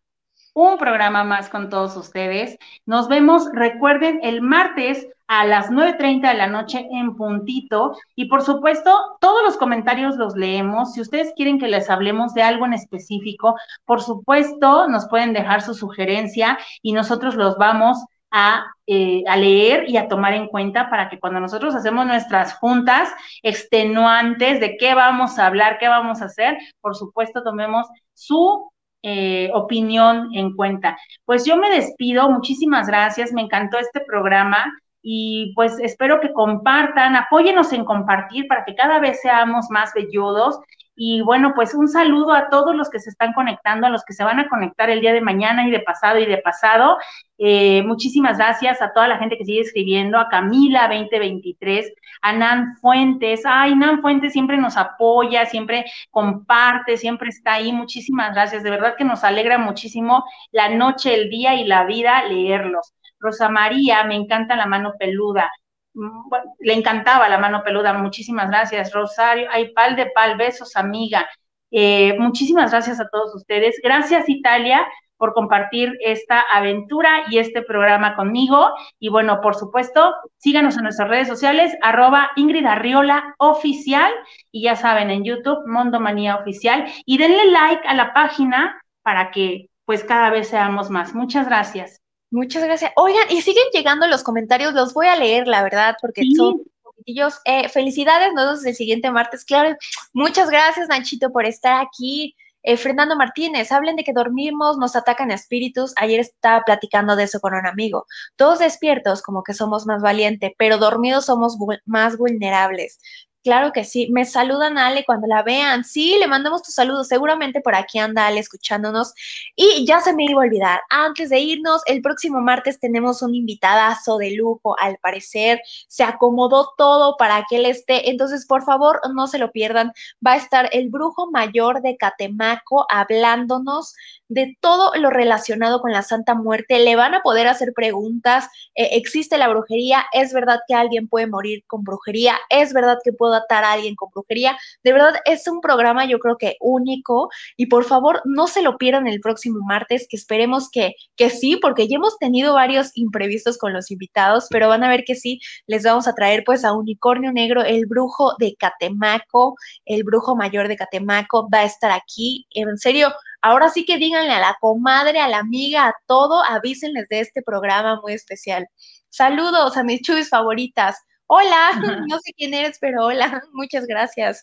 un 0.54 0.78
programa 0.78 1.22
más 1.22 1.50
con 1.50 1.68
todos 1.68 1.98
ustedes. 1.98 2.56
Nos 2.86 3.08
vemos, 3.08 3.50
recuerden, 3.52 4.20
el 4.22 4.40
martes 4.40 5.06
a 5.30 5.44
las 5.46 5.70
9.30 5.70 6.28
de 6.28 6.34
la 6.34 6.48
noche 6.48 6.88
en 6.90 7.14
puntito. 7.14 7.96
Y 8.16 8.24
por 8.24 8.42
supuesto, 8.42 9.16
todos 9.20 9.44
los 9.44 9.56
comentarios 9.56 10.16
los 10.16 10.34
leemos. 10.34 10.92
Si 10.92 11.00
ustedes 11.00 11.32
quieren 11.36 11.60
que 11.60 11.68
les 11.68 11.88
hablemos 11.88 12.34
de 12.34 12.42
algo 12.42 12.66
en 12.66 12.72
específico, 12.72 13.54
por 13.84 14.02
supuesto, 14.02 14.88
nos 14.88 15.06
pueden 15.06 15.32
dejar 15.32 15.62
su 15.62 15.74
sugerencia 15.74 16.58
y 16.82 16.92
nosotros 16.92 17.36
los 17.36 17.56
vamos 17.58 18.04
a, 18.32 18.64
eh, 18.88 19.22
a, 19.28 19.36
leer 19.36 19.88
y 19.88 19.98
a 19.98 20.08
tomar 20.08 20.32
en 20.34 20.48
cuenta 20.48 20.90
para 20.90 21.08
que 21.08 21.20
cuando 21.20 21.38
nosotros 21.38 21.76
hacemos 21.76 22.06
nuestras 22.06 22.54
juntas 22.54 23.08
extenuantes 23.44 24.58
de 24.58 24.76
qué 24.78 24.94
vamos 24.94 25.38
a 25.38 25.46
hablar, 25.46 25.78
qué 25.78 25.86
vamos 25.86 26.22
a 26.22 26.24
hacer, 26.24 26.58
por 26.80 26.96
supuesto 26.96 27.44
tomemos 27.44 27.86
su 28.14 28.68
eh, 29.04 29.48
opinión 29.54 30.30
en 30.34 30.56
cuenta. 30.56 30.98
Pues 31.24 31.44
yo 31.44 31.56
me 31.56 31.70
despido, 31.70 32.28
muchísimas 32.28 32.88
gracias, 32.88 33.32
me 33.32 33.42
encantó 33.42 33.78
este 33.78 34.00
programa 34.00 34.72
y 35.02 35.52
pues 35.54 35.78
espero 35.80 36.20
que 36.20 36.32
compartan, 36.32 37.16
apóyenos 37.16 37.72
en 37.72 37.84
compartir 37.84 38.46
para 38.48 38.64
que 38.64 38.74
cada 38.74 38.98
vez 38.98 39.20
seamos 39.20 39.66
más 39.70 39.92
velludos. 39.94 40.60
Y 41.02 41.22
bueno, 41.22 41.52
pues 41.54 41.72
un 41.72 41.88
saludo 41.88 42.34
a 42.34 42.50
todos 42.50 42.74
los 42.76 42.90
que 42.90 43.00
se 43.00 43.08
están 43.08 43.32
conectando, 43.32 43.86
a 43.86 43.90
los 43.90 44.04
que 44.04 44.12
se 44.12 44.22
van 44.22 44.38
a 44.38 44.50
conectar 44.50 44.90
el 44.90 45.00
día 45.00 45.14
de 45.14 45.22
mañana 45.22 45.66
y 45.66 45.70
de 45.70 45.80
pasado 45.80 46.18
y 46.18 46.26
de 46.26 46.36
pasado. 46.38 46.98
Eh, 47.38 47.82
muchísimas 47.84 48.36
gracias 48.36 48.82
a 48.82 48.92
toda 48.92 49.08
la 49.08 49.16
gente 49.16 49.38
que 49.38 49.46
sigue 49.46 49.60
escribiendo, 49.62 50.18
a 50.18 50.28
Camila 50.28 50.88
2023, 50.88 51.90
a 52.20 52.32
Nan 52.34 52.76
Fuentes. 52.82 53.42
Ay, 53.46 53.76
Nan 53.76 54.02
Fuentes 54.02 54.34
siempre 54.34 54.58
nos 54.58 54.76
apoya, 54.76 55.46
siempre 55.46 55.86
comparte, 56.10 56.98
siempre 56.98 57.30
está 57.30 57.54
ahí. 57.54 57.72
Muchísimas 57.72 58.34
gracias. 58.34 58.62
De 58.62 58.68
verdad 58.68 58.96
que 58.98 59.04
nos 59.04 59.24
alegra 59.24 59.56
muchísimo 59.56 60.24
la 60.50 60.68
noche, 60.68 61.14
el 61.14 61.30
día 61.30 61.54
y 61.54 61.64
la 61.64 61.84
vida 61.84 62.22
leerlos. 62.26 62.92
Rosa 63.20 63.48
María, 63.48 64.04
me 64.04 64.16
encanta 64.16 64.56
la 64.56 64.66
mano 64.66 64.94
peluda. 64.98 65.50
Mm, 65.94 66.30
le 66.60 66.74
encantaba 66.74 67.28
la 67.28 67.38
mano 67.38 67.62
peluda, 67.62 67.92
muchísimas 67.94 68.48
gracias. 68.48 68.92
Rosario, 68.92 69.48
ay, 69.50 69.72
pal 69.72 69.96
de 69.96 70.06
pal, 70.06 70.36
besos, 70.36 70.76
amiga. 70.76 71.28
Eh, 71.70 72.16
muchísimas 72.18 72.70
gracias 72.70 73.00
a 73.00 73.08
todos 73.08 73.34
ustedes. 73.34 73.76
Gracias, 73.82 74.28
Italia, 74.28 74.86
por 75.16 75.34
compartir 75.34 75.96
esta 76.00 76.40
aventura 76.40 77.24
y 77.30 77.38
este 77.38 77.62
programa 77.62 78.16
conmigo. 78.16 78.70
Y 78.98 79.10
bueno, 79.10 79.40
por 79.40 79.54
supuesto, 79.54 80.14
síganos 80.38 80.76
en 80.76 80.84
nuestras 80.84 81.08
redes 81.08 81.28
sociales, 81.28 81.76
arroba 81.82 82.30
Ingrid 82.36 82.66
Arriola 82.66 83.34
Oficial, 83.38 84.12
y 84.50 84.62
ya 84.64 84.76
saben, 84.76 85.10
en 85.10 85.24
YouTube, 85.24 85.66
Mondo 85.66 86.00
Manía 86.00 86.36
Oficial, 86.36 86.86
y 87.04 87.18
denle 87.18 87.50
like 87.50 87.86
a 87.86 87.94
la 87.94 88.14
página 88.14 88.80
para 89.02 89.30
que 89.30 89.68
pues 89.84 90.04
cada 90.04 90.30
vez 90.30 90.48
seamos 90.48 90.88
más. 90.88 91.14
Muchas 91.14 91.46
gracias. 91.46 92.00
Muchas 92.30 92.62
gracias. 92.62 92.92
Oigan, 92.96 93.26
y 93.30 93.42
siguen 93.42 93.64
llegando 93.72 94.06
los 94.06 94.22
comentarios, 94.22 94.72
los 94.72 94.94
voy 94.94 95.08
a 95.08 95.16
leer, 95.16 95.48
la 95.48 95.62
verdad, 95.62 95.96
porque 96.00 96.22
son 96.36 96.62
poquitillos. 96.82 97.40
Eh, 97.44 97.68
felicidades, 97.68 98.32
nos 98.34 98.46
vemos 98.46 98.66
el 98.66 98.74
siguiente 98.74 99.10
martes, 99.10 99.44
claro. 99.44 99.76
Muchas 100.12 100.48
gracias, 100.48 100.88
Nachito, 100.88 101.32
por 101.32 101.44
estar 101.44 101.84
aquí. 101.84 102.36
Eh, 102.62 102.76
Fernando 102.76 103.16
Martínez, 103.16 103.72
hablen 103.72 103.96
de 103.96 104.04
que 104.04 104.12
dormimos, 104.12 104.76
nos 104.76 104.94
atacan 104.94 105.30
espíritus. 105.30 105.94
Ayer 105.96 106.20
estaba 106.20 106.62
platicando 106.62 107.16
de 107.16 107.24
eso 107.24 107.40
con 107.40 107.54
un 107.54 107.66
amigo. 107.66 108.06
Todos 108.36 108.58
despiertos, 108.58 109.22
como 109.22 109.42
que 109.42 109.54
somos 109.54 109.86
más 109.86 110.02
valientes, 110.02 110.52
pero 110.58 110.78
dormidos 110.78 111.26
somos 111.26 111.56
más 111.86 112.16
vulnerables. 112.18 113.00
Claro 113.42 113.72
que 113.72 113.84
sí. 113.84 114.08
Me 114.10 114.26
saludan 114.26 114.76
Ale 114.76 115.04
cuando 115.06 115.26
la 115.26 115.42
vean. 115.42 115.82
Sí, 115.82 116.16
le 116.18 116.26
mandamos 116.26 116.62
tu 116.62 116.72
saludo. 116.72 117.04
Seguramente 117.04 117.62
por 117.62 117.74
aquí 117.74 117.98
anda 117.98 118.26
Ale 118.26 118.38
escuchándonos. 118.40 119.14
Y 119.56 119.86
ya 119.86 120.00
se 120.00 120.12
me 120.14 120.24
iba 120.24 120.42
a 120.42 120.44
olvidar. 120.44 120.80
Antes 120.90 121.30
de 121.30 121.40
irnos, 121.40 121.80
el 121.86 122.02
próximo 122.02 122.42
martes 122.42 122.78
tenemos 122.78 123.22
un 123.22 123.34
invitadazo 123.34 124.18
de 124.18 124.32
lujo. 124.32 124.76
Al 124.78 124.98
parecer, 124.98 125.60
se 125.88 126.04
acomodó 126.04 126.74
todo 126.76 127.16
para 127.16 127.44
que 127.48 127.56
él 127.56 127.64
esté. 127.64 128.10
Entonces, 128.10 128.44
por 128.46 128.62
favor, 128.62 129.00
no 129.14 129.26
se 129.26 129.38
lo 129.38 129.50
pierdan. 129.52 129.92
Va 130.24 130.32
a 130.32 130.36
estar 130.36 130.68
el 130.72 130.90
brujo 130.90 131.30
mayor 131.30 131.80
de 131.80 131.96
Catemaco 131.96 132.84
hablándonos 132.90 133.94
de 134.28 134.56
todo 134.60 134.94
lo 134.96 135.10
relacionado 135.10 135.80
con 135.80 135.92
la 135.92 136.02
Santa 136.02 136.34
Muerte. 136.34 136.78
Le 136.78 136.94
van 136.94 137.14
a 137.14 137.22
poder 137.22 137.48
hacer 137.48 137.72
preguntas. 137.74 138.48
Eh, 138.74 138.90
¿Existe 138.92 139.38
la 139.38 139.48
brujería? 139.48 140.04
¿Es 140.12 140.32
verdad 140.32 140.60
que 140.68 140.74
alguien 140.74 141.08
puede 141.08 141.26
morir 141.26 141.64
con 141.66 141.84
brujería? 141.84 142.38
¿Es 142.50 142.72
verdad 142.72 142.98
que 143.02 143.12
atar 143.34 143.64
a 143.64 143.72
alguien 143.72 143.94
con 143.96 144.10
brujería? 144.10 144.58
De 144.82 144.92
verdad, 144.92 145.14
es 145.24 145.46
un 145.48 145.60
programa 145.60 146.04
yo 146.06 146.18
creo 146.18 146.36
que 146.36 146.56
único 146.60 147.30
y 147.56 147.66
por 147.66 147.84
favor 147.84 148.22
no 148.24 148.46
se 148.46 148.62
lo 148.62 148.78
pierdan 148.78 149.06
el 149.06 149.20
próximo 149.20 149.60
martes, 149.66 150.06
que 150.08 150.16
esperemos 150.16 150.70
que, 150.70 150.94
que 151.16 151.30
sí, 151.30 151.56
porque 151.56 151.88
ya 151.88 151.96
hemos 151.96 152.18
tenido 152.18 152.54
varios 152.54 152.90
imprevistos 152.94 153.58
con 153.58 153.72
los 153.72 153.90
invitados, 153.90 154.46
pero 154.50 154.68
van 154.68 154.84
a 154.84 154.88
ver 154.88 155.04
que 155.04 155.14
sí, 155.14 155.40
les 155.66 155.82
vamos 155.84 156.08
a 156.08 156.14
traer 156.14 156.42
pues 156.44 156.64
a 156.64 156.72
Unicornio 156.72 157.32
Negro, 157.32 157.62
el 157.62 157.86
brujo 157.86 158.34
de 158.38 158.54
Catemaco, 158.56 159.56
el 159.84 160.04
brujo 160.04 160.36
mayor 160.36 160.68
de 160.68 160.76
Catemaco, 160.76 161.48
va 161.52 161.60
a 161.60 161.64
estar 161.64 161.90
aquí. 161.90 162.46
En 162.50 162.78
serio, 162.78 163.12
Ahora 163.42 163.70
sí 163.70 163.86
que 163.86 163.96
díganle 163.96 164.32
a 164.32 164.40
la 164.40 164.56
comadre, 164.60 165.18
a 165.18 165.28
la 165.28 165.38
amiga, 165.38 165.88
a 165.88 165.94
todo, 166.06 166.44
avísenles 166.44 167.08
de 167.08 167.20
este 167.20 167.42
programa 167.42 167.98
muy 168.02 168.12
especial. 168.12 168.68
Saludos 169.08 169.76
a 169.76 169.82
mis 169.82 170.02
chubis 170.02 170.28
favoritas. 170.28 170.98
Hola, 171.32 171.70
no 172.08 172.18
sé 172.18 172.32
quién 172.36 172.54
eres, 172.54 172.78
pero 172.80 173.04
hola, 173.06 173.40
muchas 173.52 173.86
gracias. 173.86 174.42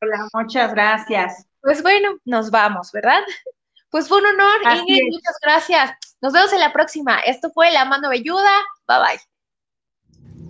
Hola, 0.00 0.28
muchas 0.32 0.72
gracias. 0.72 1.44
Pues 1.60 1.82
bueno, 1.82 2.10
nos 2.24 2.52
vamos, 2.52 2.92
¿verdad? 2.92 3.22
Pues 3.90 4.06
fue 4.06 4.18
un 4.18 4.26
honor, 4.26 4.76
Ingrid, 4.76 5.10
muchas 5.10 5.36
gracias. 5.42 5.90
Nos 6.20 6.32
vemos 6.32 6.52
en 6.52 6.60
la 6.60 6.72
próxima. 6.72 7.18
Esto 7.20 7.50
fue 7.50 7.72
La 7.72 7.84
Mano 7.84 8.10
Velluda. 8.10 8.52
Bye 8.86 8.98
bye. 8.98 9.20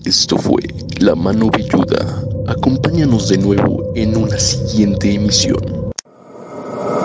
Esto 0.04 0.36
fue 0.36 0.62
La 1.00 1.14
Mano 1.14 1.48
Velluda. 1.48 2.22
Acompáñanos 2.48 3.30
de 3.30 3.38
nuevo 3.38 3.90
en 3.94 4.14
una 4.14 4.38
siguiente 4.38 5.14
emisión. 5.14 5.87